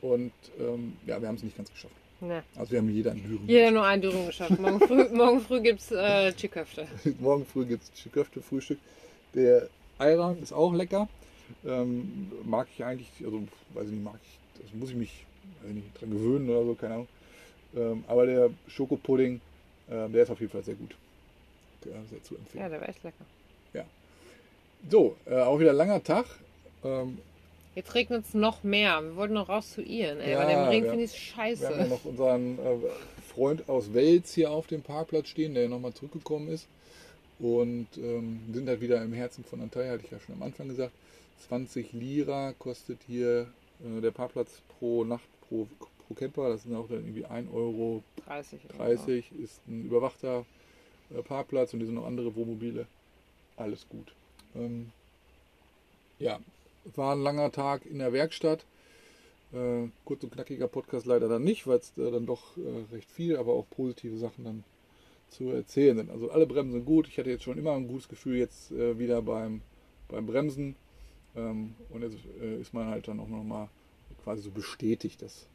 Und 0.00 0.32
ähm, 0.58 0.96
ja, 1.06 1.20
wir 1.20 1.28
haben 1.28 1.36
es 1.36 1.42
nicht 1.42 1.56
ganz 1.56 1.70
geschafft. 1.70 1.94
Ne. 2.20 2.42
Also 2.54 2.72
wir 2.72 2.78
haben 2.78 2.88
jeder 2.88 3.10
ein 3.10 3.22
Dürüm. 3.22 3.46
Jeder 3.46 3.70
nur 3.70 3.84
ein 3.84 4.00
Dürüm 4.00 4.26
geschafft. 4.26 4.58
Morgen 4.58 4.80
früh, 4.80 5.08
morgen 5.12 5.40
früh 5.40 5.60
gibt's 5.60 5.90
äh, 5.90 6.32
Chiköfte. 6.32 6.86
Morgen 7.18 7.44
früh 7.44 7.66
gibt 7.66 7.82
es 7.82 8.12
Köfte-Frühstück. 8.12 8.78
Der 9.34 9.68
Ayran 9.98 10.42
ist 10.42 10.52
auch 10.52 10.72
lecker. 10.72 11.08
Ähm, 11.64 12.32
mag 12.44 12.68
ich 12.74 12.84
eigentlich, 12.84 13.08
also 13.24 13.42
weiß 13.74 13.84
ich 13.84 13.92
nicht, 13.92 14.04
mag 14.04 14.18
ich, 14.22 14.62
das 14.62 14.72
muss 14.74 14.90
ich 14.90 14.96
mich 14.96 15.26
nicht, 15.68 16.00
dran 16.00 16.10
gewöhnen 16.10 16.48
oder 16.48 16.64
so, 16.64 16.74
keine 16.74 16.94
Ahnung. 16.94 17.08
Ähm, 17.74 18.04
aber 18.06 18.26
der 18.26 18.50
Schokopudding, 18.68 19.40
äh, 19.88 20.08
der 20.08 20.22
ist 20.22 20.30
auf 20.30 20.40
jeden 20.40 20.52
Fall 20.52 20.62
sehr 20.64 20.74
gut. 20.74 20.94
Ja, 21.84 21.92
sehr 22.10 22.22
zu 22.24 22.34
Ja, 22.34 22.40
empfehlen. 22.40 22.70
der 22.70 22.80
war 22.80 22.88
echt 22.88 23.02
lecker. 23.04 23.24
So, 24.88 25.16
äh, 25.26 25.40
auch 25.40 25.58
wieder 25.58 25.72
langer 25.72 26.02
Tag. 26.04 26.26
Ähm, 26.84 27.18
Jetzt 27.74 27.94
regnet 27.94 28.24
es 28.24 28.34
noch 28.34 28.62
mehr. 28.62 29.02
Wir 29.02 29.16
wollten 29.16 29.34
noch 29.34 29.48
raus 29.48 29.72
zu 29.72 29.82
Ian, 29.82 30.20
ey. 30.20 30.32
Ja, 30.32 30.44
Bei 30.44 30.52
dem 30.52 30.64
Regen 30.68 30.84
ja. 30.86 30.90
finde 30.92 31.04
ich 31.04 31.34
wir 31.34 31.42
haben 31.42 31.50
ja 31.50 31.56
scheiße. 31.56 31.88
noch 31.88 32.04
unseren 32.04 32.58
äh, 32.58 32.76
Freund 33.34 33.68
aus 33.68 33.92
Wels 33.94 34.32
hier 34.32 34.50
auf 34.50 34.66
dem 34.68 34.82
Parkplatz 34.82 35.28
stehen, 35.28 35.54
der 35.54 35.68
nochmal 35.68 35.92
zurückgekommen 35.92 36.48
ist. 36.48 36.66
Und 37.38 37.88
ähm, 37.96 38.40
sind 38.52 38.68
halt 38.68 38.80
wieder 38.80 39.02
im 39.02 39.12
Herzen 39.12 39.44
von 39.44 39.60
Antalya, 39.60 39.92
hatte 39.92 40.04
ich 40.04 40.10
ja 40.10 40.20
schon 40.20 40.36
am 40.36 40.42
Anfang 40.42 40.68
gesagt. 40.68 40.92
20 41.48 41.92
Lira 41.92 42.54
kostet 42.58 42.98
hier 43.06 43.48
äh, 43.84 44.00
der 44.00 44.10
Parkplatz 44.12 44.50
pro 44.78 45.04
Nacht 45.04 45.28
pro, 45.48 45.66
pro 46.06 46.14
Camper. 46.14 46.48
Das 46.48 46.62
sind 46.62 46.74
auch 46.74 46.88
dann 46.88 47.04
irgendwie 47.04 47.26
1,30 47.26 47.52
Euro 47.52 48.02
30. 48.26 48.64
oder 48.64 48.74
so. 48.74 48.78
30 48.78 49.32
ist 49.42 49.60
ein 49.68 49.84
überwachter 49.84 50.44
äh, 51.10 51.22
Parkplatz 51.22 51.72
und 51.72 51.80
hier 51.80 51.86
sind 51.86 51.96
noch 51.96 52.06
andere 52.06 52.34
Wohnmobile. 52.34 52.86
Alles 53.56 53.88
gut. 53.88 54.12
Ähm, 54.54 54.90
ja, 56.18 56.40
war 56.94 57.14
ein 57.14 57.22
langer 57.22 57.52
Tag 57.52 57.86
in 57.86 57.98
der 57.98 58.12
Werkstatt. 58.12 58.64
Äh, 59.52 59.88
kurz 60.04 60.24
und 60.24 60.32
knackiger 60.32 60.68
Podcast 60.68 61.06
leider 61.06 61.28
dann 61.28 61.44
nicht, 61.44 61.66
weil 61.66 61.78
es 61.78 61.92
äh, 61.96 62.10
dann 62.10 62.26
doch 62.26 62.56
äh, 62.56 62.94
recht 62.94 63.10
viel, 63.10 63.36
aber 63.36 63.52
auch 63.52 63.66
positive 63.70 64.18
Sachen 64.18 64.44
dann 64.44 64.64
zu 65.28 65.50
erzählen 65.50 65.96
sind. 65.96 66.10
Also 66.10 66.30
alle 66.30 66.46
Bremsen 66.46 66.72
sind 66.72 66.84
gut. 66.84 67.08
Ich 67.08 67.18
hatte 67.18 67.30
jetzt 67.30 67.44
schon 67.44 67.58
immer 67.58 67.72
ein 67.72 67.88
gutes 67.88 68.08
Gefühl 68.08 68.36
jetzt 68.36 68.70
äh, 68.72 68.98
wieder 68.98 69.22
beim, 69.22 69.62
beim 70.08 70.26
Bremsen. 70.26 70.76
Ähm, 71.34 71.74
und 71.90 72.02
jetzt 72.02 72.16
äh, 72.40 72.60
ist 72.60 72.74
man 72.74 72.86
halt 72.86 73.08
dann 73.08 73.20
auch 73.20 73.28
nochmal 73.28 73.68
quasi 74.24 74.42
so 74.42 74.50
bestätigt, 74.50 75.22
dass, 75.22 75.46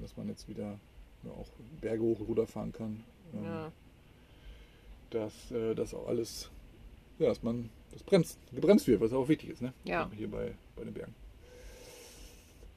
dass 0.00 0.16
man 0.16 0.28
jetzt 0.28 0.48
wieder 0.48 0.78
ja, 1.24 1.30
auch 1.30 1.48
Berge 1.80 2.02
hoch 2.02 2.20
und 2.20 2.26
runter 2.28 2.46
fahren 2.46 2.72
kann. 2.72 3.02
Ähm, 3.34 3.44
Ja. 3.44 3.72
Dass 5.10 5.50
äh, 5.52 5.74
das 5.74 5.94
auch 5.94 6.08
alles, 6.08 6.50
ja, 7.18 7.28
dass 7.28 7.42
man 7.42 7.70
das 7.92 8.02
bremst, 8.02 8.38
gebremst 8.52 8.88
wird, 8.88 9.00
was 9.00 9.12
auch 9.12 9.28
wichtig 9.28 9.50
ist, 9.50 9.62
ne? 9.62 9.72
Ja. 9.84 10.10
Hier 10.16 10.28
bei, 10.30 10.54
bei 10.76 10.84
den 10.84 10.92
Bergen. 10.94 11.14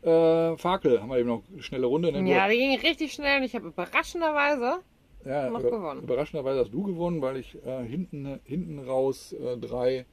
Äh, 0.03 0.55
Fakel 0.57 1.01
haben 1.01 1.09
wir 1.09 1.17
eben 1.17 1.29
noch 1.29 1.43
eine 1.51 1.63
schnelle 1.63 1.87
Runde. 1.87 2.11
Ne? 2.11 2.29
Ja, 2.29 2.47
die 2.47 2.57
ging 2.57 2.79
richtig 2.79 3.13
schnell 3.13 3.37
und 3.39 3.43
ich 3.43 3.55
habe 3.55 3.67
überraschenderweise 3.67 4.79
ja, 5.25 5.49
noch 5.49 5.59
über- 5.61 5.71
gewonnen. 5.71 6.03
Überraschenderweise 6.03 6.59
hast 6.61 6.71
du 6.71 6.83
gewonnen, 6.83 7.21
weil 7.21 7.37
ich 7.37 7.55
äh, 7.65 7.83
hinten, 7.85 8.39
hinten 8.43 8.79
raus 8.79 9.33
äh, 9.33 9.57
drei 9.57 10.05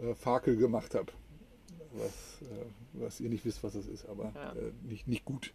äh, 0.00 0.14
Fakel 0.14 0.56
gemacht 0.56 0.94
habe. 0.94 1.10
Was, 1.94 2.42
äh, 2.42 2.64
was 2.92 3.20
ihr 3.20 3.30
nicht 3.30 3.44
wisst, 3.44 3.64
was 3.64 3.72
das 3.72 3.86
ist, 3.86 4.06
aber 4.06 4.32
Ja. 4.34 4.52
äh, 4.52 4.72
nicht, 4.82 5.08
nicht 5.08 5.24
gut. 5.24 5.52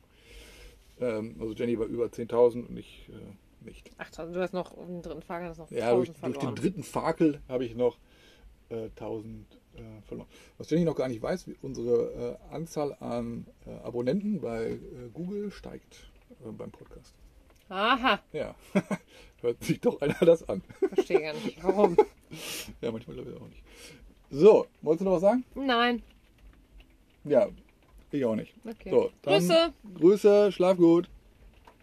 Ähm, 1.00 1.36
also 1.40 1.54
Jenny 1.54 1.78
war 1.80 1.86
über 1.86 2.06
10.000 2.06 2.66
und 2.68 2.78
ich 2.78 3.10
äh, 3.10 3.66
nicht. 3.66 3.90
Ach, 3.98 4.10
du 4.10 4.36
hast 4.42 4.54
noch 4.54 4.76
im 4.78 5.02
dritten 5.02 5.22
Fahrrad 5.22 5.50
hast 5.50 5.58
noch 5.60 5.72
Ja, 5.72 5.94
durch, 5.94 6.10
1000 6.10 6.26
durch 6.36 6.46
den 6.46 6.56
dritten 6.56 6.84
Fakel 6.84 7.42
habe 7.48 7.66
ich 7.66 7.76
noch 7.76 7.98
äh, 8.70 8.86
1000 8.96 9.46
äh, 9.76 10.02
verloren. 10.08 10.28
Was 10.58 10.70
Jenny 10.70 10.86
noch 10.86 10.96
gar 10.96 11.08
nicht 11.08 11.22
weiß, 11.22 11.50
unsere 11.62 12.38
äh, 12.50 12.54
Anzahl 12.54 12.96
an 13.00 13.46
äh, 13.66 13.72
Abonnenten 13.84 14.42
bei 14.42 14.72
äh, 14.72 14.80
Google 15.14 15.52
steigt 15.52 16.10
äh, 16.46 16.52
beim 16.52 16.72
Podcast. 16.72 17.14
Aha, 17.70 18.22
Ja, 18.32 18.56
hört 19.42 19.62
sich 19.64 19.82
doch 19.82 20.00
einer 20.00 20.14
das 20.22 20.48
an. 20.48 20.64
verstehe 20.94 21.22
gar 21.22 21.34
nicht. 21.34 21.62
Warum? 21.64 21.98
Ja, 22.82 22.92
manchmal 22.92 23.16
glaube 23.16 23.32
ich 23.32 23.38
auch 23.42 23.48
nicht. 23.48 23.64
So, 24.30 24.68
wolltest 24.82 25.02
du 25.02 25.06
noch 25.06 25.14
was 25.16 25.22
sagen? 25.22 25.46
Nein. 25.56 26.04
Ja, 27.24 27.48
ich 28.12 28.26
auch 28.26 28.36
nicht. 28.36 28.54
Okay. 28.66 28.90
So, 28.90 29.12
Grüße. 29.24 29.74
Grüße, 29.96 30.52
schlaf 30.52 30.78
gut. 30.78 31.10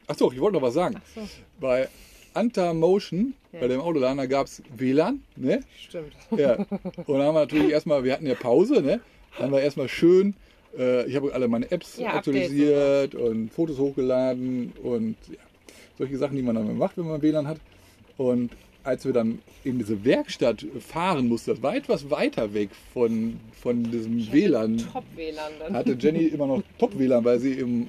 Achso, 0.06 0.30
ich 0.32 0.40
wollte 0.40 0.56
noch 0.56 0.62
was 0.62 0.74
sagen. 0.74 0.96
So, 1.14 1.20
Bei 1.60 1.88
Anta 2.34 2.74
Motion, 2.74 3.34
Ja. 3.52 3.60
bei 3.60 3.68
dem 3.68 3.80
Autoladen, 3.80 4.18
da 4.18 4.26
gab 4.26 4.46
es 4.46 4.62
WLAN, 4.76 5.22
ne? 5.36 5.60
stimmt. 5.78 6.12
Ja. 6.36 6.54
Und 7.06 7.18
dann 7.18 7.22
haben 7.22 7.34
wir 7.34 7.40
natürlich 7.40 7.70
erstmal, 7.70 8.04
wir 8.04 8.12
hatten 8.12 8.26
ja 8.26 8.34
Pause, 8.34 8.82
ne? 8.82 9.00
Dann 9.36 9.46
haben 9.46 9.52
wir 9.52 9.60
erstmal 9.62 9.88
schön, 9.88 10.34
äh, 10.76 11.06
ich 11.06 11.14
habe 11.16 11.32
alle 11.32 11.48
meine 11.48 11.70
Apps 11.70 11.96
Ja, 11.98 12.14
aktualisiert 12.14 13.14
und 13.14 13.50
Fotos 13.52 13.78
hochgeladen 13.78 14.72
und 14.82 15.16
ja, 15.28 15.36
solche 15.96 16.18
Sachen, 16.18 16.36
die 16.36 16.42
man 16.42 16.54
dann 16.56 16.76
macht, 16.76 16.96
wenn 16.98 17.06
man 17.06 17.22
WLAN 17.22 17.46
hat. 17.46 17.58
Und 18.16 18.50
als 18.84 19.04
wir 19.04 19.12
dann 19.12 19.40
in 19.64 19.78
diese 19.78 20.04
Werkstatt 20.04 20.64
fahren 20.80 21.28
mussten, 21.28 21.50
das 21.50 21.62
war 21.62 21.74
etwas 21.74 22.10
weiter 22.10 22.52
weg 22.54 22.70
von, 22.92 23.40
von 23.60 23.90
diesem 23.90 24.30
WLAN, 24.32 24.78
Top-WLAN 24.92 25.52
dann. 25.58 25.74
hatte 25.74 25.96
Jenny 25.98 26.24
immer 26.26 26.46
noch 26.46 26.62
Top-WLAN, 26.78 27.24
weil 27.24 27.38
sie 27.38 27.54
im, 27.54 27.88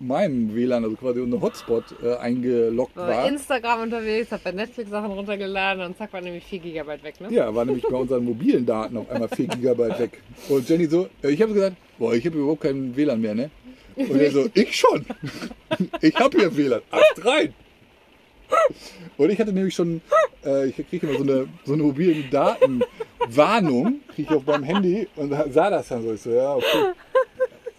in 0.00 0.06
meinem 0.08 0.54
WLAN, 0.54 0.84
also 0.84 0.96
quasi 0.96 1.20
unser 1.20 1.40
Hotspot, 1.40 1.84
äh, 2.02 2.16
eingeloggt 2.16 2.96
war 2.96 3.06
bei 3.06 3.16
war. 3.16 3.28
Instagram 3.28 3.82
unterwegs, 3.82 4.32
hab 4.32 4.42
bei 4.42 4.52
Netflix 4.52 4.90
Sachen 4.90 5.10
runtergeladen 5.10 5.84
und 5.84 5.96
zack 5.98 6.12
war 6.12 6.20
nämlich 6.20 6.44
4 6.44 6.58
GB 6.60 7.02
weg, 7.02 7.20
ne? 7.20 7.28
Ja, 7.30 7.54
war 7.54 7.64
nämlich 7.64 7.84
bei 7.84 7.96
unseren 7.96 8.24
mobilen 8.24 8.64
Daten 8.64 8.96
auf 8.96 9.10
einmal 9.10 9.28
4 9.28 9.46
GB 9.48 9.78
weg. 9.98 10.22
Und 10.48 10.68
Jenny 10.68 10.86
so, 10.86 11.08
äh, 11.22 11.30
ich 11.30 11.42
habe 11.42 11.52
gesagt, 11.52 11.76
boah, 11.98 12.14
ich 12.14 12.24
habe 12.26 12.38
überhaupt 12.38 12.62
kein 12.62 12.96
WLAN 12.96 13.20
mehr, 13.20 13.34
ne? 13.34 13.50
Und 13.96 14.18
er 14.20 14.30
so, 14.30 14.48
ich 14.54 14.76
schon. 14.76 15.04
Ich 16.00 16.14
habe 16.16 16.38
hier 16.38 16.56
WLAN. 16.56 16.80
Ast 16.90 17.24
rein. 17.24 17.54
Und 19.16 19.30
ich 19.30 19.38
hatte 19.38 19.52
nämlich 19.52 19.74
schon, 19.74 20.00
äh, 20.44 20.66
ich 20.68 20.76
kriege 20.88 21.06
immer 21.06 21.16
so 21.18 21.22
eine, 21.24 21.48
so 21.64 21.72
eine 21.72 21.82
mobilen 21.82 22.28
Datenwarnung, 22.30 24.00
kriege 24.14 24.30
ich 24.30 24.36
auf 24.36 24.44
meinem 24.46 24.64
Handy 24.64 25.08
und 25.16 25.30
sah 25.52 25.70
das 25.70 25.88
dann 25.88 26.02
so. 26.02 26.12
Ich 26.12 26.20
so, 26.22 26.30
ja, 26.30 26.54
okay. 26.54 26.92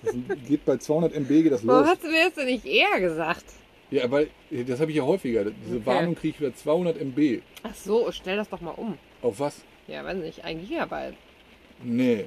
Das 0.03 0.15
geht 0.47 0.63
bei 0.65 0.77
200 0.77 1.13
MB 1.15 1.27
geht 1.27 1.51
das 1.51 1.65
Warum 1.65 1.81
los. 1.81 1.89
hast 1.91 2.03
du 2.03 2.07
mir 2.07 2.25
das 2.25 2.33
denn 2.35 2.45
nicht 2.45 2.65
eher 2.65 2.99
gesagt? 2.99 3.43
Ja, 3.89 4.09
weil 4.11 4.29
das 4.51 4.79
habe 4.79 4.91
ich 4.91 4.97
ja 4.97 5.03
häufiger. 5.03 5.45
Diese 5.45 5.77
Okay. 5.77 5.85
Warnung 5.85 6.15
kriege 6.15 6.29
ich 6.35 6.39
wieder 6.41 6.53
200 6.55 6.99
MB. 7.01 7.41
Ach 7.63 7.75
so, 7.75 8.11
stell 8.11 8.37
das 8.37 8.49
doch 8.49 8.61
mal 8.61 8.71
um. 8.71 8.97
Auf 9.21 9.39
was? 9.39 9.61
Ja, 9.87 10.03
weiß 10.03 10.17
nicht, 10.17 10.43
1 10.43 10.67
Gigabyte. 10.67 11.15
Nee. 11.83 12.25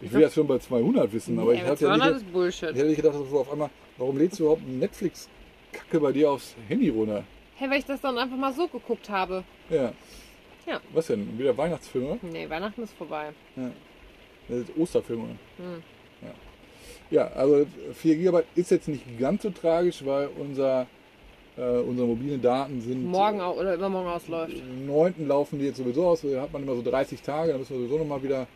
Ich 0.00 0.12
will 0.12 0.20
das 0.22 0.34
schon 0.34 0.46
bei 0.46 0.58
200 0.58 1.12
wissen, 1.12 1.38
aber 1.38 1.54
ich 1.54 1.60
ja, 1.60 1.66
hatte 1.66 1.84
ja 1.84 1.90
200 1.96 2.14
nicht, 2.14 2.22
ist 2.26 2.32
Bullshit. 2.32 2.70
ich 2.70 2.76
hätte 2.76 2.86
nicht 2.88 2.96
gedacht, 2.96 3.14
dass 3.20 3.28
du 3.28 3.38
auf 3.40 3.50
einmal, 3.52 3.68
warum 3.98 4.16
lädst 4.16 4.38
du 4.38 4.44
überhaupt 4.44 4.66
Netflix-Kacke 4.66 6.00
bei 6.00 6.12
dir 6.12 6.30
aufs 6.30 6.54
Handy 6.68 6.88
runter? 6.88 7.24
Hey, 7.56 7.70
weil 7.70 7.78
ich 7.78 7.84
das 7.84 8.00
dann 8.00 8.18
einfach 8.18 8.36
mal 8.36 8.52
so 8.52 8.66
geguckt 8.68 9.08
habe. 9.10 9.44
Ja. 9.70 9.92
Ja. 10.66 10.80
Was 10.92 11.08
denn? 11.08 11.38
Wieder 11.38 11.56
Weihnachtsfilme? 11.56 12.18
Nee, 12.22 12.48
Weihnachten 12.48 12.82
ist 12.82 12.94
vorbei. 12.94 13.30
Ja. 13.56 13.70
Das 14.48 14.58
ist 14.58 14.76
Osterfilm. 14.76 15.38
Hm. 15.58 15.82
Ja, 17.10 17.26
also 17.28 17.66
4 17.94 18.16
GB 18.16 18.42
ist 18.54 18.70
jetzt 18.70 18.88
nicht 18.88 19.18
ganz 19.18 19.42
so 19.42 19.50
tragisch, 19.50 20.02
weil 20.04 20.30
unser, 20.38 20.86
äh, 21.58 21.60
unsere 21.80 22.08
mobilen 22.08 22.40
Daten 22.40 22.80
sind. 22.80 23.04
Morgen 23.04 23.38
auch 23.42 23.56
oder 23.56 23.74
übermorgen 23.74 24.08
ausläuft. 24.08 24.54
Am 24.62 24.86
9. 24.86 25.28
laufen 25.28 25.58
die 25.58 25.66
jetzt 25.66 25.76
sowieso 25.76 26.06
aus. 26.06 26.22
Da 26.22 26.40
hat 26.40 26.52
man 26.54 26.62
immer 26.62 26.74
so 26.74 26.80
30 26.82 27.20
Tage, 27.20 27.50
dann 27.52 27.60
müssen 27.60 27.74
wir 27.74 27.80
sowieso 27.80 27.98
nochmal 27.98 28.22
wieder. 28.22 28.46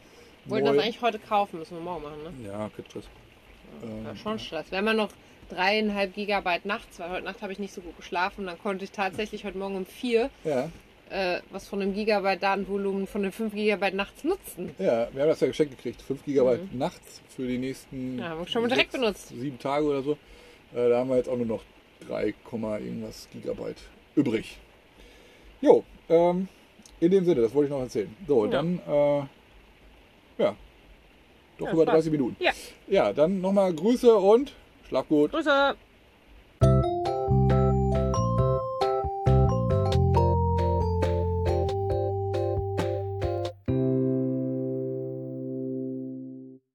Wollten 0.47 0.67
neu- 0.69 0.75
das 0.77 0.85
eigentlich 0.85 1.03
heute 1.03 1.19
kaufen, 1.19 1.59
müssen 1.59 1.77
wir 1.77 1.83
morgen 1.83 2.03
machen, 2.05 2.23
ne? 2.23 2.49
Ja, 2.49 2.71
kein 2.75 2.85
Stress. 2.87 3.05
Ja, 3.83 4.11
Ähm, 4.11 4.17
schon 4.17 4.39
Stress. 4.39 4.67
Wenn 4.71 4.85
man 4.85 4.97
noch 4.97 5.11
dreieinhalb 5.49 6.15
Gigabyte 6.15 6.65
nachts, 6.67 6.99
weil 6.99 7.11
heute 7.11 7.25
Nacht 7.25 7.43
habe 7.43 7.53
ich 7.53 7.59
nicht 7.59 7.73
so 7.75 7.81
gut 7.81 7.97
geschlafen, 7.97 8.47
dann 8.47 8.59
konnte 8.59 8.85
ich 8.85 8.91
tatsächlich 8.91 9.45
heute 9.45 9.59
Morgen 9.59 9.77
um 9.77 9.87
vier 9.87 10.31
Ja, 10.45 10.71
äh, 11.11 11.41
was 11.51 11.69
von 11.69 11.81
dem 11.81 11.95
Gigabyte 11.95 12.43
Datenvolumen 12.43 13.07
von 13.07 13.23
den 13.23 13.31
5 13.33 13.55
Gigabyte 13.55 13.95
nachts 13.95 14.25
nutzen. 14.25 14.75
ja, 14.79 15.09
wir 15.13 15.23
haben 15.23 15.29
das 15.29 15.41
ja 15.41 15.47
geschenkt 15.47 15.77
gekriegt. 15.77 16.03
5 16.03 16.25
GB 16.25 16.59
nachts 16.73 17.21
für 17.29 17.47
die 17.47 17.59
nächsten 17.59 18.15
Mhm. 18.15 18.19
Ja, 18.19 18.29
haben 18.31 18.41
wir 18.41 18.47
schon 18.49 18.63
mal 18.63 18.69
direkt 18.69 18.91
sechs, 18.93 19.01
benutzt. 19.03 19.29
sieben 19.29 19.59
Tage 19.59 19.85
oder 19.87 20.03
so. 20.03 20.13
Äh, 20.75 20.89
da 20.89 20.99
haben 20.99 21.09
wir 21.11 21.17
jetzt 21.17 21.29
auch 21.29 21.37
nur 21.37 21.47
noch 21.47 21.63
3, 22.09 22.35
Komma 22.45 22.79
irgendwas 22.79 23.29
Gigabyte 23.33 23.79
übrig. 24.17 24.59
Jo, 25.61 25.85
ähm, 26.09 26.49
in 27.01 27.11
dem 27.11 27.25
Sinne, 27.25 27.41
das 27.43 27.55
wollte 27.55 27.67
ich 27.67 27.71
noch 27.73 27.81
erzählen. 27.83 28.15
So, 28.27 28.45
Ja. 28.45 28.51
dann, 28.51 28.79
äh, 28.87 29.19
ja, 30.43 30.57
doch 31.59 31.67
Ja, 31.69 31.73
über 31.73 31.83
Spaß. 31.85 31.95
30 31.95 32.13
Minuten. 32.13 32.37
Ja. 32.41 32.53
Ja, 32.89 33.13
dann 33.13 33.41
nochmal 33.41 33.73
Grüße 33.73 34.15
und 34.17 34.53
schlaf 34.88 35.09
gut. 35.09 35.33
Grüße! 35.33 35.77